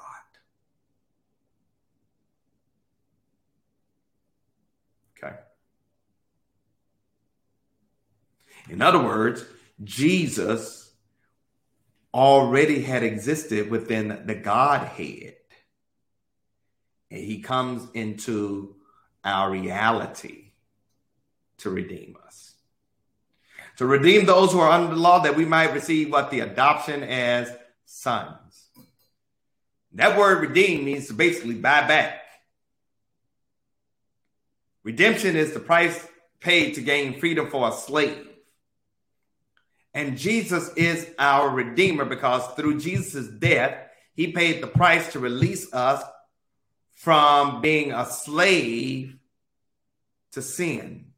Okay. 5.22 5.36
In 8.70 8.80
other 8.80 9.02
words, 9.02 9.44
Jesus 9.84 10.90
already 12.14 12.80
had 12.80 13.02
existed 13.02 13.70
within 13.70 14.22
the 14.24 14.34
Godhead. 14.34 15.36
And 17.10 17.20
he 17.20 17.42
comes 17.42 17.86
into 17.92 18.74
our 19.22 19.50
reality 19.50 20.52
to 21.58 21.68
redeem 21.68 22.16
us. 22.26 22.45
To 23.76 23.86
redeem 23.86 24.24
those 24.24 24.52
who 24.52 24.60
are 24.60 24.70
under 24.70 24.94
the 24.94 25.00
law 25.00 25.20
that 25.20 25.36
we 25.36 25.44
might 25.44 25.74
receive 25.74 26.10
what 26.10 26.30
the 26.30 26.40
adoption 26.40 27.02
as 27.02 27.54
sons. 27.84 28.68
That 29.92 30.18
word 30.18 30.40
redeem 30.40 30.84
means 30.84 31.08
to 31.08 31.14
basically 31.14 31.54
buy 31.54 31.86
back. 31.86 32.20
Redemption 34.82 35.36
is 35.36 35.52
the 35.52 35.60
price 35.60 36.06
paid 36.40 36.74
to 36.74 36.80
gain 36.80 37.18
freedom 37.18 37.50
for 37.50 37.68
a 37.68 37.72
slave. 37.72 38.28
And 39.92 40.18
Jesus 40.18 40.70
is 40.76 41.08
our 41.18 41.48
Redeemer 41.48 42.04
because 42.04 42.46
through 42.54 42.80
Jesus' 42.80 43.28
death, 43.28 43.78
he 44.14 44.30
paid 44.32 44.62
the 44.62 44.66
price 44.66 45.12
to 45.12 45.18
release 45.18 45.72
us 45.72 46.02
from 46.92 47.60
being 47.62 47.92
a 47.92 48.06
slave 48.06 49.16
to 50.32 50.42
sin. 50.42 51.12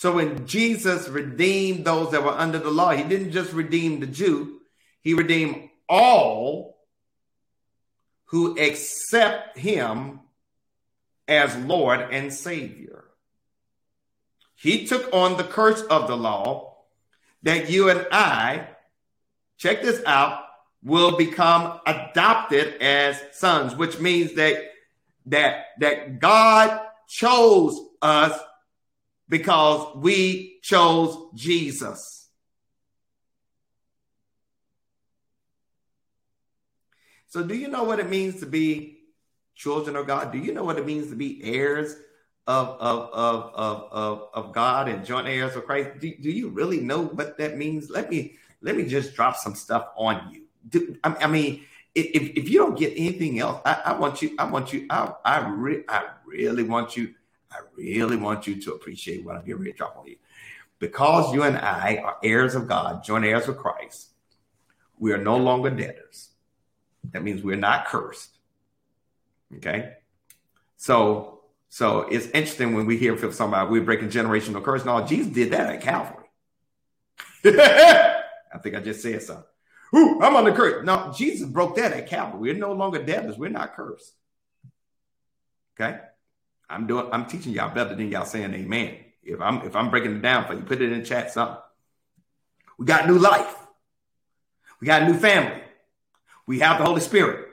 So 0.00 0.12
when 0.12 0.46
Jesus 0.46 1.10
redeemed 1.10 1.84
those 1.84 2.12
that 2.12 2.24
were 2.24 2.30
under 2.30 2.58
the 2.58 2.70
law, 2.70 2.92
he 2.92 3.02
didn't 3.02 3.32
just 3.32 3.52
redeem 3.52 4.00
the 4.00 4.06
Jew, 4.06 4.60
he 5.02 5.12
redeemed 5.12 5.68
all 5.90 6.78
who 8.24 8.58
accept 8.58 9.58
him 9.58 10.20
as 11.28 11.54
Lord 11.54 12.00
and 12.00 12.32
Savior. 12.32 13.04
He 14.54 14.86
took 14.86 15.12
on 15.12 15.36
the 15.36 15.44
curse 15.44 15.82
of 15.82 16.08
the 16.08 16.16
law 16.16 16.78
that 17.42 17.68
you 17.68 17.90
and 17.90 18.06
I, 18.10 18.68
check 19.58 19.82
this 19.82 20.02
out, 20.06 20.44
will 20.82 21.18
become 21.18 21.78
adopted 21.86 22.80
as 22.80 23.22
sons, 23.32 23.76
which 23.76 24.00
means 24.00 24.32
that 24.36 24.64
that 25.26 25.66
that 25.80 26.20
God 26.20 26.80
chose 27.06 27.78
us 28.00 28.40
because 29.30 29.96
we 29.96 30.58
chose 30.60 31.16
Jesus. 31.34 32.28
So 37.28 37.42
do 37.42 37.54
you 37.54 37.68
know 37.68 37.84
what 37.84 38.00
it 38.00 38.10
means 38.10 38.40
to 38.40 38.46
be 38.46 38.98
children 39.54 39.96
of 39.96 40.06
God? 40.06 40.32
Do 40.32 40.38
you 40.38 40.52
know 40.52 40.64
what 40.64 40.76
it 40.76 40.84
means 40.84 41.08
to 41.08 41.16
be 41.16 41.40
heirs 41.42 41.96
of 42.50 42.68
of 42.80 43.10
of 43.12 43.52
of 43.54 43.92
of, 43.92 44.28
of 44.34 44.52
God 44.52 44.88
and 44.88 45.04
joint 45.04 45.28
heirs 45.28 45.54
of 45.54 45.64
Christ. 45.66 46.00
Do, 46.00 46.12
do 46.20 46.30
you 46.30 46.48
really 46.48 46.80
know 46.80 47.02
what 47.02 47.38
that 47.38 47.56
means? 47.56 47.90
Let 47.90 48.10
me 48.10 48.36
let 48.60 48.76
me 48.76 48.84
just 48.86 49.14
drop 49.14 49.36
some 49.36 49.54
stuff 49.54 49.88
on 49.96 50.30
you. 50.32 50.42
Do, 50.68 50.96
I, 51.04 51.14
I 51.20 51.26
mean, 51.28 51.64
if, 51.94 52.36
if 52.36 52.48
you 52.48 52.58
don't 52.58 52.78
get 52.78 52.92
anything 52.96 53.38
else, 53.38 53.60
I, 53.64 53.82
I 53.86 53.98
want 53.98 54.20
you. 54.20 54.34
I 54.38 54.44
want 54.44 54.72
you. 54.72 54.86
I 54.90 55.12
I, 55.24 55.48
re, 55.48 55.84
I 55.88 56.08
really 56.26 56.64
want 56.64 56.96
you. 56.96 57.14
I 57.52 57.58
really 57.76 58.16
want 58.16 58.46
you 58.46 58.60
to 58.62 58.72
appreciate 58.72 59.24
what 59.24 59.36
I'm 59.36 59.44
getting 59.44 59.60
ready 59.60 59.72
to 59.72 59.78
drop 59.78 59.96
on 59.96 60.06
you, 60.06 60.16
because 60.78 61.34
you 61.34 61.42
and 61.42 61.56
I 61.56 62.00
are 62.04 62.16
heirs 62.22 62.54
of 62.54 62.68
God, 62.68 63.02
joint 63.04 63.24
heirs 63.24 63.48
of 63.48 63.56
Christ. 63.56 64.10
We 64.98 65.12
are 65.12 65.18
no 65.18 65.36
longer 65.36 65.70
debtors. 65.70 66.30
That 67.12 67.22
means 67.22 67.42
we're 67.42 67.56
not 67.56 67.86
cursed. 67.86 68.36
Okay, 69.56 69.94
so 70.76 71.40
so 71.68 72.00
it's 72.02 72.26
interesting 72.26 72.74
when 72.74 72.86
we 72.86 72.96
hear 72.96 73.16
from 73.16 73.32
somebody 73.32 73.70
we're 73.70 73.82
breaking 73.82 74.10
generational 74.10 74.62
curse. 74.62 74.84
No, 74.84 75.04
Jesus 75.04 75.28
did 75.28 75.52
that 75.52 75.74
at 75.74 75.80
Calvary. 75.80 76.26
I 77.44 78.58
think 78.62 78.74
I 78.74 78.80
just 78.80 79.02
said 79.02 79.22
something. 79.22 79.44
Ooh, 79.94 80.20
I'm 80.20 80.36
on 80.36 80.44
the 80.44 80.52
curse. 80.52 80.84
No, 80.84 81.12
Jesus 81.16 81.48
broke 81.48 81.76
that 81.76 81.92
at 81.92 82.08
Calvary. 82.08 82.40
We're 82.40 82.54
no 82.54 82.72
longer 82.72 83.02
debtors. 83.02 83.38
We're 83.38 83.50
not 83.50 83.74
cursed. 83.74 84.12
Okay. 85.80 85.98
I'm 86.70 86.86
doing 86.86 87.06
I'm 87.12 87.26
teaching 87.26 87.52
y'all 87.52 87.74
better 87.74 87.94
than 87.94 88.10
y'all 88.10 88.24
saying 88.24 88.54
amen. 88.54 88.96
If 89.22 89.40
I'm 89.40 89.62
if 89.62 89.76
I'm 89.76 89.90
breaking 89.90 90.16
it 90.16 90.22
down 90.22 90.46
for 90.46 90.54
you, 90.54 90.60
put 90.60 90.80
it 90.80 90.92
in 90.92 91.04
chat 91.04 91.32
something. 91.32 91.58
We 92.78 92.86
got 92.86 93.08
new 93.08 93.18
life. 93.18 93.54
We 94.80 94.86
got 94.86 95.02
a 95.02 95.06
new 95.06 95.18
family. 95.18 95.62
We 96.46 96.60
have 96.60 96.78
the 96.78 96.84
Holy 96.84 97.02
Spirit. 97.02 97.48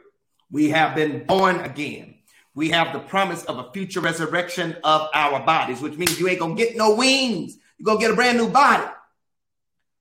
We 0.50 0.70
have 0.70 0.96
been 0.96 1.26
born 1.26 1.60
again 1.60 2.18
we 2.58 2.70
have 2.70 2.92
the 2.92 2.98
promise 2.98 3.44
of 3.44 3.60
a 3.60 3.72
future 3.72 4.00
resurrection 4.00 4.76
of 4.84 5.10
our 5.14 5.46
bodies, 5.46 5.80
which 5.80 5.96
means 5.96 6.20
you 6.20 6.28
ain't 6.28 6.40
gonna 6.40 6.56
get 6.56 6.76
no 6.76 6.96
wings. 6.96 7.56
You're 7.78 7.86
gonna 7.86 8.00
get 8.00 8.10
a 8.10 8.16
brand 8.16 8.36
new 8.36 8.50
body. 8.50 8.84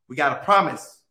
We 0.08 0.16
got 0.16 0.40
a 0.40 0.42
promise 0.42 1.02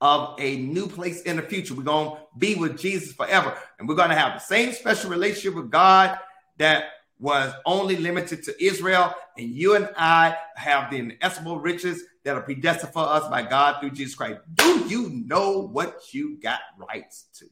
of 0.00 0.34
a 0.40 0.56
new 0.56 0.88
place 0.88 1.22
in 1.22 1.36
the 1.36 1.42
future. 1.42 1.74
We're 1.74 1.84
gonna 1.84 2.18
be 2.36 2.56
with 2.56 2.76
Jesus 2.76 3.12
forever, 3.12 3.56
and 3.78 3.88
we're 3.88 3.94
gonna 3.94 4.16
have 4.16 4.40
the 4.40 4.40
same 4.40 4.72
special 4.72 5.08
relationship 5.08 5.54
with 5.54 5.70
God 5.70 6.18
that 6.56 6.86
was 7.18 7.52
only 7.66 7.96
limited 7.96 8.44
to 8.44 8.64
Israel. 8.64 9.14
And 9.36 9.48
you 9.48 9.74
and 9.74 9.88
I 9.96 10.36
have 10.56 10.90
the 10.90 10.98
inestimable 10.98 11.60
riches 11.60 12.02
that 12.24 12.36
are 12.36 12.42
predestined 12.42 12.92
for 12.92 13.02
us 13.02 13.28
by 13.28 13.42
God 13.42 13.80
through 13.80 13.90
Jesus 13.90 14.14
Christ. 14.14 14.40
Do 14.54 14.84
you 14.88 15.10
know 15.10 15.60
what 15.60 16.12
you 16.12 16.38
got 16.40 16.60
rights 16.78 17.26
to? 17.38 17.46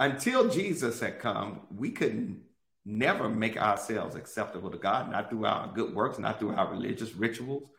until 0.00 0.48
Jesus 0.48 1.00
had 1.00 1.18
come, 1.18 1.60
we 1.76 1.90
could 1.90 2.40
never 2.84 3.28
make 3.28 3.60
ourselves 3.60 4.14
acceptable 4.14 4.70
to 4.70 4.78
God, 4.78 5.10
not 5.10 5.28
through 5.28 5.44
our 5.44 5.72
good 5.74 5.94
works, 5.94 6.18
not 6.18 6.38
through 6.38 6.54
our 6.54 6.70
religious 6.70 7.14
rituals, 7.14 7.70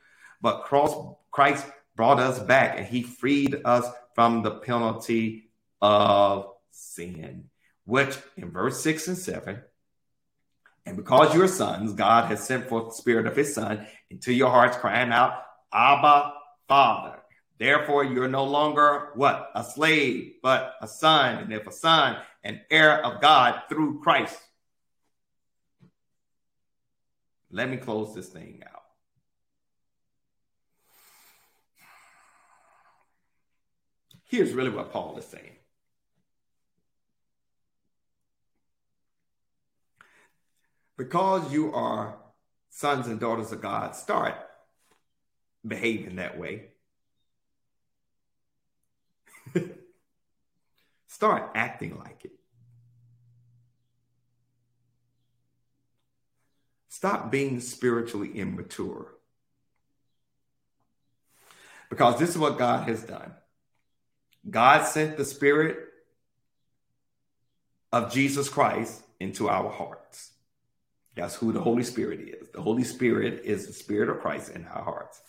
but 0.42 0.64
cross, 0.64 0.94
Christ 1.32 1.66
brought 1.96 2.20
us 2.20 2.40
back 2.40 2.78
and 2.78 2.86
he 2.86 3.04
freed 3.04 3.62
us 3.66 3.86
from 4.16 4.44
the 4.44 4.52
penalty 4.52 5.52
of 5.82 6.48
sin, 6.72 7.46
which 7.86 8.18
in 8.38 8.52
verse 8.52 8.82
6 8.82 9.08
and 9.10 9.18
7, 9.18 9.62
and 10.86 10.98
because 10.98 11.36
you're 11.36 11.48
sons, 11.48 11.94
God 11.94 12.26
has 12.26 12.44
sent 12.44 12.68
forth 12.68 12.88
the 12.88 12.96
spirit 12.96 13.28
of 13.28 13.36
his 13.36 13.54
son 13.54 13.86
into 14.10 14.34
your 14.34 14.50
hearts, 14.50 14.76
crying 14.76 15.12
out, 15.12 15.44
Abba, 15.72 16.34
Father. 16.68 17.20
Therefore, 17.60 18.04
you're 18.04 18.28
no 18.28 18.46
longer 18.46 19.10
what? 19.14 19.52
A 19.54 19.64
slave, 19.64 20.36
but 20.42 20.74
a 20.82 20.88
son. 20.88 21.44
And 21.44 21.54
if 21.54 21.68
a 21.68 21.72
son, 21.72 22.18
an 22.44 22.62
heir 22.72 23.06
of 23.06 23.22
God 23.22 23.62
through 23.70 24.00
Christ. 24.02 24.40
Let 27.52 27.70
me 27.70 27.78
close 27.78 28.16
this 28.16 28.30
thing 28.30 28.64
out. 28.66 28.79
Here's 34.30 34.54
really 34.54 34.70
what 34.70 34.94
Paul 34.94 35.18
is 35.18 35.26
saying. 35.26 35.58
Because 40.98 41.52
you 41.52 41.74
are 41.74 42.18
sons 42.70 43.08
and 43.08 43.20
daughters 43.20 43.52
of 43.52 43.62
God, 43.62 43.96
start 43.96 44.36
behaving 45.68 46.16
that 46.16 46.40
way 46.40 46.70
Start 51.08 51.52
acting 51.56 51.98
like 51.98 52.26
it. 52.26 52.32
Stop 56.88 57.32
being 57.32 57.60
spiritually 57.60 58.32
immature. 58.36 59.14
Because 61.90 62.20
this 62.20 62.30
is 62.30 62.38
what 62.38 62.58
God 62.58 62.88
has 62.88 63.04
done. 63.04 63.34
God 64.48 64.86
sent 64.86 65.18
the 65.18 65.26
Spirit 65.26 65.78
of 67.92 68.12
Jesus 68.14 68.50
Christ 68.50 69.02
into 69.20 69.50
our 69.50 69.70
hearts. 69.70 70.32
That's 71.16 71.36
who 71.36 71.52
the 71.52 71.62
Holy 71.62 71.84
Spirit 71.84 72.22
is. 72.22 72.50
The 72.50 72.62
Holy 72.62 72.84
Spirit 72.84 73.42
is 73.44 73.68
the 73.68 73.74
Spirit 73.74 74.10
of 74.10 74.20
Christ 74.22 74.52
in 74.52 74.66
our 74.66 74.84
hearts. 74.84 75.22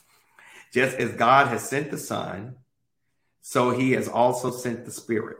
Just 0.72 0.96
as 0.98 1.12
God 1.14 1.48
has 1.48 1.68
sent 1.68 1.90
the 1.90 1.98
Son 1.98 2.56
so 3.40 3.70
he 3.70 3.92
has 3.92 4.08
also 4.08 4.50
sent 4.50 4.84
the 4.84 4.90
Spirit. 4.90 5.38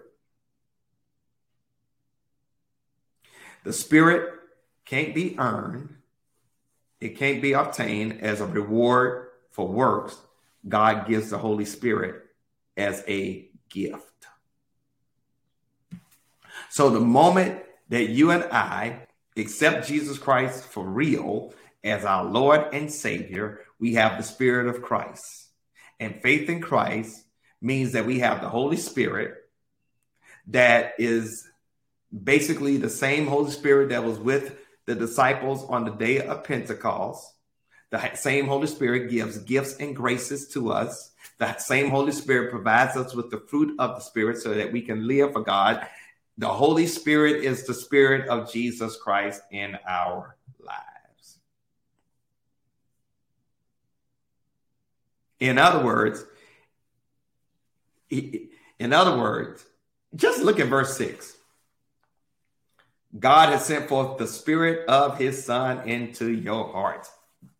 The 3.65 3.73
Spirit 3.73 4.33
can't 4.85 5.15
be 5.15 5.39
earned, 5.39 5.97
it 7.01 7.19
can't 7.19 7.43
be 7.43 7.53
obtained 7.53 8.21
as 8.23 8.41
a 8.41 8.47
reward 8.47 9.29
for 9.51 9.69
works. 9.69 10.17
God 10.67 11.07
gives 11.07 11.31
the 11.31 11.39
Holy 11.39 11.65
Spirit 11.65 12.23
as 12.77 13.05
a 13.07 13.50
gift. 13.71 14.27
So 16.69 16.91
the 16.91 17.01
moment 17.01 17.63
that 17.89 18.11
you 18.11 18.31
and 18.31 18.45
I 18.45 19.07
accept 19.37 19.89
Jesus 19.89 20.19
Christ 20.19 20.65
for 20.65 20.85
real 20.85 21.53
as 21.83 22.05
our 22.05 22.25
Lord 22.25 22.73
and 22.73 22.93
Savior, 22.93 23.61
we 23.79 23.95
have 23.95 24.17
the 24.17 24.23
Spirit 24.23 24.69
of 24.69 24.83
Christ. 24.83 25.49
And 25.99 26.21
faith 26.23 26.49
in 26.49 26.61
Christ 26.61 27.25
means 27.61 27.93
that 27.93 28.07
we 28.07 28.21
have 28.21 28.41
the 28.41 28.49
Holy 28.49 28.77
Spirit 28.77 29.35
that 30.49 30.95
is 30.99 31.47
basically 32.25 32.77
the 32.77 32.91
same 32.91 33.27
Holy 33.27 33.51
Spirit 33.51 33.91
that 33.91 34.05
was 34.05 34.19
with 34.19 34.59
the 34.87 34.95
disciples 34.95 35.65
on 35.65 35.85
the 35.85 35.93
day 35.93 36.21
of 36.21 36.45
Pentecost. 36.45 37.33
The 37.91 38.15
same 38.15 38.47
Holy 38.47 38.69
Spirit 38.69 39.11
gives 39.11 39.39
gifts 39.39 39.75
and 39.75 39.95
graces 39.95 40.49
to 40.49 40.71
us. 40.71 41.11
That 41.39 41.61
same 41.61 41.91
Holy 41.91 42.13
Spirit 42.13 42.51
provides 42.51 42.97
us 42.97 43.15
with 43.15 43.31
the 43.31 43.41
fruit 43.41 43.75
of 43.79 43.97
the 43.97 44.01
Spirit 44.01 44.39
so 44.39 44.55
that 44.55 44.73
we 44.73 44.81
can 44.83 45.07
live 45.07 45.33
for 45.33 45.43
God. 45.43 45.87
The 46.39 46.49
Holy 46.49 46.87
Spirit 46.87 47.45
is 47.45 47.67
the 47.67 47.75
Spirit 47.75 48.29
of 48.29 48.53
Jesus 48.53 48.97
Christ 48.97 49.43
in 49.51 49.77
our 49.89 50.37
lives. 50.61 51.39
In 55.41 55.59
other 55.59 55.85
words, 55.85 56.25
in 58.11 58.93
other 58.93 59.17
words, 59.17 59.65
just 60.15 60.43
look 60.43 60.61
at 60.61 60.69
verse 60.69 60.97
6. 60.97 61.37
God 63.19 63.49
has 63.51 63.65
sent 63.65 63.89
forth 63.89 64.19
the 64.19 64.27
spirit 64.27 64.89
of 64.89 65.19
his 65.19 65.45
son 65.45 65.89
into 65.89 66.31
your 66.31 66.73
hearts. 66.73 67.11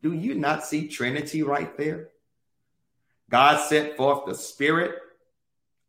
Do 0.03 0.13
you 0.13 0.35
not 0.35 0.65
see 0.65 0.89
Trinity 0.89 1.43
right 1.43 1.77
there? 1.77 2.09
God 3.31 3.61
sent 3.69 3.97
forth 3.97 4.27
the 4.27 4.35
spirit 4.35 4.97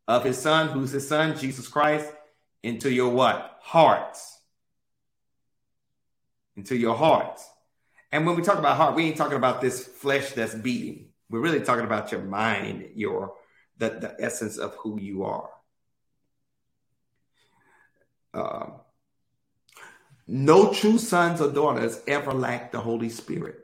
of 0.06 0.24
his 0.24 0.38
son, 0.38 0.68
who's 0.68 0.90
his 0.90 1.08
son, 1.08 1.36
Jesus 1.36 1.68
Christ, 1.68 2.10
into 2.62 2.90
your 2.90 3.10
what? 3.10 3.58
Hearts. 3.60 4.38
Into 6.56 6.76
your 6.76 6.94
hearts. 6.94 7.48
And 8.12 8.26
when 8.26 8.36
we 8.36 8.42
talk 8.42 8.58
about 8.58 8.76
heart, 8.76 8.94
we 8.94 9.06
ain't 9.06 9.16
talking 9.16 9.38
about 9.38 9.60
this 9.60 9.84
flesh 9.86 10.32
that's 10.32 10.54
beating. 10.54 11.08
We're 11.30 11.40
really 11.40 11.62
talking 11.62 11.84
about 11.86 12.12
your 12.12 12.20
mind, 12.20 12.90
your 12.94 13.34
the, 13.78 13.88
the 13.88 14.16
essence 14.20 14.58
of 14.58 14.74
who 14.76 15.00
you 15.00 15.24
are. 15.24 15.48
Um, 18.34 18.72
no 20.26 20.72
true 20.72 20.98
sons 20.98 21.40
or 21.40 21.50
daughters 21.50 22.00
ever 22.06 22.32
lack 22.32 22.70
the 22.70 22.80
Holy 22.80 23.08
Spirit. 23.08 23.61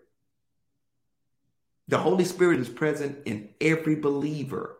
The 1.89 1.99
Holy 1.99 2.25
Spirit 2.25 2.61
is 2.61 2.69
present 2.69 3.21
in 3.25 3.49
every 3.61 3.97
believer 3.97 4.77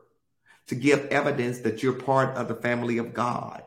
to 0.67 0.75
give 0.75 1.07
evidence 1.07 1.61
that 1.61 1.83
you're 1.83 1.95
part 1.95 2.37
of 2.37 2.49
the 2.49 2.55
family 2.55 2.99
of 2.99 3.15
God. 3.15 3.63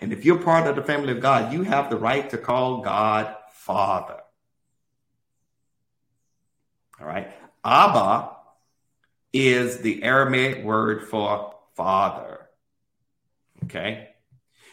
And 0.00 0.12
if 0.12 0.24
you're 0.24 0.42
part 0.42 0.66
of 0.66 0.74
the 0.74 0.82
family 0.82 1.12
of 1.12 1.20
God, 1.20 1.52
you 1.52 1.62
have 1.62 1.88
the 1.88 1.96
right 1.96 2.28
to 2.30 2.38
call 2.38 2.82
God 2.82 3.34
Father. 3.52 4.18
All 7.00 7.06
right. 7.06 7.32
Abba 7.64 8.30
is 9.32 9.78
the 9.78 10.02
Aramaic 10.02 10.64
word 10.64 11.08
for 11.08 11.54
father. 11.74 12.48
Okay. 13.64 14.08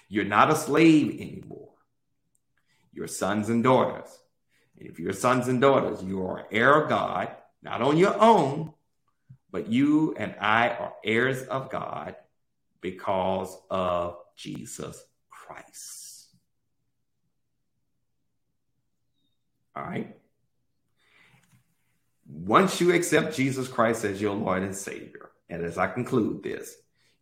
You're 0.07 0.23
not 0.23 0.51
a 0.51 0.55
slave 0.55 1.19
anymore. 1.19 1.69
You're 2.93 3.07
sons 3.07 3.49
and 3.49 3.63
daughters. 3.63 4.09
And 4.79 4.87
if 4.87 4.99
you're 4.99 5.13
sons 5.13 5.47
and 5.47 5.59
daughters, 5.59 6.03
you 6.03 6.25
are 6.25 6.47
heir 6.51 6.81
of 6.81 6.89
God, 6.89 7.35
not 7.63 7.81
on 7.81 7.97
your 7.97 8.19
own, 8.19 8.73
but 9.51 9.67
you 9.67 10.15
and 10.17 10.35
I 10.39 10.69
are 10.69 10.93
heirs 11.03 11.43
of 11.43 11.69
God 11.69 12.15
because 12.81 13.55
of 13.69 14.17
Jesus 14.35 15.01
Christ. 15.29 16.27
All 19.75 19.83
right. 19.83 20.15
Once 22.27 22.81
you 22.81 22.93
accept 22.93 23.35
Jesus 23.35 23.67
Christ 23.67 24.03
as 24.03 24.21
your 24.21 24.35
Lord 24.35 24.63
and 24.63 24.75
Savior, 24.75 25.31
and 25.49 25.63
as 25.63 25.77
I 25.77 25.87
conclude 25.87 26.43
this, 26.43 26.75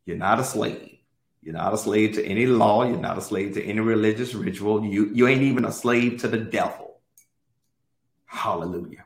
you're 0.05 0.17
not 0.17 0.39
a 0.39 0.43
slave. 0.43 0.97
You're 1.41 1.53
not 1.53 1.73
a 1.73 1.77
slave 1.77 2.15
to 2.15 2.25
any 2.25 2.45
law. 2.45 2.83
You're 2.83 2.97
not 2.97 3.17
a 3.17 3.21
slave 3.21 3.53
to 3.55 3.63
any 3.63 3.79
religious 3.79 4.33
ritual. 4.33 4.85
You, 4.85 5.09
you 5.13 5.27
ain't 5.27 5.41
even 5.41 5.65
a 5.65 5.71
slave 5.71 6.21
to 6.21 6.27
the 6.27 6.37
devil. 6.37 6.99
Hallelujah. 8.25 9.05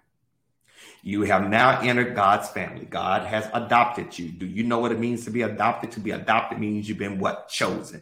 You 1.07 1.21
have 1.21 1.47
now 1.47 1.81
entered 1.81 2.15
God's 2.15 2.49
family. 2.49 2.85
God 2.85 3.27
has 3.27 3.47
adopted 3.53 4.17
you. 4.17 4.29
Do 4.29 4.47
you 4.47 4.63
know 4.63 4.79
what 4.79 4.91
it 4.91 4.99
means 4.99 5.23
to 5.25 5.29
be 5.29 5.43
adopted? 5.43 5.91
To 5.91 5.99
be 5.99 6.09
adopted 6.09 6.57
means 6.57 6.89
you've 6.89 6.97
been 6.97 7.19
what? 7.19 7.47
Chosen. 7.47 8.01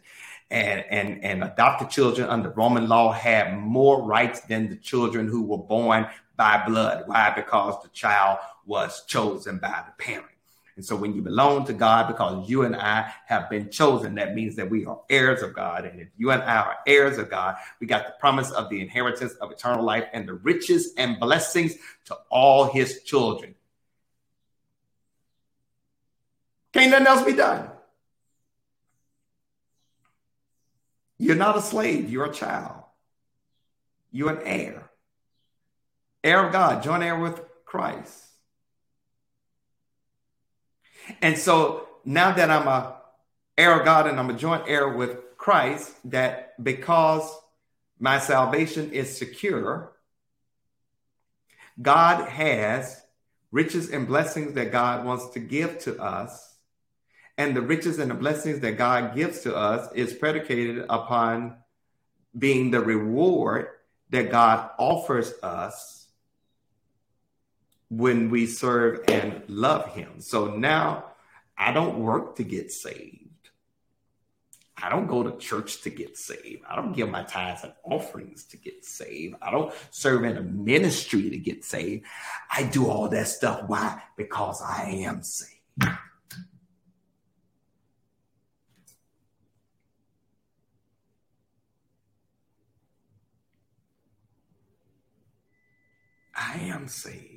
And, 0.49 0.85
and, 0.89 1.21
and 1.21 1.43
adopted 1.43 1.89
children 1.89 2.29
under 2.29 2.51
Roman 2.51 2.87
law 2.87 3.11
had 3.11 3.59
more 3.59 4.01
rights 4.03 4.39
than 4.39 4.69
the 4.69 4.77
children 4.77 5.27
who 5.27 5.43
were 5.43 5.57
born 5.57 6.07
by 6.37 6.63
blood. 6.65 7.03
Why? 7.07 7.33
Because 7.35 7.83
the 7.83 7.89
child 7.89 8.39
was 8.65 9.03
chosen 9.05 9.57
by 9.57 9.83
the 9.85 10.01
parent. 10.01 10.32
And 10.75 10.83
so 10.83 10.95
when 10.95 11.13
you 11.13 11.21
belong 11.21 11.65
to 11.65 11.73
God, 11.73 12.07
because 12.07 12.49
you 12.49 12.63
and 12.63 12.75
I 12.75 13.13
have 13.27 13.49
been 13.49 13.69
chosen, 13.69 14.15
that 14.15 14.33
means 14.33 14.55
that 14.55 14.69
we 14.69 14.85
are 14.85 14.99
heirs 15.09 15.43
of 15.43 15.53
God. 15.53 15.85
And 15.85 15.99
if 15.99 16.07
you 16.17 16.31
and 16.31 16.41
I 16.41 16.57
are 16.57 16.77
heirs 16.87 17.19
of 17.19 17.29
God, 17.29 17.55
we 17.79 17.85
got 17.85 18.07
the 18.07 18.13
promise 18.19 18.49
of 18.51 18.69
the 18.69 18.81
inheritance 18.81 19.33
of 19.33 19.51
eternal 19.51 19.85
life 19.85 20.05
and 20.13 20.27
the 20.27 20.33
riches 20.33 20.93
and 20.97 21.19
blessings 21.19 21.75
to 22.05 22.17
all 22.29 22.65
his 22.65 23.03
children. 23.03 23.53
Can't 26.73 26.89
nothing 26.89 27.07
else 27.07 27.23
be 27.23 27.33
done. 27.33 27.69
You're 31.19 31.35
not 31.35 31.55
a 31.55 31.61
slave, 31.61 32.09
you're 32.09 32.25
a 32.25 32.33
child. 32.33 32.83
You're 34.11 34.31
an 34.31 34.41
heir. 34.43 34.89
Heir 36.23 36.47
of 36.47 36.51
God, 36.51 36.83
joint 36.83 37.03
heir 37.03 37.17
with 37.17 37.41
Christ. 37.65 38.32
And 41.21 41.37
so 41.37 41.87
now 42.05 42.33
that 42.33 42.49
I'm 42.49 42.67
a 42.67 42.95
heir 43.57 43.79
of 43.79 43.85
God 43.85 44.07
and 44.07 44.19
I'm 44.19 44.29
a 44.29 44.33
joint 44.33 44.63
heir 44.67 44.89
with 44.89 45.37
Christ, 45.37 45.93
that 46.05 46.53
because 46.63 47.29
my 47.99 48.19
salvation 48.19 48.91
is 48.91 49.17
secure, 49.17 49.93
God 51.81 52.27
has 52.29 53.01
riches 53.51 53.89
and 53.89 54.07
blessings 54.07 54.53
that 54.53 54.71
God 54.71 55.05
wants 55.05 55.29
to 55.29 55.39
give 55.39 55.79
to 55.79 56.01
us. 56.01 56.55
And 57.37 57.55
the 57.55 57.61
riches 57.61 57.99
and 57.99 58.11
the 58.11 58.15
blessings 58.15 58.59
that 58.59 58.77
God 58.77 59.15
gives 59.15 59.41
to 59.41 59.55
us 59.55 59.91
is 59.93 60.13
predicated 60.13 60.85
upon 60.89 61.57
being 62.37 62.71
the 62.71 62.81
reward 62.81 63.67
that 64.09 64.31
God 64.31 64.69
offers 64.77 65.33
us 65.41 66.02
when 67.97 68.29
we 68.29 68.47
serve 68.47 69.01
and 69.07 69.43
love 69.47 69.93
him. 69.93 70.19
So 70.19 70.55
now 70.55 71.05
I 71.57 71.71
don't 71.71 71.99
work 71.99 72.35
to 72.37 72.43
get 72.43 72.71
saved. 72.71 73.19
I 74.75 74.89
don't 74.89 75.07
go 75.07 75.23
to 75.23 75.37
church 75.37 75.81
to 75.83 75.89
get 75.89 76.17
saved. 76.17 76.63
I 76.69 76.75
don't 76.75 76.93
give 76.93 77.09
my 77.09 77.23
tithes 77.23 77.63
and 77.63 77.73
offerings 77.83 78.43
to 78.45 78.57
get 78.57 78.83
saved. 78.83 79.35
I 79.41 79.51
don't 79.51 79.73
serve 79.91 80.23
in 80.25 80.35
a 80.35 80.41
ministry 80.41 81.29
to 81.29 81.37
get 81.37 81.63
saved. 81.63 82.05
I 82.51 82.63
do 82.63 82.89
all 82.89 83.07
that 83.09 83.27
stuff. 83.27 83.63
Why? 83.67 84.01
Because 84.17 84.61
I 84.61 85.05
am 85.05 85.23
saved. 85.23 85.51
I 96.35 96.57
am 96.57 96.87
saved. 96.87 97.32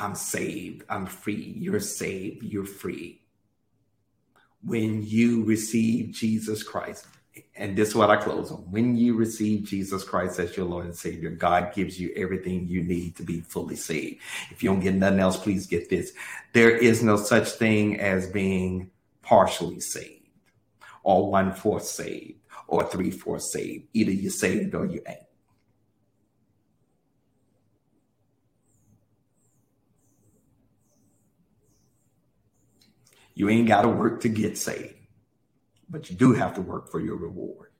I'm 0.00 0.14
saved, 0.14 0.84
I'm 0.88 1.06
free, 1.06 1.54
you're 1.58 1.78
saved, 1.78 2.42
you're 2.42 2.64
free. 2.64 3.20
When 4.64 5.02
you 5.06 5.44
receive 5.44 6.12
Jesus 6.12 6.62
Christ, 6.62 7.06
and 7.54 7.76
this 7.76 7.90
is 7.90 7.94
what 7.94 8.10
I 8.10 8.16
close 8.16 8.50
on. 8.50 8.58
When 8.70 8.96
you 8.96 9.14
receive 9.14 9.64
Jesus 9.64 10.02
Christ 10.02 10.38
as 10.40 10.56
your 10.56 10.66
Lord 10.66 10.86
and 10.86 10.96
Savior, 10.96 11.30
God 11.30 11.72
gives 11.74 12.00
you 12.00 12.12
everything 12.16 12.66
you 12.66 12.82
need 12.82 13.16
to 13.16 13.22
be 13.22 13.40
fully 13.40 13.76
saved. 13.76 14.20
If 14.50 14.62
you 14.62 14.70
don't 14.70 14.80
get 14.80 14.94
nothing 14.94 15.20
else, 15.20 15.36
please 15.36 15.66
get 15.66 15.88
this. 15.88 16.12
There 16.52 16.76
is 16.76 17.02
no 17.02 17.16
such 17.16 17.48
thing 17.50 18.00
as 18.00 18.26
being 18.26 18.90
partially 19.22 19.80
saved, 19.80 20.28
or 21.02 21.30
one 21.30 21.52
fourth 21.52 21.84
saved, 21.84 22.40
or 22.66 22.84
three 22.84 23.10
fourths 23.10 23.52
saved. 23.52 23.86
Either 23.92 24.12
you're 24.12 24.30
saved 24.30 24.74
or 24.74 24.86
you 24.86 25.02
ain't. 25.06 25.20
You 33.34 33.48
ain't 33.48 33.68
got 33.68 33.82
to 33.82 33.88
work 33.88 34.20
to 34.22 34.28
get 34.28 34.58
saved. 34.58 34.94
but 35.88 36.08
you 36.08 36.16
do 36.16 36.32
have 36.32 36.54
to 36.54 36.62
work 36.62 36.90
for 36.90 37.00
your 37.00 37.16
reward. 37.16 37.70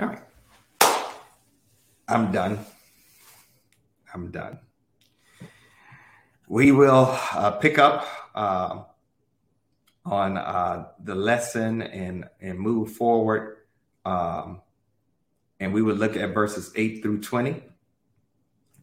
All 0.00 0.06
right. 0.06 0.22
I'm 2.08 2.32
done. 2.32 2.58
I'm 4.14 4.30
done. 4.30 4.58
We 6.48 6.72
will 6.72 7.16
uh, 7.32 7.52
pick 7.52 7.78
up 7.78 8.08
uh, 8.34 8.82
on 10.04 10.38
uh, 10.38 10.88
the 11.04 11.14
lesson 11.14 11.82
and 11.82 12.24
and 12.40 12.58
move 12.58 12.92
forward. 12.92 13.58
Um, 14.04 14.62
and 15.60 15.74
we 15.74 15.82
would 15.82 15.98
look 15.98 16.16
at 16.16 16.32
verses 16.34 16.72
8 16.74 17.02
through 17.02 17.20
20 17.20 17.62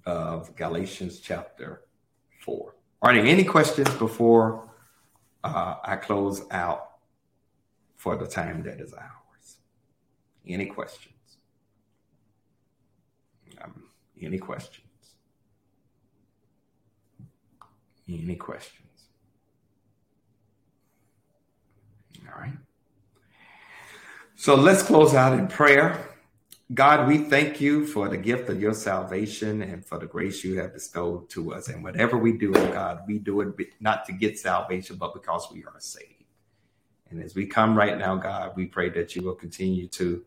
of 0.05 0.55
Galatians 0.55 1.19
chapter 1.19 1.81
4. 2.41 2.76
Are 3.01 3.13
there 3.13 3.25
any 3.25 3.43
questions 3.43 3.93
before 3.95 4.69
uh, 5.43 5.75
I 5.83 5.95
close 5.97 6.43
out 6.51 6.91
for 7.95 8.15
the 8.15 8.27
time 8.27 8.63
that 8.63 8.79
is 8.81 8.93
ours? 8.93 9.57
Any 10.47 10.65
questions? 10.65 11.13
Um, 13.61 13.83
any 14.21 14.37
questions? 14.37 14.83
Any 18.09 18.35
questions? 18.35 18.87
All 22.27 22.41
right. 22.41 22.57
So 24.35 24.55
let's 24.55 24.83
close 24.83 25.13
out 25.13 25.37
in 25.37 25.47
prayer. 25.47 26.16
God, 26.73 27.07
we 27.07 27.19
thank 27.19 27.61
you 27.61 27.87
for 27.87 28.09
the 28.09 28.17
gift 28.17 28.49
of 28.49 28.61
your 28.61 28.73
salvation 28.73 29.61
and 29.61 29.85
for 29.85 29.97
the 29.97 30.05
grace 30.05 30.43
you 30.43 30.59
have 30.59 30.73
bestowed 30.73 31.29
to 31.29 31.53
us. 31.53 31.69
And 31.69 31.81
whatever 31.81 32.17
we 32.17 32.33
do, 32.33 32.51
God, 32.51 33.03
we 33.07 33.19
do 33.19 33.39
it 33.39 33.55
not 33.79 34.05
to 34.05 34.11
get 34.11 34.37
salvation, 34.37 34.97
but 34.97 35.13
because 35.13 35.47
we 35.51 35.63
are 35.63 35.79
saved. 35.79 36.25
And 37.09 37.23
as 37.23 37.35
we 37.35 37.45
come 37.45 37.77
right 37.77 37.97
now, 37.97 38.17
God, 38.17 38.51
we 38.57 38.65
pray 38.65 38.89
that 38.89 39.15
you 39.15 39.21
will 39.21 39.35
continue 39.35 39.87
to 39.89 40.25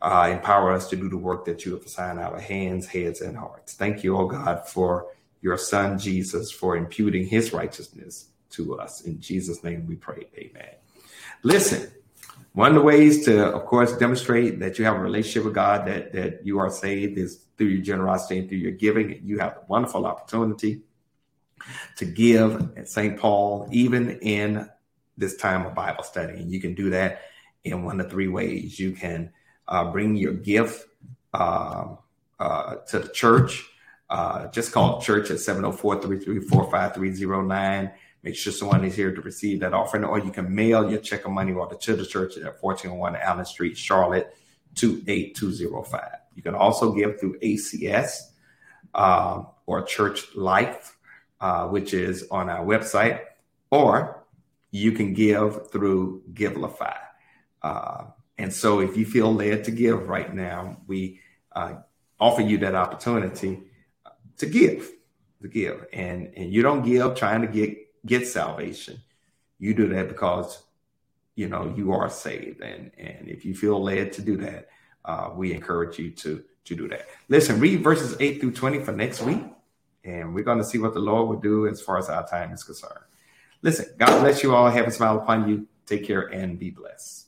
uh, 0.00 0.28
empower 0.30 0.72
us 0.72 0.88
to 0.90 0.96
do 0.96 1.08
the 1.08 1.16
work 1.16 1.44
that 1.46 1.64
you 1.64 1.72
have 1.72 1.84
assigned 1.84 2.20
our 2.20 2.38
hands, 2.38 2.86
heads, 2.86 3.20
and 3.20 3.36
hearts. 3.36 3.74
Thank 3.74 4.04
you, 4.04 4.16
oh 4.16 4.26
God, 4.26 4.68
for 4.68 5.08
your 5.40 5.58
son, 5.58 5.98
Jesus, 5.98 6.52
for 6.52 6.76
imputing 6.76 7.26
his 7.26 7.52
righteousness 7.52 8.28
to 8.50 8.78
us. 8.78 9.00
In 9.00 9.20
Jesus' 9.20 9.64
name 9.64 9.86
we 9.88 9.96
pray. 9.96 10.28
Amen. 10.36 10.74
Listen, 11.42 11.90
one 12.54 12.68
of 12.68 12.74
the 12.76 12.82
ways 12.82 13.24
to, 13.24 13.46
of 13.46 13.66
course, 13.66 13.96
demonstrate 13.96 14.60
that 14.60 14.78
you 14.78 14.84
have 14.84 14.94
a 14.94 15.00
relationship 15.00 15.44
with 15.44 15.54
God, 15.54 15.86
that, 15.88 16.12
that 16.12 16.46
you 16.46 16.60
are 16.60 16.70
saved, 16.70 17.18
is 17.18 17.46
through 17.58 17.66
your 17.66 17.82
generosity 17.82 18.38
and 18.38 18.48
through 18.48 18.58
your 18.58 18.72
giving. 18.72 19.20
You 19.24 19.40
have 19.40 19.56
a 19.56 19.62
wonderful 19.66 20.06
opportunity 20.06 20.82
to 21.96 22.04
give 22.04 22.70
at 22.76 22.88
St. 22.88 23.18
Paul, 23.18 23.68
even 23.72 24.18
in 24.20 24.70
this 25.18 25.36
time 25.36 25.66
of 25.66 25.74
Bible 25.74 26.04
study. 26.04 26.34
And 26.34 26.50
you 26.50 26.60
can 26.60 26.74
do 26.74 26.90
that 26.90 27.22
in 27.64 27.82
one 27.82 28.00
of 28.00 28.08
three 28.08 28.28
ways. 28.28 28.78
You 28.78 28.92
can 28.92 29.32
uh, 29.66 29.90
bring 29.90 30.14
your 30.14 30.34
gift 30.34 30.86
uh, 31.32 31.96
uh, 32.38 32.76
to 32.86 33.00
the 33.00 33.08
church. 33.08 33.68
Uh, 34.08 34.46
just 34.48 34.70
call 34.70 35.00
church 35.00 35.28
at 35.30 35.40
704 35.40 36.02
334 36.02 36.70
5309 36.70 37.90
Make 38.24 38.36
sure 38.36 38.54
someone 38.54 38.82
is 38.84 38.96
here 38.96 39.14
to 39.14 39.20
receive 39.20 39.60
that 39.60 39.74
offering, 39.74 40.02
or 40.02 40.18
you 40.18 40.30
can 40.30 40.54
mail 40.54 40.90
your 40.90 40.98
check 40.98 41.26
of 41.26 41.32
money 41.32 41.52
order 41.52 41.76
to 41.76 41.94
the 41.94 42.06
church 42.06 42.38
at 42.38 42.62
1401 42.62 43.16
Allen 43.16 43.44
Street, 43.44 43.76
Charlotte, 43.76 44.34
28205. 44.76 46.00
You 46.34 46.42
can 46.42 46.54
also 46.54 46.94
give 46.94 47.20
through 47.20 47.38
ACS 47.40 48.30
um, 48.94 49.48
or 49.66 49.82
Church 49.82 50.34
Life, 50.34 50.96
uh, 51.38 51.68
which 51.68 51.92
is 51.92 52.26
on 52.30 52.48
our 52.48 52.64
website, 52.64 53.20
or 53.70 54.24
you 54.70 54.92
can 54.92 55.12
give 55.12 55.70
through 55.70 56.22
Givelify. 56.32 56.96
Uh, 57.62 58.04
and 58.38 58.50
so 58.54 58.80
if 58.80 58.96
you 58.96 59.04
feel 59.04 59.34
led 59.34 59.64
to 59.64 59.70
give 59.70 60.08
right 60.08 60.34
now, 60.34 60.78
we 60.86 61.20
uh, 61.52 61.74
offer 62.18 62.40
you 62.40 62.56
that 62.58 62.74
opportunity 62.74 63.64
to 64.38 64.46
give, 64.46 64.90
to 65.42 65.48
give. 65.48 65.84
And, 65.92 66.32
and 66.38 66.50
you 66.50 66.62
don't 66.62 66.82
give 66.82 67.14
trying 67.16 67.42
to 67.42 67.48
get 67.48 67.83
get 68.06 68.26
salvation. 68.26 69.00
You 69.58 69.74
do 69.74 69.88
that 69.88 70.08
because 70.08 70.62
you 71.34 71.48
know 71.48 71.72
you 71.76 71.92
are 71.92 72.10
saved, 72.10 72.60
and 72.60 72.90
and 72.98 73.28
if 73.28 73.44
you 73.44 73.54
feel 73.54 73.82
led 73.82 74.12
to 74.14 74.22
do 74.22 74.36
that, 74.38 74.68
uh, 75.04 75.30
we 75.34 75.52
encourage 75.52 75.98
you 75.98 76.10
to 76.10 76.42
to 76.64 76.74
do 76.74 76.88
that. 76.88 77.06
Listen, 77.28 77.60
read 77.60 77.82
verses 77.82 78.16
eight 78.20 78.40
through 78.40 78.52
twenty 78.52 78.80
for 78.80 78.92
next 78.92 79.22
week, 79.22 79.42
and 80.04 80.34
we're 80.34 80.44
going 80.44 80.58
to 80.58 80.64
see 80.64 80.78
what 80.78 80.94
the 80.94 81.00
Lord 81.00 81.28
will 81.28 81.40
do 81.40 81.66
as 81.66 81.80
far 81.80 81.98
as 81.98 82.08
our 82.08 82.26
time 82.26 82.52
is 82.52 82.64
concerned. 82.64 83.04
Listen, 83.62 83.86
God 83.98 84.20
bless 84.20 84.42
you 84.42 84.54
all. 84.54 84.68
Have 84.68 84.86
a 84.86 84.90
smile 84.90 85.18
upon 85.18 85.48
you. 85.48 85.66
Take 85.86 86.06
care 86.06 86.22
and 86.22 86.58
be 86.58 86.70
blessed. 86.70 87.23